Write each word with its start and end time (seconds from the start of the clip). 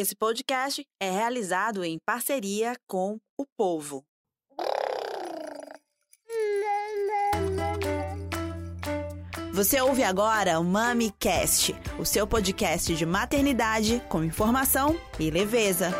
Esse 0.00 0.14
podcast 0.14 0.86
é 1.02 1.10
realizado 1.10 1.84
em 1.84 1.98
parceria 2.06 2.76
com 2.86 3.18
o 3.36 3.44
povo. 3.56 4.04
Você 9.52 9.80
ouve 9.80 10.04
agora 10.04 10.60
o 10.60 10.64
MamiCast, 10.64 11.74
o 11.98 12.04
seu 12.04 12.28
podcast 12.28 12.94
de 12.94 13.04
maternidade 13.04 14.00
com 14.08 14.22
informação 14.22 14.96
e 15.18 15.32
leveza. 15.32 15.92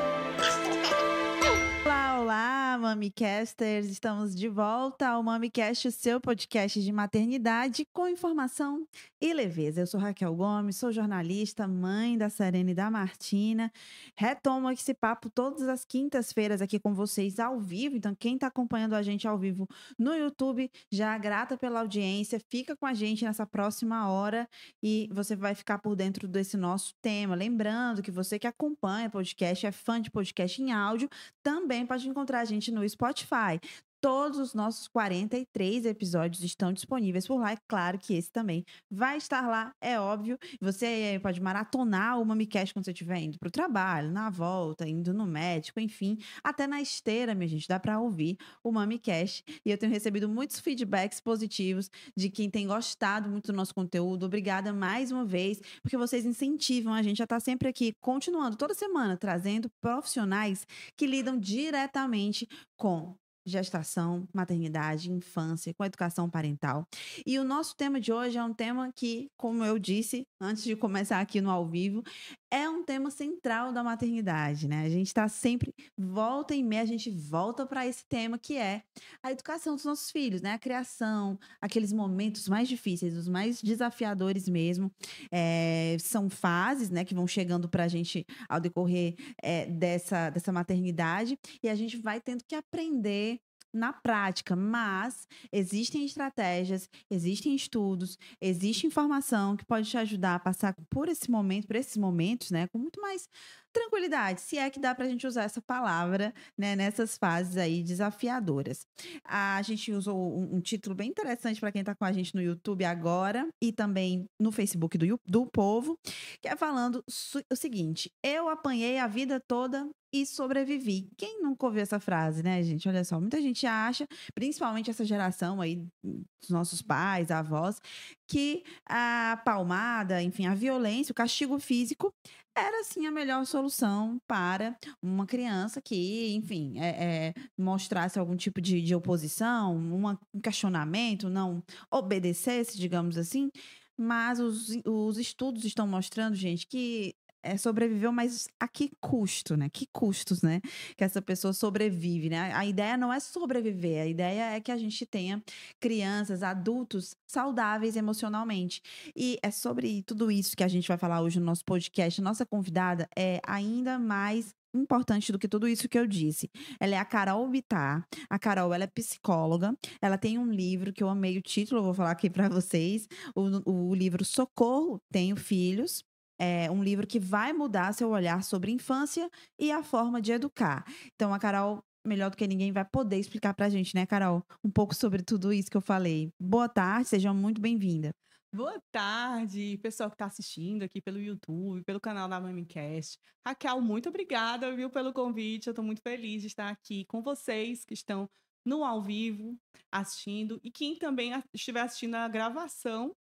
MamiCasters! 2.76 3.86
Estamos 3.86 4.34
de 4.34 4.48
volta 4.48 5.08
ao 5.08 5.22
MamiCast, 5.22 5.88
o 5.88 5.92
seu 5.92 6.20
podcast 6.20 6.82
de 6.82 6.92
maternidade 6.92 7.86
com 7.92 8.06
informação 8.08 8.86
e 9.20 9.32
leveza. 9.32 9.80
Eu 9.80 9.86
sou 9.86 9.98
Raquel 9.98 10.34
Gomes, 10.34 10.76
sou 10.76 10.92
jornalista, 10.92 11.66
mãe 11.66 12.18
da 12.18 12.28
Serena 12.28 12.70
e 12.70 12.74
da 12.74 12.90
Martina. 12.90 13.72
Retomo 14.16 14.70
esse 14.70 14.92
papo 14.92 15.30
todas 15.30 15.68
as 15.68 15.84
quintas-feiras 15.84 16.60
aqui 16.60 16.78
com 16.78 16.92
vocês 16.95 17.38
ao 17.38 17.59
vivo. 17.59 17.96
Então, 17.96 18.14
quem 18.14 18.34
está 18.34 18.48
acompanhando 18.48 18.95
a 18.95 19.02
gente 19.02 19.26
ao 19.26 19.38
vivo 19.38 19.66
no 19.98 20.14
YouTube, 20.14 20.70
já 20.90 21.16
grata 21.16 21.56
pela 21.56 21.80
audiência, 21.80 22.40
fica 22.48 22.76
com 22.76 22.87
a 22.87 22.92
gente 22.92 23.24
nessa 23.24 23.46
próxima 23.46 24.09
hora 24.09 24.48
e 24.82 25.09
você 25.12 25.34
vai 25.34 25.54
ficar 25.54 25.78
por 25.78 25.96
dentro 25.96 26.26
desse 26.26 26.56
nosso 26.56 26.95
tema. 27.00 27.34
Lembrando 27.34 28.02
que 28.02 28.10
você 28.10 28.38
que 28.38 28.46
acompanha 28.46 29.09
podcast, 29.09 29.64
é 29.64 29.73
fã 29.73 30.00
de 30.00 30.10
podcast 30.10 30.60
em 30.60 30.73
áudio, 30.73 31.09
também 31.42 31.87
pode 31.87 32.09
encontrar 32.09 32.40
a 32.40 32.45
gente 32.45 32.57
no 32.72 32.82
Spotify. 32.82 33.62
Todos 34.01 34.38
os 34.38 34.55
nossos 34.55 34.87
43 34.87 35.84
episódios 35.84 36.45
estão 36.45 36.73
disponíveis 36.73 37.27
por 37.27 37.41
lá. 37.41 37.52
É 37.52 37.57
claro 37.66 37.98
que 37.98 38.15
esse 38.15 38.30
também 38.30 38.65
vai 38.88 39.16
estar 39.16 39.48
lá, 39.48 39.73
é 39.80 39.98
óbvio. 39.98 40.38
Você 40.61 41.19
pode 41.21 41.41
maratonar 41.41 42.21
o 42.21 42.24
MamiCast 42.24 42.73
quando 42.73 42.84
você 42.84 42.93
estiver 42.93 43.19
indo 43.19 43.38
para 43.41 43.48
o 43.48 43.51
trabalho, 43.51 44.12
na 44.12 44.30
volta, 44.30 44.88
indo 44.88 45.12
no 45.12 45.27
médico, 45.27 45.80
enfim. 45.80 46.16
Até 46.45 46.66
na 46.69 46.80
esteira, 46.80 47.34
minha 47.34 47.48
gente, 47.48 47.66
dá 47.66 47.80
para 47.80 47.99
ouvir 47.99 48.37
o 48.63 48.71
MamiCast. 48.71 49.43
E 49.66 49.71
eu 49.71 49.77
tenho 49.77 49.90
recebido 49.90 50.29
muitos 50.29 50.60
feedbacks 50.60 51.21
positivos 51.21 51.90
de 52.16 52.30
quem 52.30 52.49
tem 52.49 52.68
gostado 52.68 53.29
muito 53.29 53.46
do 53.46 53.52
nosso 53.52 53.74
conteúdo. 53.74 54.27
Obrigada 54.27 54.73
mais 54.73 55.10
uma 55.10 55.24
vez, 55.24 55.60
porque 55.83 55.96
vocês 55.96 56.24
incentivam 56.24 56.95
a 56.95 57.02
gente 57.02 57.21
a 57.21 57.24
estar 57.24 57.40
sempre 57.40 57.68
aqui, 57.68 57.93
continuando 58.01 58.57
toda 58.57 58.74
semana, 58.74 59.16
trazendo 59.16 59.68
profissionais 59.80 60.65
que 60.96 61.05
lidam 61.05 61.37
diretamente 61.37 62.46
com 62.77 63.16
gestação, 63.49 64.28
maternidade, 64.32 65.10
infância, 65.10 65.72
com 65.75 65.84
educação 65.84 66.28
parental. 66.28 66.87
E 67.27 67.38
o 67.38 67.44
nosso 67.44 67.77
tema 67.77 68.00
de 68.00 68.12
hoje 68.12 68.38
é 68.38 68.43
um 68.43 68.55
tema 68.55 68.93
que, 68.94 69.31
como 69.37 69.65
eu 69.65 69.78
disse 69.78 70.27
antes 70.41 70.65
de 70.65 70.77
começar 70.77 71.21
aqui 71.21 71.41
no 71.41 71.50
ao 71.50 71.66
vivo, 71.66 72.03
é 72.50 72.69
um 72.69 72.82
tema 72.82 73.10
central 73.10 73.72
da 73.72 73.84
maternidade, 73.84 74.69
né? 74.69 74.84
A 74.84 74.88
gente 74.88 75.09
está 75.09 75.28
sempre 75.28 75.75
volta 75.97 76.55
e 76.55 76.62
meia 76.62 76.82
a 76.82 76.87
gente 76.87 77.10
volta 77.10 77.66
para 77.66 77.87
esse 77.87 78.05
tema 78.06 78.38
que 78.38 78.56
é 78.56 78.82
a 79.22 79.31
educação 79.31 79.75
dos 79.75 79.84
nossos 79.84 80.10
filhos, 80.10 80.41
né? 80.41 80.53
A 80.53 80.59
criação, 80.59 81.38
aqueles 81.60 81.93
momentos 81.93 82.49
mais 82.49 82.69
difíceis, 82.69 83.16
os 83.16 83.28
mais 83.28 83.60
desafiadores 83.60 84.49
mesmo, 84.49 84.91
é, 85.31 85.97
são 86.00 86.31
fases, 86.31 86.91
né, 86.91 87.05
que 87.05 87.15
vão 87.15 87.27
chegando 87.27 87.69
para 87.69 87.84
a 87.84 87.88
gente 87.88 88.25
ao 88.49 88.60
decorrer 88.60 89.15
é, 89.43 89.66
dessa 89.66 90.31
dessa 90.31 90.53
maternidade 90.53 91.38
e 91.62 91.69
a 91.69 91.75
gente 91.75 91.97
vai 91.97 92.21
tendo 92.21 92.44
que 92.44 92.55
aprender 92.55 93.38
na 93.78 93.93
prática, 93.93 94.56
mas 94.56 95.26
existem 95.53 96.04
estratégias, 96.04 96.88
existem 97.10 97.54
estudos, 97.54 98.19
existe 98.41 98.87
informação 98.87 99.56
que 99.56 99.65
pode 99.65 99.88
te 99.88 99.97
ajudar 99.97 100.34
a 100.37 100.38
passar 100.41 100.75
por 100.91 101.09
esse 101.09 101.31
momento, 101.31 101.66
por 101.66 101.76
esses 101.76 101.97
momentos, 101.97 102.50
né, 102.50 102.66
com 102.69 102.78
muito 102.78 103.00
mais 103.00 103.28
tranquilidade, 103.72 104.41
se 104.41 104.59
é 104.59 104.71
que 104.71 104.81
dá 104.81 104.94
para 104.94 105.05
a 105.05 105.09
gente 105.09 105.27
usar 105.27 105.44
essa 105.44 105.61
palavra, 105.61 106.34
né, 106.56 106.75
nessas 106.75 107.16
fases 107.16 107.56
aí 107.56 107.83
desafiadoras. 107.83 108.87
A 109.25 109.61
gente 109.62 109.93
usou 109.93 110.16
um, 110.16 110.56
um 110.56 110.61
título 110.61 110.94
bem 110.94 111.11
interessante 111.11 111.61
para 111.61 111.72
quem 111.72 111.81
está 111.81 111.95
com 111.95 112.05
a 112.05 112.12
gente 112.12 112.34
no 112.34 112.43
YouTube 112.43 112.84
agora 112.84 113.49
e 113.62 113.73
também 113.73 114.27
no 114.41 114.51
Facebook 114.53 114.97
do, 114.99 115.21
do 115.27 115.47
Povo, 115.47 115.99
que 116.41 116.49
é 116.49 116.57
falando 116.57 117.03
o 117.51 117.57
seguinte: 117.57 118.11
eu 118.23 118.49
apanhei 118.49 118.99
a 118.99 119.07
vida 119.07 119.41
toda 119.41 119.89
e 120.12 120.25
sobrevivi. 120.25 121.09
Quem 121.17 121.43
nunca 121.43 121.67
ouviu 121.67 121.83
essa 121.83 122.01
frase, 122.01 122.43
né, 122.43 122.62
gente? 122.62 122.89
Olha 122.89 123.05
só, 123.05 123.21
muita 123.21 123.41
gente 123.41 123.67
acha, 123.67 124.07
principalmente 124.34 124.91
essa 124.91 125.05
geração 125.05 125.61
aí 125.61 125.84
dos 126.03 126.51
nossos 126.51 126.81
pais, 126.81 127.31
avós, 127.31 127.81
que 128.27 128.62
a 128.89 129.41
palmada, 129.45 130.23
enfim, 130.23 130.47
a 130.47 130.55
violência, 130.55 131.12
o 131.12 131.15
castigo 131.15 131.59
físico 131.59 132.12
era 132.59 132.85
sim 132.85 133.07
a 133.07 133.11
melhor 133.11 133.45
solução 133.47 134.21
para 134.27 134.77
uma 135.03 135.27
criança 135.27 135.81
que, 135.81 136.35
enfim, 136.35 136.79
é, 136.79 136.89
é, 136.89 137.35
mostrasse 137.57 138.19
algum 138.19 138.37
tipo 138.37 138.61
de, 138.61 138.81
de 138.83 138.95
oposição, 138.95 139.77
um 139.77 140.41
questionamento, 140.41 141.29
não 141.29 141.63
obedecesse, 141.91 142.79
digamos 142.79 143.17
assim. 143.17 143.51
Mas 143.97 144.39
os, 144.39 144.69
os 144.87 145.19
estudos 145.19 145.65
estão 145.65 145.87
mostrando, 145.87 146.35
gente, 146.37 146.67
que 146.67 147.15
é, 147.48 147.56
sobreviveu, 147.56 148.12
mas 148.12 148.48
a 148.60 148.69
que 148.69 148.91
custo, 149.00 149.56
né? 149.56 149.69
Que 149.70 149.86
custos, 149.92 150.42
né? 150.42 150.60
Que 150.97 151.04
essa 151.04 151.22
pessoa 151.22 151.53
sobrevive, 151.53 152.28
né? 152.28 152.53
A 152.53 152.66
ideia 152.66 152.97
não 152.97 153.12
é 153.12 153.19
sobreviver, 153.20 154.03
a 154.03 154.06
ideia 154.06 154.56
é 154.56 154.60
que 154.60 154.70
a 154.70 154.76
gente 154.76 155.06
tenha 155.06 155.42
crianças, 155.81 156.42
adultos 156.42 157.16
saudáveis 157.26 157.97
emocionalmente. 157.97 158.82
E 159.16 159.38
é 159.42 159.50
sobre 159.50 160.03
tudo 160.03 160.31
isso 160.31 160.56
que 160.56 160.64
a 160.64 160.69
gente 160.69 160.86
vai 160.86 160.98
falar 160.98 161.22
hoje 161.22 161.41
no 161.41 161.47
nosso 161.47 161.64
podcast. 161.64 162.20
Nossa 162.20 162.44
convidada 162.44 163.09
é 163.16 163.41
ainda 163.47 163.98
mais 163.98 164.54
importante 164.75 165.32
do 165.32 165.38
que 165.38 165.48
tudo 165.48 165.66
isso 165.66 165.88
que 165.88 165.98
eu 165.98 166.06
disse. 166.06 166.50
Ela 166.78 166.97
é 166.97 166.98
a 166.98 167.04
Carol 167.04 167.48
Bittar. 167.48 168.06
A 168.28 168.38
Carol, 168.38 168.75
ela 168.75 168.84
é 168.84 168.86
psicóloga. 168.86 169.75
Ela 170.00 170.19
tem 170.19 170.38
um 170.38 170.50
livro 170.50 170.92
que 170.92 171.03
eu 171.03 171.09
amei 171.09 171.38
o 171.38 171.42
título, 171.42 171.82
vou 171.82 171.94
falar 171.94 172.10
aqui 172.10 172.28
para 172.28 172.48
vocês. 172.48 173.09
O, 173.34 173.91
o 173.91 173.94
livro 173.94 174.25
Socorro, 174.25 175.00
Tenho 175.10 175.36
Filhos 175.36 176.04
é 176.38 176.71
um 176.71 176.82
livro 176.82 177.06
que 177.06 177.19
vai 177.19 177.53
mudar 177.53 177.93
seu 177.93 178.10
olhar 178.10 178.43
sobre 178.43 178.71
infância 178.71 179.28
e 179.59 179.72
a 179.72 179.82
forma 179.82 180.21
de 180.21 180.32
educar. 180.32 180.84
Então, 181.15 181.34
a 181.34 181.38
Carol, 181.38 181.82
melhor 182.06 182.31
do 182.31 182.37
que 182.37 182.47
ninguém, 182.47 182.72
vai 182.72 182.84
poder 182.84 183.19
explicar 183.19 183.54
para 183.54 183.66
a 183.66 183.71
gente, 183.71 183.94
né, 183.94 184.06
Carol, 184.06 184.44
um 184.65 184.71
pouco 184.71 184.94
sobre 184.94 185.22
tudo 185.22 185.53
isso 185.53 185.71
que 185.71 185.77
eu 185.77 185.81
falei. 185.81 186.31
Boa 186.41 186.69
tarde, 186.69 187.09
seja 187.09 187.32
muito 187.32 187.60
bem-vinda. 187.60 188.15
Boa 188.54 188.81
tarde, 188.91 189.78
pessoal 189.82 190.09
que 190.09 190.15
está 190.15 190.25
assistindo 190.25 190.82
aqui 190.82 191.03
pelo 191.03 191.21
YouTube, 191.21 191.84
pelo 191.84 192.00
canal 192.00 192.27
da 192.27 192.41
MamiCast. 192.41 193.19
Raquel, 193.47 193.81
muito 193.82 194.09
obrigada, 194.09 194.75
viu, 194.75 194.88
pelo 194.88 195.12
convite. 195.12 195.66
Eu 195.66 195.72
estou 195.72 195.84
muito 195.84 196.00
feliz 196.00 196.41
de 196.41 196.47
estar 196.47 196.71
aqui 196.71 197.04
com 197.04 197.21
vocês 197.21 197.84
que 197.84 197.93
estão 197.93 198.28
no 198.65 198.84
ao 198.84 199.03
vivo 199.03 199.54
assistindo 199.93 200.59
e 200.62 200.71
quem 200.71 200.97
também 200.97 201.32
estiver 201.53 201.81
assistindo 201.81 202.15
a 202.15 202.27
gravação 202.27 203.15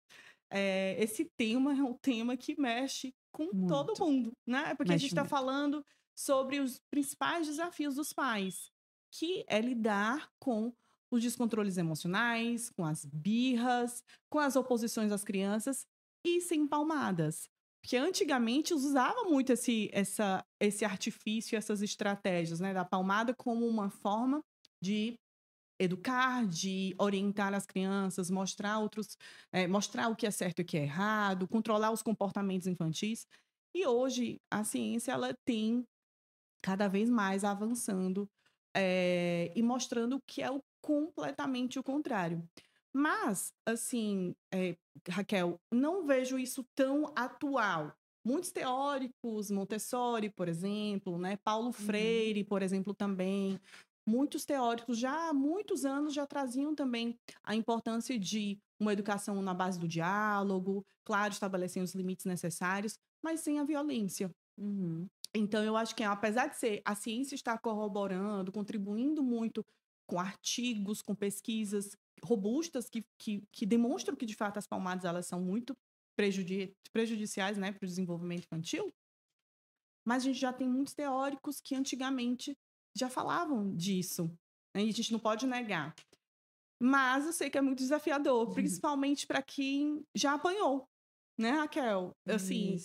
é, 0.49 1.01
esse 1.01 1.25
tema 1.37 1.71
é 1.71 1.83
um 1.83 1.93
tema 1.93 2.37
que 2.37 2.59
mexe 2.59 3.13
com 3.31 3.45
Muito. 3.45 3.67
todo 3.67 3.99
mundo, 3.99 4.31
né? 4.47 4.75
Porque 4.75 4.91
mexe 4.91 5.05
a 5.05 5.07
gente 5.07 5.11
está 5.11 5.25
falando 5.25 5.85
sobre 6.15 6.59
os 6.59 6.79
principais 6.89 7.47
desafios 7.47 7.95
dos 7.95 8.13
pais, 8.13 8.71
que 9.11 9.43
é 9.47 9.59
lidar 9.59 10.29
com 10.39 10.73
os 11.11 11.21
descontroles 11.21 11.77
emocionais, 11.77 12.69
com 12.69 12.85
as 12.85 13.05
birras, 13.05 14.03
com 14.29 14.39
as 14.39 14.55
oposições 14.55 15.09
das 15.09 15.23
crianças 15.23 15.85
e 16.25 16.41
sem 16.41 16.67
palmadas. 16.67 17.47
Porque 17.81 17.97
antigamente 17.97 18.73
usava 18.73 19.25
muito 19.25 19.51
esse, 19.53 19.89
essa, 19.93 20.43
esse 20.59 20.83
artifício, 20.83 21.55
essas 21.55 21.81
estratégias, 21.81 22.59
né? 22.59 22.73
Da 22.73 22.83
palmada 22.83 23.33
como 23.35 23.67
uma 23.67 23.89
forma 23.89 24.41
de 24.81 25.19
educar, 25.79 26.45
de 26.45 26.95
orientar 26.99 27.53
as 27.53 27.65
crianças, 27.65 28.29
mostrar 28.29 28.79
outros, 28.79 29.17
é, 29.51 29.67
mostrar 29.67 30.09
o 30.09 30.15
que 30.15 30.25
é 30.25 30.31
certo 30.31 30.59
e 30.59 30.61
o 30.61 30.65
que 30.65 30.77
é 30.77 30.83
errado, 30.83 31.47
controlar 31.47 31.91
os 31.91 32.01
comportamentos 32.01 32.67
infantis. 32.67 33.27
E 33.73 33.85
hoje 33.85 34.39
a 34.49 34.63
ciência 34.63 35.11
ela 35.11 35.35
tem 35.45 35.85
cada 36.61 36.87
vez 36.87 37.09
mais 37.09 37.43
avançando 37.43 38.29
é, 38.75 39.51
e 39.55 39.61
mostrando 39.61 40.19
que 40.25 40.41
é 40.41 40.49
o, 40.49 40.61
completamente 40.81 41.77
o 41.77 41.83
contrário. 41.83 42.47
Mas, 42.93 43.51
assim, 43.65 44.33
é, 44.53 44.77
Raquel, 45.09 45.59
não 45.71 46.05
vejo 46.05 46.39
isso 46.39 46.65
tão 46.73 47.11
atual. 47.15 47.93
Muitos 48.25 48.51
teóricos, 48.51 49.51
Montessori, 49.51 50.29
por 50.29 50.47
exemplo, 50.47 51.17
né? 51.17 51.37
Paulo 51.43 51.67
uhum. 51.67 51.73
Freire, 51.73 52.43
por 52.43 52.63
exemplo, 52.63 52.93
também, 52.93 53.59
muitos 54.05 54.45
teóricos 54.45 54.97
já 54.97 55.29
há 55.29 55.33
muitos 55.33 55.85
anos 55.85 56.13
já 56.13 56.25
traziam 56.27 56.75
também 56.75 57.17
a 57.43 57.55
importância 57.55 58.17
de 58.19 58.59
uma 58.79 58.93
educação 58.93 59.41
na 59.41 59.53
base 59.53 59.79
do 59.79 59.87
diálogo, 59.87 60.85
claro, 61.03 61.33
estabelecendo 61.33 61.85
os 61.85 61.95
limites 61.95 62.25
necessários, 62.25 62.97
mas 63.23 63.39
sem 63.39 63.59
a 63.59 63.63
violência. 63.63 64.29
Uhum. 64.57 65.07
Então, 65.33 65.63
eu 65.63 65.75
acho 65.75 65.95
que, 65.95 66.03
apesar 66.03 66.47
de 66.47 66.57
ser 66.57 66.81
a 66.85 66.95
ciência 66.95 67.35
estar 67.35 67.57
corroborando, 67.59 68.51
contribuindo 68.51 69.21
muito 69.21 69.65
com 70.07 70.19
artigos, 70.19 71.01
com 71.01 71.15
pesquisas 71.15 71.91
robustas 72.23 72.89
que, 72.89 73.03
que, 73.17 73.43
que 73.51 73.65
demonstram 73.65 74.15
que, 74.15 74.25
de 74.25 74.35
fato, 74.35 74.57
as 74.57 74.67
palmadas 74.67 75.03
elas 75.03 75.27
são 75.27 75.41
muito 75.41 75.75
prejudi 76.15 76.73
prejudiciais 76.93 77.57
né, 77.57 77.73
para 77.73 77.83
o 77.83 77.87
desenvolvimento 77.87 78.45
infantil, 78.45 78.93
mas 80.07 80.23
a 80.23 80.27
gente 80.27 80.39
já 80.39 80.53
tem 80.53 80.69
muitos 80.69 80.93
teóricos 80.93 81.59
que 81.59 81.75
antigamente 81.75 82.55
já 82.95 83.09
falavam 83.09 83.75
disso. 83.75 84.31
Né? 84.75 84.85
E 84.85 84.89
a 84.89 84.93
gente 84.93 85.11
não 85.11 85.19
pode 85.19 85.45
negar. 85.45 85.93
Mas 86.81 87.25
eu 87.25 87.33
sei 87.33 87.49
que 87.49 87.57
é 87.57 87.61
muito 87.61 87.79
desafiador, 87.79 88.47
uhum. 88.47 88.53
principalmente 88.53 89.25
para 89.25 89.41
quem 89.41 90.05
já 90.13 90.33
apanhou, 90.33 90.87
né, 91.37 91.51
Raquel? 91.51 92.11
Assim, 92.27 92.77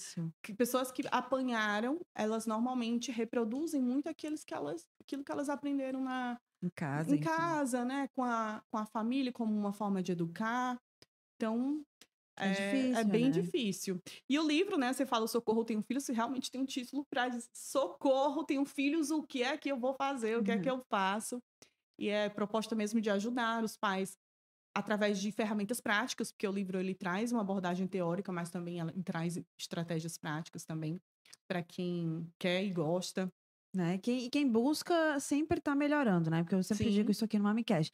que 0.42 0.54
pessoas 0.54 0.92
que 0.92 1.02
apanharam, 1.10 2.00
elas 2.14 2.46
normalmente 2.46 3.10
reproduzem 3.10 3.82
muito 3.82 4.08
aqueles 4.08 4.44
que 4.44 4.54
elas, 4.54 4.86
aquilo 5.00 5.24
que 5.24 5.32
elas 5.32 5.48
aprenderam 5.48 6.02
na 6.02 6.38
em 6.62 6.70
casa, 6.70 7.16
em 7.16 7.20
casa, 7.20 7.84
né, 7.84 8.08
com 8.14 8.22
a, 8.22 8.62
com 8.70 8.78
a 8.78 8.86
família 8.86 9.32
como 9.32 9.52
uma 9.52 9.72
forma 9.72 10.02
de 10.02 10.12
educar. 10.12 10.78
Então, 11.36 11.82
é, 12.40 12.50
é, 12.50 12.72
difícil, 12.72 12.96
é 12.96 13.04
bem 13.04 13.25
né? 13.25 13.31
difícil. 13.31 14.02
E 14.28 14.38
o 14.38 14.46
livro, 14.46 14.78
né? 14.78 14.92
Você 14.92 15.06
fala 15.06 15.26
Socorro, 15.26 15.64
tenho 15.64 15.82
filhos, 15.82 16.04
você 16.04 16.12
realmente 16.12 16.50
tem 16.50 16.60
um 16.60 16.66
título 16.66 17.04
para 17.08 17.31
Socorro, 17.52 18.44
tenho 18.44 18.64
filhos, 18.64 19.10
o 19.10 19.22
que 19.22 19.42
é 19.42 19.56
que 19.56 19.70
eu 19.70 19.78
vou 19.78 19.94
fazer, 19.94 20.37
o 20.37 20.42
que 20.42 20.50
uhum. 20.50 20.58
é 20.58 20.60
que 20.60 20.70
uhum. 20.70 20.78
eu 20.78 20.84
faço? 20.88 21.42
E 21.98 22.08
é 22.08 22.28
proposta 22.28 22.75
mesmo 22.75 23.00
de 23.00 23.10
ajudar 23.10 23.62
os 23.62 23.76
pais 23.76 24.19
através 24.75 25.20
de 25.20 25.32
ferramentas 25.32 25.81
práticas, 25.81 26.31
porque 26.31 26.46
o 26.46 26.52
livro 26.52 26.78
ele 26.78 26.94
traz 26.94 27.32
uma 27.32 27.40
abordagem 27.40 27.87
teórica, 27.87 28.32
mas 28.32 28.50
também 28.50 28.81
ela 28.81 28.93
traz 29.04 29.38
estratégias 29.58 30.16
práticas 30.16 30.64
também 30.64 31.00
para 31.48 31.62
quem 31.62 32.26
quer 32.38 32.64
e 32.64 32.70
gosta. 32.70 33.31
Né? 33.72 33.99
Quem, 33.99 34.28
quem 34.28 34.50
busca 34.50 35.20
sempre 35.20 35.58
está 35.58 35.76
melhorando, 35.76 36.28
né? 36.28 36.43
Porque 36.43 36.56
eu 36.56 36.62
sempre 36.62 36.87
Sim. 36.87 36.90
digo 36.90 37.11
isso 37.12 37.25
aqui 37.25 37.38
no 37.38 37.44
MamiCast. 37.44 37.93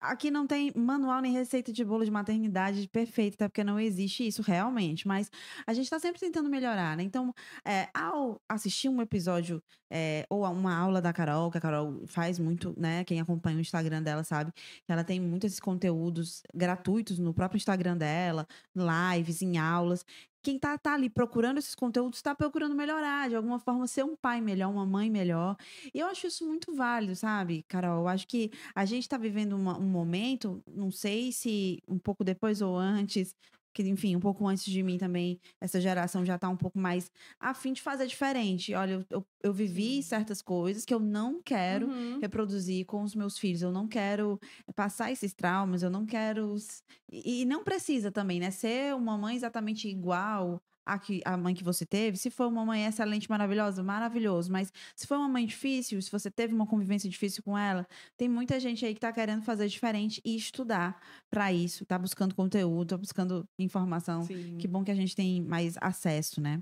Aqui 0.00 0.30
não 0.30 0.46
tem 0.46 0.72
manual 0.76 1.20
nem 1.20 1.32
receita 1.32 1.72
de 1.72 1.84
bolo 1.84 2.04
de 2.04 2.12
maternidade 2.12 2.86
perfeita, 2.88 3.34
até 3.34 3.48
porque 3.48 3.64
não 3.64 3.80
existe 3.80 4.24
isso 4.24 4.40
realmente. 4.40 5.08
Mas 5.08 5.28
a 5.66 5.74
gente 5.74 5.84
está 5.84 5.98
sempre 5.98 6.20
tentando 6.20 6.48
melhorar, 6.48 6.96
né? 6.96 7.02
Então, 7.02 7.34
é, 7.64 7.88
ao 7.92 8.40
assistir 8.48 8.88
um 8.88 9.02
episódio 9.02 9.60
é, 9.90 10.24
ou 10.30 10.44
uma 10.44 10.76
aula 10.76 11.02
da 11.02 11.12
Carol, 11.12 11.50
que 11.50 11.58
a 11.58 11.60
Carol 11.60 12.06
faz 12.06 12.38
muito, 12.38 12.72
né? 12.78 13.02
Quem 13.02 13.20
acompanha 13.20 13.56
o 13.56 13.60
Instagram 13.60 14.02
dela 14.02 14.22
sabe 14.22 14.52
que 14.52 14.92
ela 14.92 15.02
tem 15.02 15.20
muitos 15.20 15.58
conteúdos 15.58 16.42
gratuitos 16.54 17.18
no 17.18 17.34
próprio 17.34 17.58
Instagram 17.58 17.96
dela, 17.96 18.46
lives, 18.76 19.42
em 19.42 19.58
aulas 19.58 20.04
quem 20.46 20.60
tá, 20.60 20.78
tá 20.78 20.94
ali 20.94 21.10
procurando 21.10 21.58
esses 21.58 21.74
conteúdos 21.74 22.18
está 22.18 22.32
procurando 22.32 22.72
melhorar, 22.72 23.28
de 23.28 23.34
alguma 23.34 23.58
forma 23.58 23.84
ser 23.88 24.04
um 24.04 24.14
pai 24.14 24.40
melhor, 24.40 24.70
uma 24.70 24.86
mãe 24.86 25.10
melhor. 25.10 25.56
E 25.92 25.98
eu 25.98 26.06
acho 26.06 26.28
isso 26.28 26.46
muito 26.46 26.72
válido, 26.72 27.16
sabe, 27.16 27.64
Carol? 27.66 28.02
Eu 28.02 28.08
acho 28.08 28.28
que 28.28 28.52
a 28.72 28.84
gente 28.84 29.02
está 29.02 29.18
vivendo 29.18 29.54
uma, 29.54 29.76
um 29.76 29.88
momento, 29.88 30.62
não 30.68 30.88
sei 30.88 31.32
se 31.32 31.82
um 31.88 31.98
pouco 31.98 32.22
depois 32.22 32.62
ou 32.62 32.76
antes, 32.76 33.34
que, 33.76 33.82
enfim, 33.82 34.16
um 34.16 34.20
pouco 34.20 34.46
antes 34.48 34.64
de 34.64 34.82
mim 34.82 34.96
também, 34.96 35.38
essa 35.60 35.78
geração 35.78 36.24
já 36.24 36.36
está 36.36 36.48
um 36.48 36.56
pouco 36.56 36.78
mais 36.78 37.10
afim 37.38 37.74
de 37.74 37.82
fazer 37.82 38.06
diferente. 38.06 38.72
Olha, 38.72 38.92
eu, 38.92 39.04
eu, 39.10 39.26
eu 39.42 39.52
vivi 39.52 40.02
certas 40.02 40.40
coisas 40.40 40.86
que 40.86 40.94
eu 40.94 40.98
não 40.98 41.42
quero 41.42 41.86
uhum. 41.86 42.18
reproduzir 42.18 42.86
com 42.86 43.02
os 43.02 43.14
meus 43.14 43.38
filhos. 43.38 43.60
Eu 43.60 43.70
não 43.70 43.86
quero 43.86 44.40
passar 44.74 45.12
esses 45.12 45.34
traumas, 45.34 45.82
eu 45.82 45.90
não 45.90 46.06
quero. 46.06 46.56
E, 47.12 47.42
e 47.42 47.44
não 47.44 47.62
precisa 47.62 48.10
também, 48.10 48.40
né? 48.40 48.50
Ser 48.50 48.94
uma 48.94 49.18
mãe 49.18 49.36
exatamente 49.36 49.86
igual 49.88 50.62
a, 50.86 50.98
que, 50.98 51.20
a 51.24 51.36
mãe 51.36 51.54
que 51.54 51.64
você 51.64 51.84
teve, 51.84 52.16
se 52.16 52.30
foi 52.30 52.46
uma 52.46 52.64
mãe 52.64 52.86
excelente, 52.86 53.28
maravilhosa, 53.28 53.82
maravilhoso, 53.82 54.50
mas 54.50 54.72
se 54.94 55.06
foi 55.06 55.18
uma 55.18 55.28
mãe 55.28 55.44
difícil, 55.44 56.00
se 56.00 56.10
você 56.10 56.30
teve 56.30 56.54
uma 56.54 56.66
convivência 56.66 57.10
difícil 57.10 57.42
com 57.42 57.58
ela, 57.58 57.86
tem 58.16 58.28
muita 58.28 58.60
gente 58.60 58.86
aí 58.86 58.94
que 58.94 59.00
tá 59.00 59.12
querendo 59.12 59.42
fazer 59.42 59.66
diferente 59.66 60.20
e 60.24 60.36
estudar 60.36 61.00
para 61.28 61.52
isso, 61.52 61.84
tá 61.84 61.98
buscando 61.98 62.34
conteúdo, 62.34 62.90
tá 62.90 62.96
buscando 62.96 63.46
informação. 63.58 64.22
Sim. 64.22 64.56
Que 64.58 64.68
bom 64.68 64.84
que 64.84 64.90
a 64.90 64.94
gente 64.94 65.16
tem 65.16 65.42
mais 65.42 65.74
acesso, 65.80 66.40
né? 66.40 66.60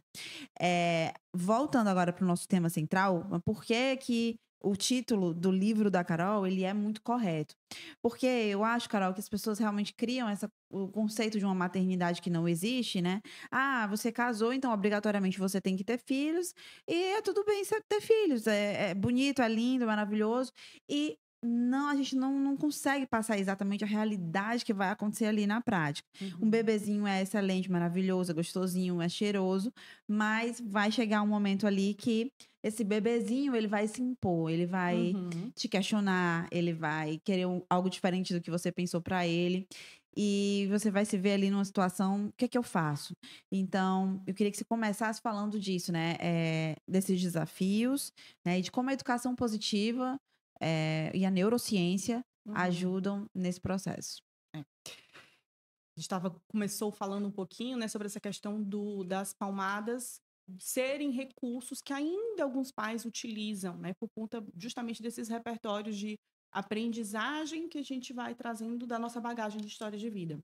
É, 0.59 1.13
voltando 1.35 1.89
agora 1.89 2.13
para 2.13 2.25
o 2.25 2.27
nosso 2.27 2.49
tema 2.49 2.71
central, 2.71 3.29
por 3.45 3.63
que 3.63 3.97
que 3.99 4.37
o 4.65 4.75
título 4.77 5.35
do 5.35 5.51
livro 5.51 5.91
da 5.91 6.03
Carol, 6.03 6.47
ele 6.47 6.65
é 6.65 6.73
muito 6.73 7.03
correto. 7.03 7.55
Porque 8.03 8.27
eu 8.27 8.65
acho, 8.65 8.89
Carol, 8.89 9.13
que 9.13 9.21
as 9.21 9.29
pessoas 9.29 9.59
realmente 9.59 9.95
criam 9.95 10.29
essa, 10.29 10.51
o 10.71 10.89
conceito 10.89 11.39
de 11.39 11.45
uma 11.45 11.55
maternidade 11.55 12.23
que 12.23 12.31
não 12.31 12.49
existe, 12.49 13.03
né? 13.03 13.21
Ah, 13.51 13.87
você 13.87 14.11
casou, 14.11 14.53
então 14.53 14.73
obrigatoriamente 14.73 15.39
você 15.39 15.61
tem 15.61 15.77
que 15.77 15.85
ter 15.85 15.99
filhos. 15.99 16.55
E 16.89 16.95
é 17.15 17.23
tudo 17.23 17.45
bem 17.45 17.63
ter 17.89 18.01
filhos. 18.01 18.47
É, 18.47 18.91
é 18.91 18.95
bonito, 18.95 19.43
é 19.43 19.49
lindo, 19.49 19.87
maravilhoso. 19.87 20.53
E 20.89 21.19
não, 21.45 21.89
a 21.89 21.95
gente 21.95 22.17
não, 22.17 22.39
não 22.41 22.57
consegue 22.57 23.07
passar 23.07 23.39
exatamente 23.39 23.85
a 23.85 23.87
realidade 23.87 24.65
que 24.65 24.73
vai 24.73 24.91
acontecer 24.91 25.27
ali 25.27 25.47
na 25.47 25.61
prática. 25.61 26.09
Uhum. 26.21 26.47
Um 26.47 26.51
bebezinho 26.51 27.07
é 27.07 27.23
excelente, 27.23 27.71
maravilhoso, 27.71 28.31
é 28.31 28.35
gostosinho, 28.35 29.03
é 29.03 29.09
cheiroso, 29.09 29.73
mas 30.09 30.61
vai 30.61 30.91
chegar 30.91 31.23
um 31.23 31.27
momento 31.27 31.67
ali 31.67 31.95
que 31.95 32.33
esse 32.63 32.83
bebezinho, 32.83 33.55
ele 33.55 33.67
vai 33.67 33.87
se 33.87 34.01
impor, 34.01 34.51
ele 34.51 34.65
vai 34.65 35.13
uhum. 35.13 35.51
te 35.55 35.69
questionar, 35.69 36.49
ele 36.51 36.73
vai 36.73 37.21
querer 37.23 37.47
um, 37.47 37.61
algo 37.69 37.91
diferente 37.91 38.33
do 38.33 38.41
que 38.41 38.51
você 38.51 38.73
pensou 38.73 39.03
para 39.03 39.27
ele. 39.27 39.69
E 40.17 40.67
você 40.71 40.91
vai 40.91 41.05
se 41.05 41.19
ver 41.19 41.33
ali 41.33 41.51
numa 41.51 41.65
situação, 41.65 42.27
o 42.27 42.33
que 42.37 42.45
é 42.45 42.49
que 42.49 42.57
eu 42.57 42.63
faço? 42.63 43.15
Então, 43.51 44.23
eu 44.27 44.33
queria 44.33 44.51
que 44.51 44.57
você 44.57 44.65
começasse 44.65 45.21
falando 45.21 45.59
disso, 45.59 45.91
né? 45.91 46.17
É, 46.21 46.77
desses 46.89 47.21
desafios, 47.21 48.13
né? 48.45 48.61
E 48.61 48.63
de 48.63 48.71
como 48.71 48.91
a 48.91 48.93
educação 48.93 49.35
positiva 49.35 50.19
é, 50.61 51.11
e 51.15 51.25
a 51.25 51.31
neurociência 51.31 52.25
uhum. 52.47 52.57
ajudam 52.57 53.29
nesse 53.35 53.61
processo. 53.61 54.23
É. 54.55 54.61
A 54.61 56.01
gente 56.01 56.09
tava, 56.09 56.43
começou 56.49 56.91
falando 56.91 57.27
um 57.27 57.33
pouquinho 57.33 57.77
né, 57.77 57.87
sobre 57.89 58.07
essa 58.07 58.21
questão 58.21 58.63
do, 58.63 59.05
das 59.05 59.33
palmadas 59.33 60.21
serem 60.59 61.11
recursos 61.11 61.81
que 61.81 61.93
ainda 61.93 62.43
alguns 62.43 62.71
pais 62.71 63.05
utilizam, 63.05 63.77
né, 63.79 63.95
por 63.95 64.09
conta 64.11 64.45
justamente 64.57 65.03
desses 65.03 65.29
repertórios 65.29 65.97
de 65.97 66.19
aprendizagem 66.53 67.69
que 67.69 67.79
a 67.79 67.83
gente 67.83 68.13
vai 68.13 68.35
trazendo 68.35 68.87
da 68.87 68.99
nossa 68.99 69.21
bagagem 69.21 69.61
de 69.61 69.69
história 69.69 69.99
de 69.99 70.11
vida. 70.11 70.39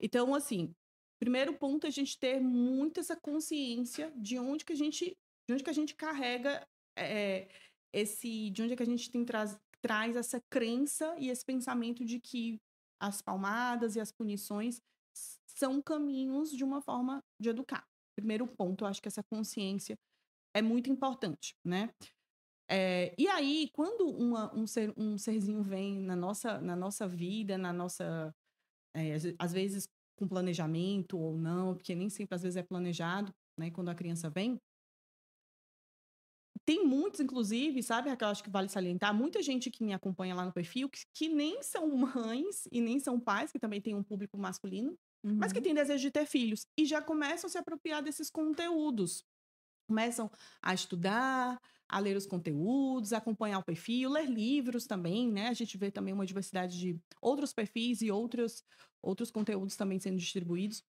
Então, 0.00 0.34
assim, 0.34 0.74
primeiro 1.18 1.54
ponto 1.54 1.86
é 1.86 1.88
a 1.88 1.92
gente 1.92 2.18
ter 2.18 2.40
muito 2.40 3.00
essa 3.00 3.16
consciência 3.16 4.12
de 4.16 4.38
onde 4.38 4.64
que 4.64 4.72
a 4.72 4.76
gente, 4.76 5.16
de 5.46 5.54
onde 5.54 5.64
que 5.64 5.70
a 5.70 5.74
gente 5.74 5.94
carrega 5.94 6.66
é, 6.96 7.48
esse, 7.92 8.50
de 8.50 8.62
onde 8.62 8.72
é 8.74 8.76
que 8.76 8.82
a 8.82 8.86
gente 8.86 9.10
tem 9.10 9.24
traz, 9.24 9.56
traz 9.82 10.16
essa 10.16 10.40
crença 10.50 11.14
e 11.18 11.28
esse 11.28 11.44
pensamento 11.44 12.04
de 12.04 12.20
que 12.20 12.58
as 13.00 13.20
palmadas 13.22 13.96
e 13.96 14.00
as 14.00 14.12
punições 14.12 14.80
são 15.46 15.80
caminhos 15.82 16.50
de 16.50 16.64
uma 16.64 16.80
forma 16.80 17.20
de 17.40 17.48
educar 17.50 17.84
primeiro 18.16 18.46
ponto, 18.46 18.82
eu 18.82 18.88
acho 18.88 19.00
que 19.00 19.08
essa 19.08 19.22
consciência 19.22 19.96
é 20.54 20.62
muito 20.62 20.90
importante, 20.90 21.54
né? 21.64 21.90
É, 22.68 23.14
e 23.16 23.28
aí, 23.28 23.70
quando 23.72 24.08
uma, 24.08 24.52
um, 24.56 24.66
ser, 24.66 24.92
um 24.96 25.16
serzinho 25.18 25.62
vem 25.62 26.00
na 26.00 26.16
nossa, 26.16 26.60
na 26.60 26.74
nossa 26.74 27.06
vida, 27.06 27.56
na 27.58 27.72
nossa. 27.72 28.34
É, 28.96 29.14
às 29.38 29.52
vezes 29.52 29.86
com 30.18 30.26
planejamento 30.26 31.18
ou 31.18 31.36
não, 31.36 31.74
porque 31.74 31.94
nem 31.94 32.08
sempre 32.08 32.34
às 32.34 32.42
vezes 32.42 32.56
é 32.56 32.62
planejado, 32.62 33.30
né? 33.60 33.70
Quando 33.70 33.90
a 33.90 33.94
criança 33.94 34.30
vem. 34.30 34.58
Tem 36.66 36.84
muitos, 36.84 37.20
inclusive, 37.20 37.80
sabe, 37.80 38.10
Raquel, 38.10 38.28
acho 38.28 38.42
que 38.42 38.50
vale 38.50 38.68
salientar, 38.68 39.14
muita 39.14 39.40
gente 39.40 39.70
que 39.70 39.84
me 39.84 39.94
acompanha 39.94 40.34
lá 40.34 40.44
no 40.44 40.52
perfil, 40.52 40.88
que, 40.88 41.00
que 41.14 41.28
nem 41.28 41.62
são 41.62 41.88
mães 41.96 42.66
e 42.72 42.80
nem 42.80 42.98
são 42.98 43.20
pais, 43.20 43.52
que 43.52 43.58
também 43.58 43.80
tem 43.80 43.94
um 43.94 44.02
público 44.02 44.36
masculino, 44.36 44.98
uhum. 45.22 45.36
mas 45.36 45.52
que 45.52 45.58
uhum. 45.58 45.64
têm 45.64 45.74
desejo 45.74 46.02
de 46.02 46.10
ter 46.10 46.26
filhos 46.26 46.66
e 46.76 46.84
já 46.84 47.00
começam 47.00 47.46
a 47.46 47.50
se 47.50 47.56
apropriar 47.56 48.02
desses 48.02 48.28
conteúdos. 48.28 49.24
Começam 49.88 50.28
a 50.60 50.74
estudar, 50.74 51.60
a 51.88 51.98
ler 52.00 52.16
os 52.16 52.26
conteúdos, 52.26 53.12
acompanhar 53.12 53.60
o 53.60 53.64
perfil, 53.64 54.10
ler 54.10 54.28
livros 54.28 54.86
também, 54.86 55.30
né? 55.30 55.46
A 55.46 55.54
gente 55.54 55.78
vê 55.78 55.92
também 55.92 56.12
uma 56.12 56.26
diversidade 56.26 56.76
de 56.76 56.98
outros 57.22 57.52
perfis 57.52 58.02
e 58.02 58.10
outros, 58.10 58.64
outros 59.00 59.30
conteúdos 59.30 59.76
também 59.76 60.00
sendo 60.00 60.16
distribuídos. 60.16 60.82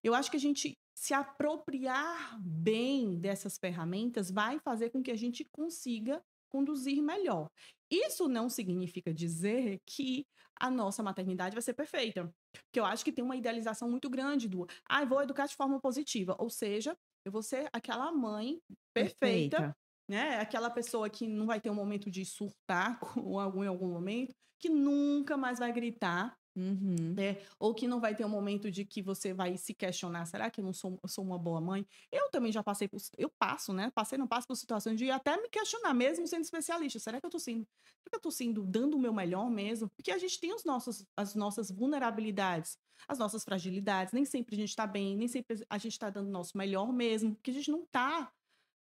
Eu 0.00 0.14
acho 0.14 0.30
que 0.30 0.36
a 0.36 0.40
gente 0.40 0.78
se 0.94 1.12
apropriar 1.12 2.40
bem 2.40 3.18
dessas 3.18 3.58
ferramentas 3.58 4.30
vai 4.30 4.58
fazer 4.60 4.90
com 4.90 5.02
que 5.02 5.10
a 5.10 5.16
gente 5.16 5.44
consiga 5.52 6.22
conduzir 6.50 7.02
melhor. 7.02 7.50
Isso 7.90 8.28
não 8.28 8.48
significa 8.48 9.12
dizer 9.12 9.80
que 9.84 10.24
a 10.56 10.70
nossa 10.70 11.02
maternidade 11.02 11.54
vai 11.54 11.62
ser 11.62 11.74
perfeita. 11.74 12.32
Porque 12.52 12.78
eu 12.78 12.84
acho 12.84 13.04
que 13.04 13.12
tem 13.12 13.24
uma 13.24 13.36
idealização 13.36 13.90
muito 13.90 14.08
grande 14.08 14.48
do, 14.48 14.66
ah, 14.88 15.04
vou 15.04 15.22
educar 15.22 15.46
de 15.46 15.56
forma 15.56 15.80
positiva. 15.80 16.36
Ou 16.38 16.48
seja, 16.48 16.96
eu 17.24 17.32
vou 17.32 17.42
ser 17.42 17.68
aquela 17.72 18.12
mãe 18.12 18.60
perfeita, 18.94 19.56
perfeita. 19.56 19.76
né? 20.08 20.38
Aquela 20.38 20.70
pessoa 20.70 21.10
que 21.10 21.26
não 21.26 21.46
vai 21.46 21.60
ter 21.60 21.70
um 21.70 21.74
momento 21.74 22.10
de 22.10 22.24
surtar 22.24 22.98
com 23.00 23.38
algum 23.38 23.64
em 23.64 23.68
algum 23.68 23.88
momento, 23.88 24.32
que 24.60 24.68
nunca 24.68 25.36
mais 25.36 25.58
vai 25.58 25.72
gritar, 25.72 26.36
Uhum. 26.56 27.14
Né? 27.16 27.38
Ou 27.58 27.74
que 27.74 27.88
não 27.88 28.00
vai 28.00 28.14
ter 28.14 28.24
um 28.24 28.28
momento 28.28 28.70
de 28.70 28.84
que 28.84 29.02
você 29.02 29.32
vai 29.34 29.56
se 29.56 29.74
questionar: 29.74 30.24
será 30.26 30.48
que 30.50 30.60
eu 30.60 30.64
não 30.64 30.72
sou, 30.72 30.98
eu 31.02 31.08
sou 31.08 31.24
uma 31.24 31.36
boa 31.36 31.60
mãe? 31.60 31.84
Eu 32.12 32.30
também 32.30 32.52
já 32.52 32.62
passei 32.62 32.86
por. 32.86 33.00
Eu 33.18 33.28
passo, 33.28 33.72
né? 33.72 33.90
Passei, 33.92 34.16
não 34.16 34.26
passo 34.26 34.46
por 34.46 34.54
situações 34.54 34.96
de 34.96 35.10
até 35.10 35.36
me 35.36 35.48
questionar, 35.48 35.92
mesmo 35.92 36.26
sendo 36.26 36.42
especialista: 36.42 36.98
será 36.98 37.20
que 37.20 37.26
eu 37.26 37.30
tô 37.30 37.38
sendo. 37.38 37.66
Será 38.02 38.10
que 38.10 38.16
eu 38.16 38.20
tô 38.20 38.30
sendo 38.30 38.64
dando 38.64 38.96
o 38.96 39.00
meu 39.00 39.12
melhor 39.12 39.50
mesmo? 39.50 39.88
Porque 39.90 40.12
a 40.12 40.18
gente 40.18 40.38
tem 40.38 40.54
os 40.54 40.64
nossos, 40.64 41.04
as 41.16 41.34
nossas 41.34 41.70
vulnerabilidades, 41.70 42.78
as 43.08 43.18
nossas 43.18 43.42
fragilidades. 43.42 44.12
Nem 44.12 44.24
sempre 44.24 44.54
a 44.54 44.58
gente 44.58 44.76
tá 44.76 44.86
bem, 44.86 45.16
nem 45.16 45.26
sempre 45.26 45.64
a 45.68 45.78
gente 45.78 45.98
tá 45.98 46.08
dando 46.08 46.28
o 46.28 46.32
nosso 46.32 46.56
melhor 46.56 46.92
mesmo, 46.92 47.34
porque 47.34 47.50
a 47.50 47.54
gente 47.54 47.70
não 47.70 47.84
tá 47.86 48.32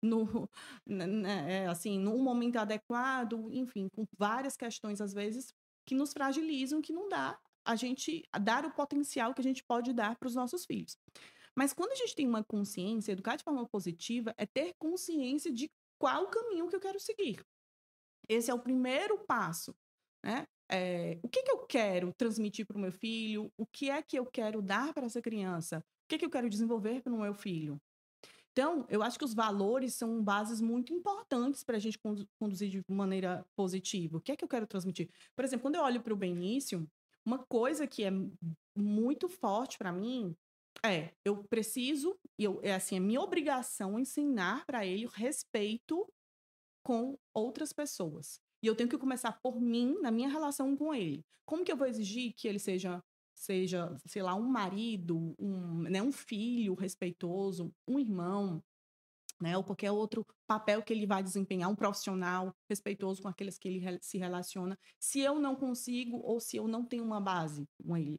no, 0.03 0.49
né, 0.85 1.67
assim, 1.69 1.99
no 1.99 2.19
momento 2.19 2.57
adequado, 2.57 3.49
enfim, 3.51 3.89
com 3.89 4.05
várias 4.19 4.57
questões, 4.59 5.01
às 5.01 5.15
vezes, 5.15 5.55
que 5.87 5.95
nos 5.95 6.13
fragilizam, 6.13 6.83
que 6.83 6.93
não 6.93 7.09
dá 7.09 7.39
a 7.65 7.77
gente 7.77 8.25
dar 8.41 8.65
o 8.65 8.73
potencial 8.73 9.35
que 9.35 9.41
a 9.41 9.45
gente 9.45 9.63
pode 9.65 9.93
dar 9.93 10.17
para 10.17 10.29
os 10.29 10.35
nossos 10.35 10.65
filhos. 10.65 10.97
Mas 11.57 11.73
quando 11.73 11.93
a 11.93 11.97
gente 11.97 12.15
tem 12.15 12.27
uma 12.27 12.43
consciência, 12.43 13.13
educar 13.13 13.37
de 13.37 13.45
forma 13.45 13.67
positiva 13.69 14.35
é 14.37 14.47
ter 14.47 14.75
consciência 14.79 15.53
de 15.53 15.71
qual 15.99 16.29
caminho 16.29 16.69
que 16.69 16.77
eu 16.77 16.81
quero 16.81 16.99
seguir. 16.99 17.45
Esse 18.29 18.51
é 18.51 18.55
o 18.55 18.59
primeiro 18.59 19.19
passo, 19.27 19.75
né? 20.25 20.47
É, 20.71 21.19
o 21.23 21.29
que, 21.29 21.43
que 21.43 21.53
eu 21.53 21.67
quero 21.67 22.15
transmitir 22.15 22.67
para 22.67 22.79
o 22.79 22.81
meu 22.81 22.91
filho? 22.91 23.53
O 23.59 23.67
que 23.67 23.91
é 23.91 24.01
que 24.03 24.19
eu 24.19 24.25
quero 24.25 24.63
dar 24.63 24.95
para 24.95 25.05
essa 25.05 25.21
criança? 25.21 25.79
O 25.79 26.09
que, 26.09 26.19
que 26.19 26.25
eu 26.25 26.31
quero 26.31 26.49
desenvolver 26.49 27.03
para 27.03 27.13
o 27.13 27.21
meu 27.21 27.35
filho? 27.35 27.79
Então, 28.53 28.87
eu 28.89 29.03
acho 29.03 29.19
que 29.19 29.25
os 29.25 29.35
valores 29.35 29.95
são 29.95 30.23
bases 30.23 30.61
muito 30.61 30.93
importantes 30.93 31.65
para 31.65 31.77
a 31.77 31.81
gente 31.81 31.99
conduzir 32.39 32.69
de 32.69 32.83
maneira 32.89 33.47
positiva. 33.57 34.19
O 34.19 34.21
que 34.21 34.33
é 34.33 34.37
que 34.37 34.45
eu 34.45 34.49
quero 34.49 34.67
transmitir? 34.67 35.11
Por 35.35 35.45
exemplo, 35.45 35.63
quando 35.63 35.77
eu 35.77 35.83
olho 35.83 36.03
para 36.03 36.13
o 36.13 36.17
Benício, 36.17 36.87
uma 37.25 37.39
coisa 37.39 37.87
que 37.87 38.05
é 38.05 38.11
muito 38.77 39.29
forte 39.29 39.79
para 39.79 39.93
mim 39.93 40.37
é, 40.85 41.13
eu 41.25 41.45
preciso, 41.45 42.19
eu, 42.39 42.61
é 42.63 42.75
assim, 42.75 42.97
é 42.97 43.01
minha 43.01 43.21
obrigação 43.21 43.99
ensinar 43.99 44.65
para 44.67 44.85
ele 44.87 45.07
o 45.07 45.11
respeito 45.11 46.09
com 46.83 47.17
outras 47.35 47.73
pessoas. 47.73 48.41
E 48.63 48.67
eu 48.67 48.75
tenho 48.75 48.89
que 48.89 48.99
começar 48.99 49.33
por 49.41 49.61
mim, 49.61 49.99
na 50.01 50.11
minha 50.11 50.29
relação 50.29 50.77
com 50.77 50.95
ele. 50.95 51.25
Como 51.45 51.65
que 51.65 51.71
eu 51.71 51.77
vou 51.77 51.87
exigir 51.87 52.33
que 52.35 52.49
ele 52.49 52.59
seja, 52.59 53.03
seja 53.35 53.95
sei 54.07 54.23
lá, 54.23 54.35
um 54.35 54.47
marido, 54.47 55.35
um, 55.39 55.83
né, 55.83 56.03
um 56.03 56.13
filho 56.13 56.75
respeitoso, 56.75 57.73
um 57.87 57.99
irmão, 57.99 58.63
né, 59.43 59.57
ou 59.57 59.65
qualquer 59.65 59.91
outro 59.91 60.25
papel 60.47 60.83
que 60.83 60.93
ele 60.93 61.05
vai 61.07 61.23
desempenhar, 61.23 61.69
um 61.69 61.75
profissional 61.75 62.55
respeitoso 62.71 63.21
com 63.21 63.29
aqueles 63.29 63.59
que 63.59 63.69
ele 63.69 63.99
se 64.01 64.17
relaciona, 64.17 64.79
se 65.01 65.21
eu 65.21 65.41
não 65.41 65.57
consigo 65.57 66.19
ou 66.19 66.41
se 66.41 66.57
eu 66.57 66.69
não 66.69 66.85
tenho 66.85 67.05
uma 67.05 67.21
base 67.21 67.65
com 67.85 67.97
ele. 67.97 68.17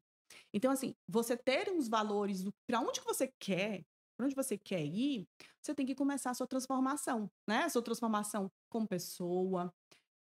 Então, 0.54 0.72
assim, 0.72 0.94
você 1.08 1.38
ter 1.38 1.70
uns 1.72 1.88
valores 1.88 2.44
para 2.68 2.82
onde 2.82 3.00
que 3.00 3.06
você 3.06 3.32
quer, 3.40 3.84
para 4.18 4.26
onde 4.26 4.36
você 4.36 4.58
quer 4.58 4.84
ir, 4.84 5.26
você 5.62 5.74
tem 5.74 5.86
que 5.86 5.96
começar 5.96 6.32
a 6.32 6.34
sua 6.34 6.48
transformação, 6.48 7.30
né? 7.48 7.64
A 7.64 7.70
sua 7.70 7.82
transformação 7.82 8.52
como 8.70 8.88
pessoa, 8.88 9.72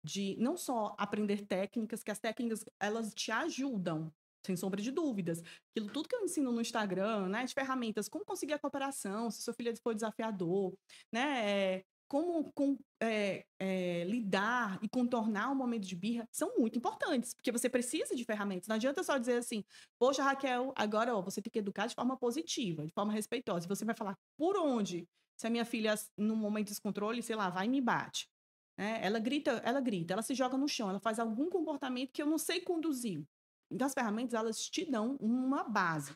de 0.04 0.36
não 0.38 0.56
só 0.56 0.94
aprender 0.98 1.46
técnicas, 1.46 2.02
que 2.02 2.10
as 2.10 2.18
técnicas 2.18 2.64
elas 2.80 3.12
te 3.14 3.30
ajudam, 3.32 4.12
sem 4.44 4.56
sombra 4.56 4.80
de 4.80 4.90
dúvidas. 4.90 5.42
Aquilo 5.70 5.92
tudo 5.92 6.08
que 6.08 6.16
eu 6.16 6.22
ensino 6.22 6.52
no 6.52 6.60
Instagram, 6.60 7.28
né, 7.28 7.44
de 7.44 7.54
ferramentas, 7.54 8.08
como 8.08 8.24
conseguir 8.24 8.54
a 8.54 8.58
cooperação, 8.58 9.30
se 9.30 9.42
seu 9.42 9.54
filho 9.54 9.74
for 9.82 9.94
desafiador, 9.94 10.72
né, 11.12 11.50
é, 11.78 11.84
como 12.12 12.52
com, 12.52 12.76
é, 13.00 13.46
é, 13.58 14.04
lidar 14.04 14.78
e 14.82 14.88
contornar 14.88 15.50
o 15.50 15.54
momento 15.54 15.86
de 15.86 15.96
birra 15.96 16.28
são 16.30 16.54
muito 16.58 16.76
importantes, 16.78 17.32
porque 17.32 17.50
você 17.50 17.70
precisa 17.70 18.14
de 18.14 18.22
ferramentas. 18.22 18.68
Não 18.68 18.76
adianta 18.76 19.02
só 19.02 19.16
dizer 19.16 19.38
assim, 19.38 19.64
poxa, 19.98 20.22
Raquel, 20.22 20.74
agora 20.76 21.16
ó, 21.16 21.22
você 21.22 21.40
tem 21.40 21.50
que 21.50 21.58
educar 21.58 21.86
de 21.86 21.94
forma 21.94 22.14
positiva, 22.18 22.84
de 22.84 22.92
forma 22.92 23.14
respeitosa. 23.14 23.66
Você 23.66 23.86
vai 23.86 23.94
falar 23.94 24.14
por 24.36 24.58
onde? 24.58 25.08
Se 25.38 25.46
a 25.46 25.50
minha 25.50 25.64
filha, 25.64 25.94
num 26.18 26.36
momento 26.36 26.66
de 26.66 26.72
descontrole, 26.72 27.22
sei 27.22 27.34
lá, 27.34 27.48
vai 27.48 27.64
e 27.64 27.70
me 27.70 27.80
bate. 27.80 28.28
Né? 28.76 29.00
Ela 29.02 29.18
grita, 29.18 29.52
ela 29.64 29.80
grita, 29.80 30.12
ela 30.12 30.22
se 30.22 30.34
joga 30.34 30.58
no 30.58 30.68
chão, 30.68 30.90
ela 30.90 31.00
faz 31.00 31.18
algum 31.18 31.48
comportamento 31.48 32.12
que 32.12 32.22
eu 32.22 32.26
não 32.26 32.36
sei 32.36 32.60
conduzir. 32.60 33.24
Então, 33.72 33.86
as 33.86 33.94
ferramentas, 33.94 34.34
elas 34.34 34.58
te 34.68 34.84
dão 34.84 35.16
uma 35.20 35.64
base. 35.64 36.14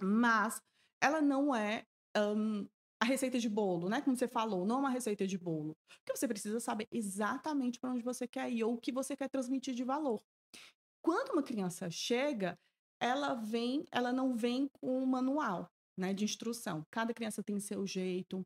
Mas 0.00 0.60
ela 1.00 1.20
não 1.20 1.54
é 1.54 1.84
um, 2.16 2.66
a 3.00 3.04
receita 3.04 3.38
de 3.38 3.48
bolo, 3.48 3.88
né? 3.88 4.00
Como 4.00 4.16
você 4.16 4.28
falou, 4.28 4.66
não 4.66 4.76
é 4.76 4.78
uma 4.80 4.90
receita 4.90 5.26
de 5.26 5.38
bolo. 5.38 5.76
Porque 5.88 6.16
você 6.16 6.28
precisa 6.28 6.60
saber 6.60 6.86
exatamente 6.92 7.78
para 7.78 7.90
onde 7.90 8.02
você 8.02 8.26
quer 8.26 8.50
ir 8.50 8.64
ou 8.64 8.74
o 8.74 8.78
que 8.78 8.92
você 8.92 9.16
quer 9.16 9.28
transmitir 9.28 9.74
de 9.74 9.84
valor. 9.84 10.22
Quando 11.02 11.32
uma 11.32 11.42
criança 11.42 11.90
chega, 11.90 12.58
ela 13.00 13.34
vem, 13.34 13.84
ela 13.92 14.12
não 14.12 14.34
vem 14.34 14.68
com 14.80 15.02
um 15.02 15.06
manual, 15.06 15.70
né, 15.98 16.14
de 16.14 16.24
instrução. 16.24 16.82
Cada 16.90 17.12
criança 17.12 17.42
tem 17.42 17.60
seu 17.60 17.86
jeito. 17.86 18.42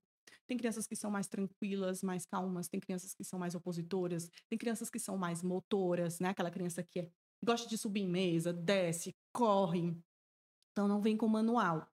Tem 0.49 0.57
crianças 0.57 0.87
que 0.87 0.97
são 0.97 1.11
mais 1.11 1.27
tranquilas, 1.29 2.03
mais 2.03 2.25
calmas, 2.25 2.69
tem 2.69 2.81
crianças 2.81 3.15
que 3.15 3.23
são 3.23 3.39
mais 3.39 3.55
opositoras, 3.55 4.31
tem 4.49 4.59
crianças 4.59 4.89
que 4.89 4.99
são 4.99 5.17
mais 5.19 5.43
motoras, 5.43 6.19
né? 6.21 6.31
Aquela 6.31 6.51
criança 6.51 6.83
que 6.83 7.01
é, 7.01 7.11
gosta 7.45 7.69
de 7.69 7.79
subir 7.79 8.03
em 8.03 8.09
mesa, 8.09 8.53
desce, 8.53 9.15
corre. 9.33 9.97
Então 10.73 10.89
não 10.89 11.01
vem 11.01 11.17
com 11.17 11.29
manual. 11.29 11.87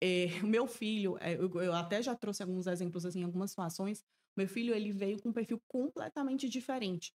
É, 0.00 0.26
meu 0.44 0.66
filho, 0.66 1.16
é, 1.20 1.34
eu, 1.34 1.52
eu, 1.60 1.72
até 1.72 2.02
já 2.02 2.14
trouxe 2.14 2.42
alguns 2.42 2.66
exemplos 2.66 3.04
assim, 3.06 3.22
algumas 3.22 3.50
situações. 3.50 4.04
Meu 4.36 4.48
filho 4.48 4.74
ele 4.74 4.92
veio 4.92 5.20
com 5.20 5.30
um 5.30 5.32
perfil 5.32 5.60
completamente 5.66 6.48
diferente 6.48 7.12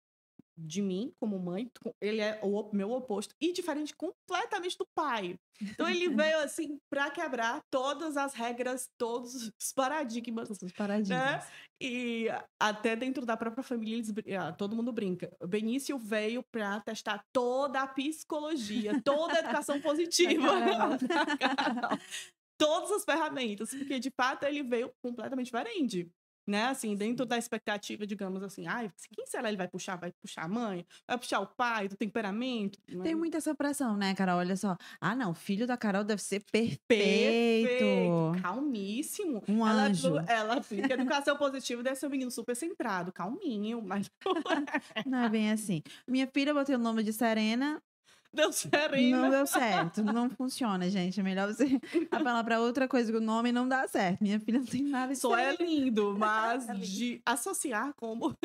de 0.57 0.81
mim 0.81 1.13
como 1.19 1.39
mãe. 1.39 1.71
Ele 1.99 2.21
é 2.21 2.39
o 2.43 2.69
meu 2.73 2.91
oposto 2.91 3.35
e 3.39 3.51
diferente 3.51 3.95
completamente 3.95 4.77
do 4.77 4.85
pai. 4.95 5.37
Então 5.61 5.89
ele 5.89 6.09
veio 6.15 6.39
assim 6.39 6.79
para 6.89 7.09
quebrar 7.09 7.61
todas 7.69 8.17
as 8.17 8.33
regras, 8.33 8.89
todos 8.97 9.33
os 9.35 9.73
paradigmas, 9.73 10.47
todos 10.47 10.63
os 10.63 10.71
paradigmas. 10.71 11.43
Né? 11.43 11.47
E 11.81 12.27
até 12.59 12.95
dentro 12.95 13.25
da 13.25 13.35
própria 13.35 13.63
família 13.63 13.95
eles, 13.95 14.13
ah, 14.39 14.51
todo 14.51 14.75
mundo 14.75 14.91
brinca. 14.91 15.31
O 15.41 15.47
Benício 15.47 15.97
veio 15.97 16.43
para 16.51 16.79
testar 16.81 17.23
toda 17.33 17.81
a 17.81 17.87
psicologia, 17.87 19.01
toda 19.01 19.35
a 19.35 19.39
educação 19.39 19.79
positiva 19.81 20.47
todas 22.61 22.91
as 22.91 23.03
ferramentas, 23.03 23.71
porque 23.71 23.99
de 23.99 24.11
fato 24.11 24.43
ele 24.43 24.61
veio 24.61 24.93
completamente 25.01 25.47
diferente. 25.47 26.07
Né, 26.47 26.65
assim, 26.65 26.95
dentro 26.95 27.25
da 27.25 27.37
expectativa, 27.37 28.05
digamos 28.05 28.41
assim, 28.41 28.65
ai, 28.65 28.91
quem 29.15 29.25
será 29.27 29.47
ele 29.47 29.57
vai 29.57 29.67
puxar? 29.67 29.95
Vai 29.95 30.11
puxar 30.11 30.43
a 30.43 30.47
mãe? 30.47 30.85
Vai 31.07 31.17
puxar 31.17 31.39
o 31.39 31.47
pai, 31.47 31.87
do 31.87 31.95
temperamento? 31.95 32.79
Né? 32.89 33.03
Tem 33.03 33.15
muita 33.15 33.37
essa 33.37 33.53
pressão, 33.53 33.95
né, 33.95 34.15
Carol? 34.15 34.39
Olha 34.39 34.55
só. 34.57 34.75
Ah, 34.99 35.15
não, 35.15 35.31
o 35.31 35.35
filho 35.35 35.67
da 35.67 35.77
Carol 35.77 36.03
deve 36.03 36.21
ser 36.21 36.43
perfeito. 36.51 36.81
perfeito 36.87 38.41
calmíssimo. 38.41 39.43
Um 39.47 39.67
ela, 39.67 39.83
anjo. 39.83 40.17
Ela 40.27 40.61
fica, 40.61 40.93
educação 40.93 41.37
positiva 41.37 41.83
deve 41.83 41.95
ser 41.95 42.07
um 42.07 42.09
menino 42.09 42.31
super 42.31 42.55
centrado, 42.55 43.11
calminho, 43.11 43.81
mas... 43.81 44.09
não 45.05 45.19
é 45.19 45.29
bem 45.29 45.51
assim. 45.51 45.81
Minha 46.07 46.27
filha, 46.27 46.53
botei 46.53 46.75
o 46.75 46.79
nome 46.79 47.03
de 47.03 47.13
Serena, 47.13 47.81
Deu 48.33 48.51
certo. 48.53 48.97
Não 48.97 49.29
deu 49.29 49.45
certo. 49.45 50.03
Não 50.03 50.29
funciona, 50.29 50.89
gente. 50.89 51.19
É 51.19 51.23
melhor 51.23 51.53
você 51.53 51.65
apelar 52.09 52.43
para 52.43 52.61
outra 52.61 52.87
coisa 52.87 53.11
que 53.11 53.17
o 53.17 53.21
nome 53.21 53.51
não 53.51 53.67
dá 53.67 53.87
certo. 53.87 54.21
Minha 54.21 54.39
filha 54.39 54.59
não 54.59 54.65
tem 54.65 54.83
nada 54.83 55.13
Só 55.15 55.37
é 55.37 55.55
lindo, 55.55 56.15
mas 56.17 56.67
é 56.69 56.73
lindo. 56.73 56.85
de 56.85 57.21
associar 57.25 57.93
como. 57.95 58.35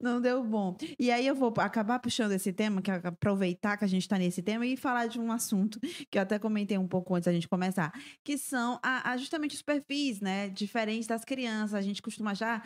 Não 0.00 0.20
deu 0.20 0.44
bom. 0.44 0.76
E 0.98 1.10
aí 1.10 1.26
eu 1.26 1.34
vou 1.34 1.52
acabar 1.58 1.98
puxando 1.98 2.32
esse 2.32 2.52
tema, 2.52 2.80
que 2.80 2.90
é 2.90 3.00
aproveitar 3.04 3.76
que 3.76 3.84
a 3.84 3.88
gente 3.88 4.02
está 4.02 4.16
nesse 4.16 4.40
tema 4.40 4.64
e 4.64 4.76
falar 4.76 5.06
de 5.06 5.18
um 5.18 5.32
assunto 5.32 5.80
que 6.08 6.16
eu 6.16 6.22
até 6.22 6.38
comentei 6.38 6.78
um 6.78 6.86
pouco 6.86 7.14
antes 7.14 7.26
da 7.26 7.32
gente 7.32 7.48
começar, 7.48 7.92
que 8.24 8.38
são 8.38 8.78
a, 8.80 9.10
a 9.10 9.16
justamente 9.16 9.56
os 9.56 9.62
perfis, 9.62 10.20
né, 10.20 10.48
diferentes 10.50 11.08
das 11.08 11.24
crianças. 11.24 11.74
A 11.74 11.82
gente 11.82 12.00
costuma 12.00 12.32
já 12.32 12.62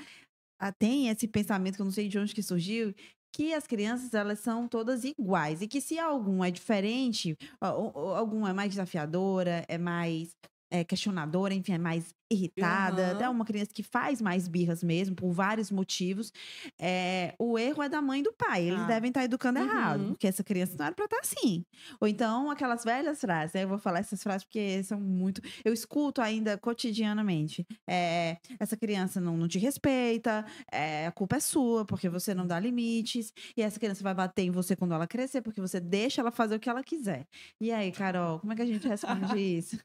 ah, 0.60 0.70
tem 0.70 1.08
esse 1.08 1.26
pensamento 1.26 1.76
que 1.76 1.80
eu 1.80 1.86
não 1.86 1.90
sei 1.90 2.06
de 2.06 2.18
onde 2.18 2.34
que 2.34 2.42
surgiu, 2.42 2.94
que 3.32 3.54
as 3.54 3.66
crianças 3.66 4.12
elas 4.12 4.40
são 4.40 4.68
todas 4.68 5.04
iguais 5.04 5.62
e 5.62 5.66
que 5.66 5.80
se 5.80 5.98
algum 5.98 6.44
é 6.44 6.50
diferente, 6.50 7.36
algum 7.60 8.46
é 8.46 8.52
mais 8.52 8.70
desafiadora, 8.70 9.64
é 9.68 9.78
mais 9.78 10.36
é, 10.72 10.82
questionadora, 10.82 11.52
enfim, 11.52 11.74
é 11.74 11.78
mais 11.78 12.14
irritada, 12.30 13.02
uhum. 13.02 13.10
até 13.10 13.28
uma 13.28 13.44
criança 13.44 13.72
que 13.74 13.82
faz 13.82 14.22
mais 14.22 14.48
birras 14.48 14.82
mesmo, 14.82 15.14
por 15.14 15.30
vários 15.32 15.70
motivos. 15.70 16.32
É, 16.80 17.34
o 17.38 17.58
erro 17.58 17.82
é 17.82 17.90
da 17.90 18.00
mãe 18.00 18.20
e 18.20 18.22
do 18.22 18.32
pai. 18.32 18.64
Eles 18.68 18.80
ah. 18.80 18.86
devem 18.86 19.08
estar 19.08 19.22
educando 19.22 19.60
uhum. 19.60 19.66
errado, 19.66 20.04
porque 20.08 20.26
essa 20.26 20.42
criança 20.42 20.74
não 20.78 20.86
era 20.86 20.94
pra 20.94 21.04
estar 21.04 21.18
assim. 21.18 21.62
Ou 22.00 22.08
então, 22.08 22.50
aquelas 22.50 22.84
velhas 22.84 23.20
frases, 23.20 23.52
né? 23.52 23.64
Eu 23.64 23.68
vou 23.68 23.78
falar 23.78 23.98
essas 23.98 24.22
frases 24.22 24.44
porque 24.44 24.82
são 24.82 24.98
muito. 24.98 25.42
Eu 25.62 25.74
escuto 25.74 26.22
ainda 26.22 26.56
cotidianamente. 26.56 27.66
É, 27.86 28.38
essa 28.58 28.78
criança 28.78 29.20
não, 29.20 29.36
não 29.36 29.46
te 29.46 29.58
respeita, 29.58 30.46
é, 30.72 31.06
a 31.06 31.12
culpa 31.12 31.36
é 31.36 31.40
sua, 31.40 31.84
porque 31.84 32.08
você 32.08 32.32
não 32.34 32.46
dá 32.46 32.58
limites, 32.58 33.30
e 33.54 33.60
essa 33.60 33.78
criança 33.78 34.02
vai 34.02 34.14
bater 34.14 34.42
em 34.42 34.50
você 34.50 34.74
quando 34.74 34.94
ela 34.94 35.06
crescer, 35.06 35.42
porque 35.42 35.60
você 35.60 35.78
deixa 35.78 36.22
ela 36.22 36.30
fazer 36.30 36.56
o 36.56 36.60
que 36.60 36.70
ela 36.70 36.82
quiser. 36.82 37.26
E 37.60 37.70
aí, 37.70 37.92
Carol, 37.92 38.40
como 38.40 38.54
é 38.54 38.56
que 38.56 38.62
a 38.62 38.66
gente 38.66 38.88
responde 38.88 39.36
isso? 39.38 39.78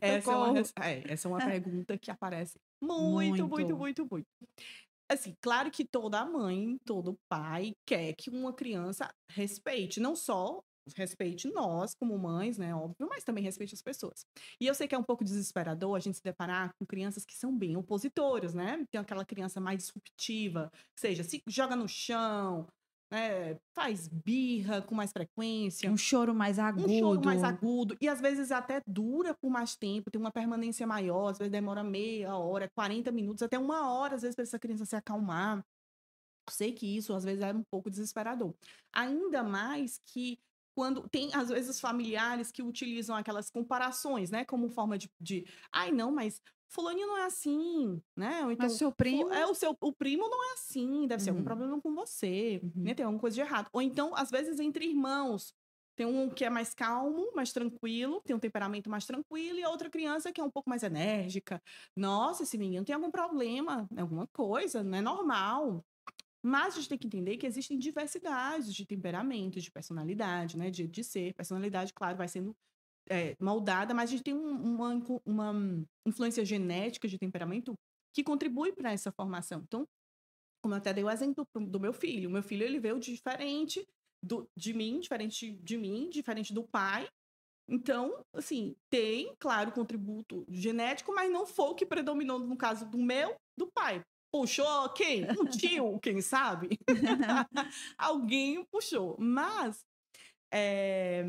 Essa, 0.00 0.32
é 0.32 0.36
uma, 0.36 0.58
é, 0.58 1.12
essa 1.12 1.28
é 1.28 1.30
uma 1.30 1.38
pergunta 1.38 1.70
pergunta 1.70 1.98
que 1.98 2.10
aparece 2.10 2.58
muito, 2.80 3.46
muito, 3.46 3.48
muito, 3.48 3.76
muito, 3.76 4.08
muito. 4.10 4.26
Assim, 5.08 5.36
claro 5.40 5.70
que 5.70 5.84
toda 5.84 6.24
mãe, 6.24 6.78
todo 6.84 7.18
pai 7.28 7.74
quer 7.84 8.14
que 8.14 8.30
uma 8.30 8.52
criança 8.52 9.12
respeite, 9.28 9.98
não 9.98 10.14
só 10.14 10.62
respeite 10.96 11.48
nós 11.52 11.94
como 11.94 12.18
mães, 12.18 12.58
né, 12.58 12.74
óbvio, 12.74 13.08
mas 13.08 13.24
também 13.24 13.44
respeite 13.44 13.74
as 13.74 13.82
pessoas. 13.82 14.24
E 14.60 14.66
eu 14.66 14.74
sei 14.74 14.88
que 14.88 14.94
é 14.94 14.98
um 14.98 15.02
pouco 15.02 15.24
desesperador 15.24 15.96
a 15.96 16.00
gente 16.00 16.16
se 16.16 16.22
deparar 16.22 16.72
com 16.78 16.86
crianças 16.86 17.24
que 17.24 17.36
são 17.36 17.56
bem 17.56 17.76
opositoras, 17.76 18.54
né? 18.54 18.84
Tem 18.90 19.00
aquela 19.00 19.24
criança 19.24 19.60
mais 19.60 19.78
disruptiva, 19.78 20.70
seja, 20.98 21.22
se 21.22 21.42
joga 21.46 21.76
no 21.76 21.88
chão, 21.88 22.66
né, 23.10 23.58
faz 23.74 24.06
birra 24.06 24.80
com 24.82 24.94
mais 24.94 25.12
frequência. 25.12 25.90
Um 25.90 25.96
choro 25.96 26.34
mais 26.34 26.58
agudo. 26.58 26.88
Um 26.88 26.98
choro 26.98 27.24
mais 27.24 27.42
agudo. 27.42 27.96
E 28.00 28.08
às 28.08 28.20
vezes 28.20 28.52
até 28.52 28.80
dura 28.86 29.34
por 29.34 29.50
mais 29.50 29.74
tempo, 29.76 30.10
tem 30.10 30.20
uma 30.20 30.30
permanência 30.30 30.86
maior, 30.86 31.30
às 31.30 31.38
vezes 31.38 31.50
demora 31.50 31.82
meia 31.82 32.36
hora, 32.36 32.70
40 32.74 33.10
minutos, 33.10 33.42
até 33.42 33.58
uma 33.58 33.90
hora, 33.90 34.14
às 34.14 34.22
vezes, 34.22 34.36
para 34.36 34.44
essa 34.44 34.58
criança 34.58 34.84
se 34.84 34.94
acalmar. 34.94 35.64
Sei 36.48 36.72
que 36.72 36.96
isso 36.96 37.12
às 37.14 37.24
vezes 37.24 37.42
é 37.42 37.52
um 37.52 37.62
pouco 37.62 37.90
desesperador. 37.90 38.54
Ainda 38.92 39.42
mais 39.42 40.00
que 40.06 40.38
quando 40.74 41.08
tem, 41.08 41.34
às 41.34 41.48
vezes, 41.48 41.80
familiares 41.80 42.50
que 42.50 42.62
utilizam 42.62 43.16
aquelas 43.16 43.50
comparações, 43.50 44.30
né? 44.30 44.44
Como 44.44 44.70
forma 44.70 44.96
de, 44.96 45.10
de 45.20 45.44
ai, 45.72 45.90
não, 45.90 46.12
mas 46.12 46.40
fulaninho 46.70 47.06
não 47.06 47.18
é 47.18 47.26
assim, 47.26 48.00
né? 48.16 48.44
Ou 48.44 48.52
então, 48.52 48.66
mas 48.66 48.78
seu 48.78 48.90
primo... 48.92 49.32
É, 49.32 49.46
o 49.46 49.54
seu 49.54 49.76
o 49.80 49.92
primo 49.92 50.28
não 50.28 50.50
é 50.50 50.54
assim, 50.54 51.06
deve 51.06 51.22
ser 51.22 51.30
algum 51.30 51.40
uhum. 51.40 51.44
problema 51.44 51.80
com 51.80 51.94
você, 51.94 52.60
uhum. 52.62 52.72
né? 52.76 52.94
Tem 52.94 53.04
alguma 53.04 53.20
coisa 53.20 53.34
de 53.34 53.40
errado. 53.40 53.68
Ou 53.72 53.82
então, 53.82 54.14
às 54.14 54.30
vezes, 54.30 54.58
entre 54.60 54.86
irmãos, 54.86 55.54
tem 55.96 56.06
um 56.06 56.30
que 56.30 56.44
é 56.44 56.50
mais 56.50 56.72
calmo, 56.72 57.30
mais 57.34 57.52
tranquilo, 57.52 58.22
tem 58.24 58.34
um 58.34 58.38
temperamento 58.38 58.88
mais 58.88 59.04
tranquilo, 59.04 59.58
e 59.58 59.62
a 59.62 59.68
outra 59.68 59.90
criança 59.90 60.32
que 60.32 60.40
é 60.40 60.44
um 60.44 60.50
pouco 60.50 60.70
mais 60.70 60.82
enérgica. 60.82 61.62
Nossa, 61.94 62.44
esse 62.44 62.56
menino 62.56 62.84
tem 62.84 62.94
algum 62.94 63.10
problema, 63.10 63.86
alguma 63.96 64.26
coisa, 64.28 64.82
não 64.82 64.96
é 64.96 65.02
normal. 65.02 65.84
Mas 66.42 66.72
a 66.72 66.76
gente 66.76 66.88
tem 66.88 66.98
que 66.98 67.06
entender 67.06 67.36
que 67.36 67.46
existem 67.46 67.78
diversidades 67.78 68.74
de 68.74 68.86
temperamento, 68.86 69.60
de 69.60 69.70
personalidade, 69.70 70.56
né? 70.56 70.70
De, 70.70 70.88
de 70.88 71.04
ser. 71.04 71.34
Personalidade, 71.34 71.92
claro, 71.92 72.16
vai 72.16 72.28
sendo 72.28 72.56
é, 73.10 73.34
moldada, 73.40 73.92
mas 73.92 74.08
a 74.08 74.12
gente 74.12 74.22
tem 74.22 74.34
um, 74.34 74.50
uma, 74.50 75.02
uma 75.26 75.84
influência 76.06 76.44
genética 76.44 77.08
de 77.08 77.18
temperamento 77.18 77.74
que 78.14 78.22
contribui 78.22 78.72
para 78.72 78.92
essa 78.92 79.10
formação. 79.12 79.62
Então, 79.66 79.86
como 80.62 80.74
eu 80.74 80.78
até 80.78 80.92
dei 80.92 81.02
o 81.02 81.10
exemplo 81.10 81.46
do 81.54 81.80
meu 81.80 81.92
filho. 81.92 82.28
O 82.28 82.32
meu 82.32 82.42
filho, 82.42 82.64
ele 82.64 82.78
veio 82.78 83.00
diferente 83.00 83.86
do, 84.22 84.46
de 84.56 84.74
mim, 84.74 85.00
diferente 85.00 85.52
de 85.52 85.76
mim, 85.76 86.08
diferente 86.10 86.52
do 86.52 86.62
pai. 86.62 87.08
Então, 87.68 88.24
assim, 88.34 88.74
tem, 88.90 89.34
claro, 89.38 89.72
contributo 89.72 90.44
genético, 90.48 91.14
mas 91.14 91.30
não 91.30 91.46
foi 91.46 91.70
o 91.70 91.74
que 91.74 91.86
predominou 91.86 92.38
no 92.38 92.56
caso 92.56 92.84
do 92.88 92.98
meu, 92.98 93.36
do 93.56 93.70
pai. 93.72 94.02
Puxou 94.32 94.88
quem? 94.90 95.24
Um 95.30 95.44
tio, 95.44 95.98
quem 96.02 96.20
sabe? 96.20 96.78
Alguém 97.98 98.64
puxou. 98.70 99.16
Mas, 99.18 99.84
é, 100.52 101.24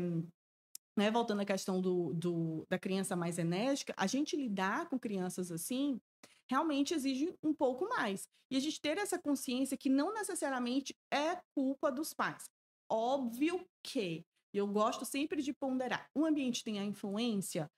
né, 0.96 1.10
voltando 1.10 1.40
à 1.40 1.44
questão 1.44 1.80
do, 1.80 2.12
do, 2.12 2.66
da 2.68 2.78
criança 2.78 3.16
mais 3.16 3.38
enérgica, 3.38 3.94
a 3.96 4.06
gente 4.06 4.36
lidar 4.36 4.88
com 4.88 4.98
crianças 4.98 5.50
assim 5.50 6.00
realmente 6.48 6.92
exige 6.92 7.34
um 7.42 7.54
pouco 7.54 7.88
mais. 7.88 8.28
E 8.50 8.56
a 8.56 8.60
gente 8.60 8.80
ter 8.80 8.98
essa 8.98 9.18
consciência 9.18 9.76
que 9.76 9.88
não 9.88 10.12
necessariamente 10.12 10.94
é 11.10 11.40
culpa 11.54 11.90
dos 11.90 12.12
pais. 12.12 12.50
Óbvio 12.90 13.66
que 13.82 14.24
eu 14.52 14.66
gosto 14.66 15.06
sempre 15.06 15.40
de 15.40 15.54
ponderar. 15.54 16.10
O 16.14 16.26
ambiente 16.26 16.62
tem 16.62 16.78
a 16.78 16.84
influência, 16.84 17.70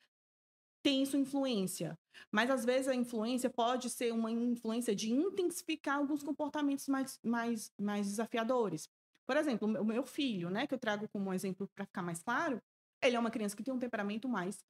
tem 0.83 1.07
sua 1.07 1.21
influência. 1.21 1.97
Mas 2.33 2.51
às 2.51 2.65
vezes 2.65 2.89
a 2.89 2.95
influência 2.95 3.49
pode 3.49 3.89
ser 3.89 4.13
uma 4.13 4.31
influência 4.31 4.95
de 4.95 5.13
intensificar 5.13 5.99
alguns 5.99 6.23
comportamentos 6.23 6.89
mais, 6.89 7.21
mais, 7.23 7.73
mais 7.81 8.09
desafiadores. 8.09 8.89
Por 9.27 9.37
exemplo, 9.37 9.69
o 9.69 9.85
meu 9.85 10.05
filho, 10.05 10.51
né, 10.51 10.67
que 10.67 10.75
eu 10.75 10.79
trago 10.79 11.09
como 11.09 11.33
exemplo 11.33 11.69
para 11.75 11.87
ficar 11.87 12.03
mais 12.03 12.23
claro, 12.23 12.61
ele 13.07 13.17
é 13.17 13.19
uma 13.19 13.31
criança 13.31 13.57
que 13.57 13.63
tem 13.63 13.73
um 13.73 13.79
temperamento 13.79 14.29
mais 14.29 14.65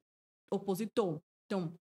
opositor. 0.51 1.21
Então, 1.45 1.73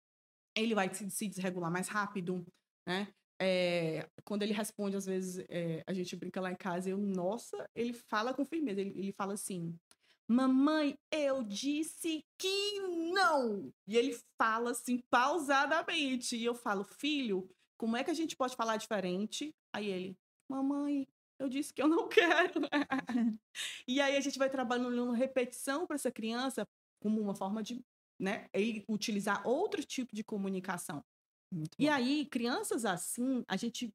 ele 0.55 0.75
vai 0.75 0.93
se, 0.93 1.29
desregular 1.29 1.71
mais 1.71 1.89
rápido, 1.89 2.47
né? 2.87 3.13
É, 3.41 4.09
quando 4.25 4.43
ele 4.43 4.53
responde, 4.53 4.97
às 4.97 5.05
vezes, 5.07 5.45
é, 5.49 5.83
a 5.87 5.93
gente 5.93 6.15
brinca 6.15 6.41
lá 6.41 6.53
em 6.53 6.57
casa, 6.57 6.91
eu, 6.91 6.99
nossa, 6.99 7.69
ele 7.75 7.93
fala 7.93 8.33
com 8.33 8.45
firmeza, 8.45 8.81
ele, 8.81 8.91
ele 8.91 9.13
fala 9.13 9.35
assim, 9.35 9.77
Mamãe, 10.29 10.97
eu 11.11 11.43
disse 11.43 12.25
que 12.39 12.81
não. 13.13 13.73
E 13.87 13.97
ele 13.97 14.19
fala 14.39 14.71
assim, 14.71 14.99
pausadamente. 15.11 16.37
E 16.37 16.45
eu 16.45 16.55
falo, 16.55 16.85
filho, 16.85 17.51
como 17.77 17.97
é 17.97 18.05
que 18.05 18.11
a 18.11 18.15
gente 18.15 18.37
pode 18.37 18.57
falar 18.57 18.77
diferente? 18.77 19.55
Aí 19.73 19.91
ele, 19.91 20.19
mamãe, 20.49 21.07
eu 21.43 21.49
disse 21.49 21.73
que 21.73 21.83
eu 21.83 21.89
não 21.89 22.09
quero. 22.09 22.61
e 23.87 24.01
aí 24.01 24.17
a 24.17 24.21
gente 24.21 24.39
vai 24.39 24.49
trabalhando 24.49 25.13
repetição 25.13 25.87
para 25.87 25.97
essa 25.97 26.11
criança 26.11 26.67
como 27.03 27.21
uma 27.21 27.35
forma 27.35 27.63
de 27.63 27.85
né, 28.21 28.49
ele 28.53 28.85
utilizar 28.89 29.47
outro 29.47 29.83
tipo 29.85 30.15
de 30.15 30.23
comunicação. 30.23 31.05
Muito 31.53 31.77
e 31.79 31.87
bom. 31.87 31.93
aí, 31.93 32.27
crianças 32.27 32.85
assim, 32.85 33.45
a 33.49 33.57
gente 33.57 33.93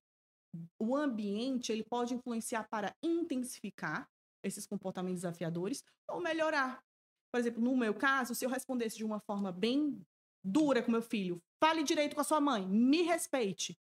o 0.80 0.96
ambiente 0.96 1.72
ele 1.72 1.84
pode 1.84 2.14
influenciar 2.14 2.64
para 2.70 2.96
intensificar 3.04 4.10
esses 4.44 4.66
comportamentos 4.66 5.22
desafiadores 5.22 5.84
ou 6.10 6.22
melhorar. 6.22 6.84
Por 7.32 7.40
exemplo, 7.40 7.62
no 7.62 7.76
meu 7.76 7.94
caso, 7.94 8.34
se 8.34 8.46
eu 8.46 8.50
respondesse 8.50 8.98
de 8.98 9.04
uma 9.04 9.20
forma 9.20 9.52
bem 9.52 10.02
dura 10.44 10.82
com 10.82 10.92
meu 10.92 11.02
filho, 11.02 11.42
fale 11.62 11.84
direito 11.84 12.16
com 12.16 12.22
a 12.22 12.24
sua 12.24 12.40
mãe, 12.40 12.66
me 12.66 13.02
respeite. 13.02 13.78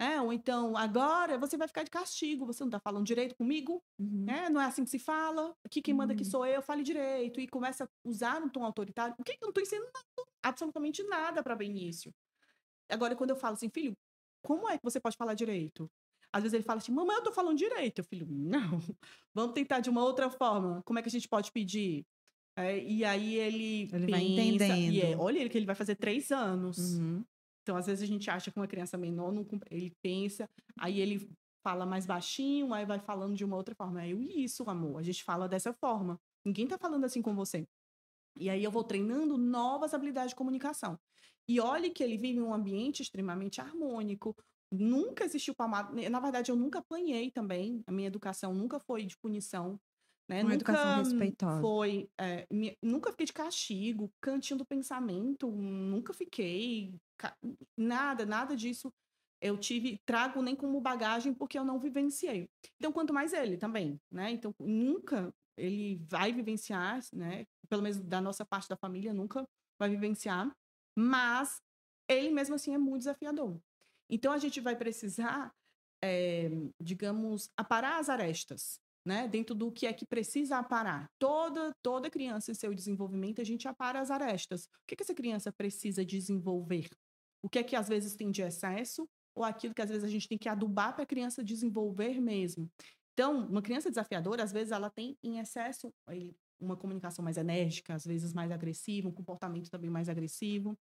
É, 0.00 0.18
ou 0.18 0.32
então, 0.32 0.78
agora 0.78 1.36
você 1.36 1.58
vai 1.58 1.68
ficar 1.68 1.82
de 1.82 1.90
castigo, 1.90 2.46
você 2.46 2.62
não 2.62 2.68
está 2.68 2.80
falando 2.80 3.04
direito 3.04 3.34
comigo, 3.34 3.82
uhum. 3.98 4.24
né? 4.24 4.48
não 4.48 4.58
é 4.58 4.64
assim 4.64 4.82
que 4.82 4.88
se 4.88 4.98
fala, 4.98 5.54
aqui 5.62 5.82
quem 5.82 5.92
manda 5.92 6.14
aqui 6.14 6.22
uhum. 6.22 6.30
sou 6.30 6.46
eu, 6.46 6.62
fale 6.62 6.82
direito, 6.82 7.38
e 7.38 7.46
começa 7.46 7.84
a 7.84 7.88
usar 8.02 8.42
um 8.42 8.48
tom 8.48 8.64
autoritário. 8.64 9.14
O 9.18 9.22
que 9.22 9.32
eu 9.32 9.36
não 9.42 9.50
estou 9.50 9.62
ensinando 9.62 9.90
absolutamente 10.42 11.02
nada 11.02 11.42
para 11.42 11.54
bem 11.54 11.70
início. 11.70 12.14
Agora, 12.88 13.14
quando 13.14 13.28
eu 13.28 13.36
falo 13.36 13.52
assim, 13.52 13.68
filho, 13.68 13.94
como 14.42 14.66
é 14.70 14.78
que 14.78 14.84
você 14.84 14.98
pode 14.98 15.18
falar 15.18 15.34
direito? 15.34 15.90
Às 16.32 16.44
vezes 16.44 16.54
ele 16.54 16.64
fala 16.64 16.78
assim, 16.78 16.92
mamãe, 16.92 17.16
eu 17.16 17.22
tô 17.22 17.32
falando 17.32 17.58
direito. 17.58 17.98
Eu 17.98 18.04
filho, 18.04 18.26
não, 18.26 18.80
vamos 19.34 19.52
tentar 19.52 19.80
de 19.80 19.90
uma 19.90 20.02
outra 20.02 20.30
forma. 20.30 20.82
Como 20.84 20.98
é 20.98 21.02
que 21.02 21.08
a 21.08 21.12
gente 21.12 21.28
pode 21.28 21.52
pedir? 21.52 22.06
É, 22.56 22.78
e 22.78 23.04
aí 23.04 23.34
ele, 23.34 23.82
ele 23.82 24.06
pensa, 24.06 24.10
vai 24.10 24.22
entendendo. 24.22 24.92
E 24.92 25.02
é, 25.02 25.16
olha 25.16 25.38
ele 25.38 25.50
que 25.50 25.58
ele 25.58 25.66
vai 25.66 25.74
fazer 25.74 25.96
três 25.96 26.30
anos. 26.30 26.78
Uhum. 26.98 27.24
Então, 27.70 27.78
às 27.78 27.86
vezes 27.86 28.02
a 28.02 28.06
gente 28.06 28.28
acha 28.28 28.50
que 28.50 28.58
uma 28.58 28.66
criança 28.66 28.98
menor, 28.98 29.30
não, 29.30 29.46
ele 29.70 29.94
pensa, 30.02 30.50
aí 30.76 31.00
ele 31.00 31.30
fala 31.62 31.86
mais 31.86 32.04
baixinho, 32.04 32.74
aí 32.74 32.84
vai 32.84 32.98
falando 32.98 33.36
de 33.36 33.44
uma 33.44 33.54
outra 33.56 33.76
forma. 33.76 34.04
Eu, 34.04 34.20
isso, 34.20 34.68
amor, 34.68 34.98
a 34.98 35.02
gente 35.04 35.22
fala 35.22 35.48
dessa 35.48 35.72
forma. 35.72 36.20
Ninguém 36.44 36.66
tá 36.66 36.76
falando 36.76 37.04
assim 37.04 37.22
com 37.22 37.32
você. 37.32 37.64
E 38.36 38.50
aí 38.50 38.64
eu 38.64 38.72
vou 38.72 38.82
treinando 38.82 39.38
novas 39.38 39.94
habilidades 39.94 40.30
de 40.30 40.34
comunicação. 40.34 40.98
E 41.48 41.60
olhe 41.60 41.90
que 41.90 42.02
ele 42.02 42.16
vive 42.16 42.40
em 42.40 42.42
um 42.42 42.52
ambiente 42.52 43.02
extremamente 43.02 43.60
harmônico, 43.60 44.34
nunca 44.68 45.24
existiu 45.24 45.54
palmada. 45.54 46.10
Na 46.10 46.18
verdade, 46.18 46.50
eu 46.50 46.56
nunca 46.56 46.80
apanhei 46.80 47.30
também. 47.30 47.84
A 47.86 47.92
minha 47.92 48.08
educação 48.08 48.52
nunca 48.52 48.80
foi 48.80 49.06
de 49.06 49.16
punição. 49.16 49.78
Né? 50.30 50.42
Uma 50.42 50.50
nunca 50.50 50.54
educação 50.54 50.98
respeitosa. 50.98 51.60
Foi, 51.60 52.08
é, 52.16 52.46
nunca 52.80 53.10
fiquei 53.10 53.26
de 53.26 53.32
castigo, 53.32 54.12
cantinho 54.20 54.58
do 54.58 54.64
pensamento, 54.64 55.50
nunca 55.50 56.14
fiquei. 56.14 56.94
Nada, 57.76 58.24
nada 58.24 58.54
disso 58.54 58.92
eu 59.42 59.58
tive, 59.58 59.98
trago 60.06 60.40
nem 60.40 60.54
como 60.54 60.80
bagagem 60.80 61.34
porque 61.34 61.58
eu 61.58 61.64
não 61.64 61.80
vivenciei. 61.80 62.48
Então, 62.76 62.92
quanto 62.92 63.12
mais 63.12 63.32
ele 63.32 63.56
também, 63.56 63.98
né? 64.08 64.30
Então, 64.30 64.54
nunca 64.60 65.34
ele 65.56 65.96
vai 66.08 66.32
vivenciar, 66.32 67.00
né? 67.12 67.44
Pelo 67.68 67.82
menos 67.82 67.98
da 67.98 68.20
nossa 68.20 68.44
parte 68.44 68.68
da 68.68 68.76
família, 68.76 69.12
nunca 69.12 69.44
vai 69.80 69.88
vivenciar. 69.88 70.54
Mas 70.96 71.60
ele 72.08 72.30
mesmo 72.30 72.54
assim 72.54 72.72
é 72.72 72.78
muito 72.78 73.00
desafiador. 73.00 73.58
Então, 74.08 74.32
a 74.32 74.38
gente 74.38 74.60
vai 74.60 74.76
precisar, 74.76 75.52
é, 76.04 76.50
digamos, 76.80 77.48
aparar 77.56 77.98
as 77.98 78.08
arestas, 78.08 78.78
né? 79.10 79.26
Dentro 79.26 79.56
do 79.56 79.72
que 79.72 79.88
é 79.88 79.92
que 79.92 80.06
precisa 80.06 80.58
aparar. 80.58 81.10
Toda, 81.18 81.74
toda 81.82 82.08
criança 82.08 82.52
em 82.52 82.54
seu 82.54 82.72
desenvolvimento, 82.72 83.40
a 83.40 83.44
gente 83.44 83.66
apara 83.66 84.00
as 84.00 84.08
arestas. 84.08 84.66
O 84.66 84.86
que, 84.86 84.94
que 84.94 85.02
essa 85.02 85.12
criança 85.12 85.52
precisa 85.52 86.04
desenvolver? 86.04 86.88
O 87.42 87.48
que 87.48 87.58
é 87.58 87.64
que 87.64 87.74
às 87.74 87.88
vezes 87.88 88.14
tem 88.14 88.30
de 88.30 88.40
excesso? 88.40 89.08
Ou 89.34 89.42
aquilo 89.42 89.74
que 89.74 89.82
às 89.82 89.88
vezes 89.90 90.04
a 90.04 90.08
gente 90.08 90.28
tem 90.28 90.38
que 90.38 90.48
adubar 90.48 90.94
para 90.94 91.02
a 91.02 91.06
criança 91.06 91.42
desenvolver 91.42 92.20
mesmo. 92.20 92.70
Então, 93.12 93.48
uma 93.48 93.60
criança 93.60 93.88
desafiadora, 93.88 94.44
às 94.44 94.52
vezes, 94.52 94.70
ela 94.70 94.88
tem 94.88 95.18
em 95.24 95.38
excesso 95.38 95.92
uma 96.60 96.76
comunicação 96.76 97.24
mais 97.24 97.36
enérgica, 97.36 97.94
às 97.94 98.04
vezes 98.04 98.32
mais 98.32 98.52
agressiva, 98.52 99.08
um 99.08 99.12
comportamento 99.12 99.68
também 99.68 99.90
mais 99.90 100.08
agressivo. 100.08 100.78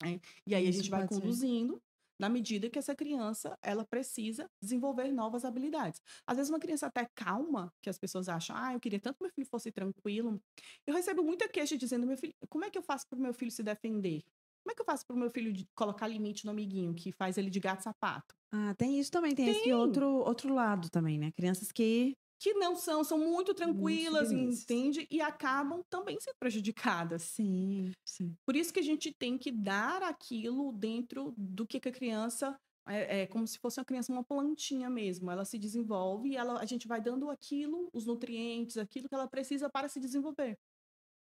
Né? 0.00 0.20
E 0.46 0.54
aí 0.54 0.68
Isso 0.68 0.78
a 0.78 0.82
gente 0.82 0.90
vai 0.90 1.08
conduzindo 1.08 1.74
ser 1.74 1.89
na 2.20 2.28
medida 2.28 2.68
que 2.68 2.78
essa 2.78 2.94
criança 2.94 3.58
ela 3.62 3.82
precisa 3.82 4.46
desenvolver 4.62 5.10
novas 5.10 5.42
habilidades. 5.42 6.02
Às 6.26 6.36
vezes 6.36 6.50
uma 6.50 6.60
criança 6.60 6.86
até 6.86 7.08
calma, 7.14 7.72
que 7.80 7.88
as 7.88 7.98
pessoas 7.98 8.28
acham, 8.28 8.54
ah, 8.54 8.74
eu 8.74 8.80
queria 8.80 9.00
tanto 9.00 9.16
que 9.16 9.24
meu 9.24 9.32
filho 9.32 9.46
fosse 9.46 9.72
tranquilo. 9.72 10.38
Eu 10.86 10.94
recebo 10.94 11.24
muita 11.24 11.48
queixa 11.48 11.78
dizendo, 11.78 12.06
meu 12.06 12.18
filho, 12.18 12.34
como 12.50 12.66
é 12.66 12.70
que 12.70 12.76
eu 12.76 12.82
faço 12.82 13.08
para 13.08 13.18
o 13.18 13.22
meu 13.22 13.32
filho 13.32 13.50
se 13.50 13.62
defender? 13.62 14.22
Como 14.62 14.72
é 14.72 14.74
que 14.74 14.82
eu 14.82 14.84
faço 14.84 15.06
para 15.06 15.16
o 15.16 15.18
meu 15.18 15.30
filho 15.30 15.66
colocar 15.74 16.06
limite 16.06 16.44
no 16.44 16.50
amiguinho 16.50 16.94
que 16.94 17.10
faz 17.10 17.38
ele 17.38 17.48
de 17.48 17.58
gato 17.58 17.82
sapato? 17.82 18.36
Ah, 18.52 18.74
tem 18.74 19.00
isso 19.00 19.10
também, 19.10 19.34
tem, 19.34 19.46
tem. 19.46 19.56
esse 19.56 19.72
outro, 19.72 20.06
outro 20.06 20.52
lado 20.52 20.90
também, 20.90 21.18
né? 21.18 21.32
Crianças 21.32 21.72
que 21.72 22.14
que 22.40 22.54
não 22.54 22.74
são, 22.74 23.04
são 23.04 23.18
muito 23.18 23.52
tranquilas, 23.52 24.32
muito 24.32 24.58
entende? 24.58 25.06
E 25.10 25.20
acabam 25.20 25.82
também 25.90 26.18
sendo 26.18 26.36
prejudicadas. 26.40 27.22
Sim, 27.22 27.92
sim. 28.02 28.34
Por 28.46 28.56
isso 28.56 28.72
que 28.72 28.80
a 28.80 28.82
gente 28.82 29.12
tem 29.12 29.36
que 29.36 29.52
dar 29.52 30.02
aquilo 30.02 30.72
dentro 30.72 31.34
do 31.36 31.66
que 31.66 31.76
a 31.76 31.92
criança 31.92 32.58
é, 32.88 33.20
é 33.20 33.26
como 33.26 33.46
se 33.46 33.58
fosse 33.58 33.78
uma 33.78 33.84
criança, 33.84 34.10
uma 34.10 34.24
plantinha 34.24 34.88
mesmo. 34.88 35.30
Ela 35.30 35.44
se 35.44 35.58
desenvolve 35.58 36.30
e 36.30 36.36
ela, 36.36 36.58
a 36.58 36.64
gente 36.64 36.88
vai 36.88 36.98
dando 36.98 37.28
aquilo, 37.28 37.90
os 37.92 38.06
nutrientes, 38.06 38.78
aquilo 38.78 39.06
que 39.06 39.14
ela 39.14 39.28
precisa 39.28 39.68
para 39.68 39.88
se 39.88 40.00
desenvolver. 40.00 40.58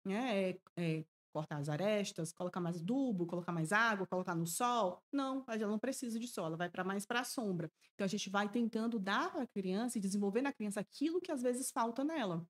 Né? 0.06 0.50
É, 0.50 0.58
é 0.78 1.04
cortar 1.32 1.58
as 1.58 1.68
arestas, 1.68 2.32
colocar 2.32 2.60
mais 2.60 2.76
adubo, 2.76 3.26
colocar 3.26 3.52
mais 3.52 3.72
água, 3.72 4.06
colocar 4.06 4.34
no 4.34 4.46
sol. 4.46 5.02
Não, 5.12 5.44
ela 5.48 5.66
não 5.66 5.78
precisa 5.78 6.18
de 6.18 6.28
sol, 6.28 6.46
ela 6.46 6.56
vai 6.56 6.68
para 6.68 6.84
mais 6.84 7.06
para 7.06 7.20
a 7.20 7.24
sombra. 7.24 7.70
Então 7.94 8.04
a 8.04 8.08
gente 8.08 8.28
vai 8.30 8.48
tentando 8.48 8.98
dar 8.98 9.32
para 9.32 9.42
a 9.42 9.46
criança 9.46 9.98
e 9.98 10.00
desenvolver 10.00 10.42
na 10.42 10.52
criança 10.52 10.80
aquilo 10.80 11.20
que 11.20 11.32
às 11.32 11.42
vezes 11.42 11.70
falta 11.70 12.04
nela. 12.04 12.46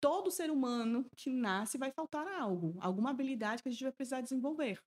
Todo 0.00 0.30
ser 0.30 0.50
humano 0.50 1.08
que 1.16 1.30
nasce 1.30 1.78
vai 1.78 1.90
faltar 1.90 2.26
algo, 2.28 2.76
alguma 2.80 3.10
habilidade 3.10 3.62
que 3.62 3.68
a 3.68 3.72
gente 3.72 3.82
vai 3.82 3.92
precisar 3.92 4.20
desenvolver. 4.20 4.80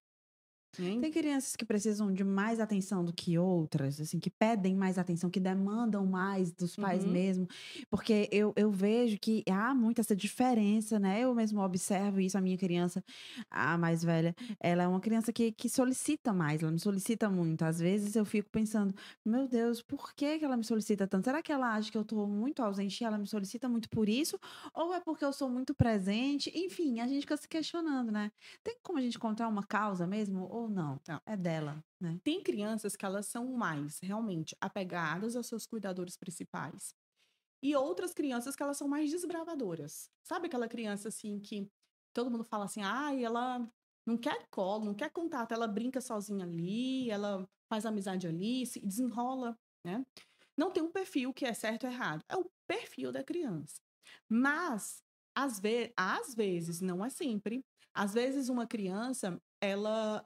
Hein? 0.78 1.02
Tem 1.02 1.12
crianças 1.12 1.56
que 1.56 1.66
precisam 1.66 2.12
de 2.14 2.24
mais 2.24 2.60
atenção 2.60 3.04
do 3.04 3.14
que 3.14 3.38
outras, 3.38 4.00
assim, 4.00 4.20
que 4.20 4.30
pedem 4.30 4.76
mais 4.76 4.98
atenção, 4.98 5.30
que 5.30 5.40
demandam 5.40 6.06
mais 6.06 6.52
dos 6.52 6.76
pais 6.76 7.04
uhum. 7.04 7.12
mesmo. 7.12 7.48
Porque 7.90 8.30
eu, 8.32 8.54
eu 8.56 8.70
vejo 8.72 9.18
que 9.20 9.44
há 9.50 9.74
muito 9.74 10.00
essa 10.00 10.16
diferença, 10.16 11.00
né? 11.00 11.22
Eu 11.22 11.34
mesmo 11.34 11.62
observo 11.62 12.20
isso, 12.20 12.38
a 12.38 12.42
minha 12.42 12.58
criança, 12.58 13.04
a 13.50 13.78
mais 13.78 14.04
velha, 14.04 14.36
ela 14.60 14.84
é 14.84 14.88
uma 14.88 15.00
criança 15.00 15.34
que, 15.34 15.52
que 15.52 15.70
solicita 15.70 16.34
mais, 16.34 16.62
ela 16.62 16.72
me 16.72 16.80
solicita 16.80 17.30
muito. 17.30 17.64
Às 17.64 17.80
vezes 17.80 18.16
eu 18.16 18.26
fico 18.26 18.50
pensando, 18.50 18.94
meu 19.26 19.48
Deus, 19.48 19.82
por 19.82 20.14
que, 20.14 20.40
que 20.40 20.46
ela 20.46 20.58
me 20.58 20.64
solicita 20.64 21.08
tanto? 21.08 21.26
Será 21.26 21.42
que 21.42 21.52
ela 21.52 21.74
acha 21.74 21.92
que 21.92 21.98
eu 21.98 22.06
tô 22.06 22.28
muito 22.28 22.62
ausente 22.62 23.02
e 23.02 23.06
ela 23.06 23.18
me 23.18 23.28
solicita 23.28 23.68
muito 23.68 23.90
por 23.90 24.08
isso? 24.08 24.40
Ou 24.74 24.94
é 24.94 25.00
porque 25.00 25.26
eu 25.26 25.34
sou 25.34 25.50
muito 25.50 25.74
presente? 25.74 26.52
Enfim, 26.56 27.00
a 27.00 27.08
gente 27.08 27.22
fica 27.22 27.38
se 27.38 27.48
questionando, 27.48 28.12
né? 28.12 28.32
Tem 28.64 28.78
como 28.84 29.00
a 29.00 29.02
gente 29.02 29.18
encontrar 29.18 29.48
uma 29.48 29.64
causa 29.64 30.06
mesmo? 30.06 30.48
Ou 30.62 30.70
não? 30.70 31.00
Não. 31.08 31.22
É 31.26 31.36
dela, 31.38 31.84
né? 32.00 32.20
Tem 32.24 32.42
crianças 32.44 32.96
que 32.96 33.06
elas 33.06 33.26
são 33.28 33.46
mais 33.54 34.00
realmente 34.02 34.56
apegadas 34.62 35.36
aos 35.36 35.48
seus 35.48 35.66
cuidadores 35.66 36.18
principais. 36.18 36.94
E 37.64 37.76
outras 37.76 38.14
crianças 38.14 38.56
que 38.56 38.64
elas 38.64 38.78
são 38.78 38.88
mais 38.88 39.12
desbravadoras. 39.12 40.10
Sabe 40.24 40.48
aquela 40.48 40.68
criança 40.68 41.10
assim 41.10 41.40
que 41.40 41.70
todo 42.14 42.32
mundo 42.32 42.44
fala 42.44 42.66
assim: 42.66 42.82
"Ah, 42.84 43.14
ela 43.16 43.70
não 44.06 44.18
quer 44.18 44.48
colo, 44.50 44.86
não 44.86 44.96
quer 44.96 45.12
contato, 45.12 45.52
ela 45.54 45.68
brinca 45.68 46.02
sozinha 46.02 46.46
ali, 46.46 47.10
ela 47.12 47.48
faz 47.70 47.86
amizade 47.86 48.28
ali, 48.28 48.66
se 48.66 48.80
desenrola, 48.80 49.58
né? 49.86 50.06
Não 50.58 50.72
tem 50.72 50.84
um 50.84 50.92
perfil 50.92 51.34
que 51.34 51.46
é 51.46 51.54
certo 51.54 51.86
ou 51.86 51.92
errado, 51.92 52.24
é 52.30 52.36
o 52.38 52.50
perfil 52.68 53.12
da 53.12 53.24
criança. 53.24 53.82
Mas 54.30 55.04
às, 55.36 55.60
ve 55.60 55.94
às 55.98 56.36
vezes, 56.36 56.82
não 56.82 57.04
é 57.06 57.10
sempre, 57.10 57.64
às 57.94 58.14
vezes 58.14 58.50
uma 58.50 58.68
criança, 58.68 59.40
ela 59.62 60.26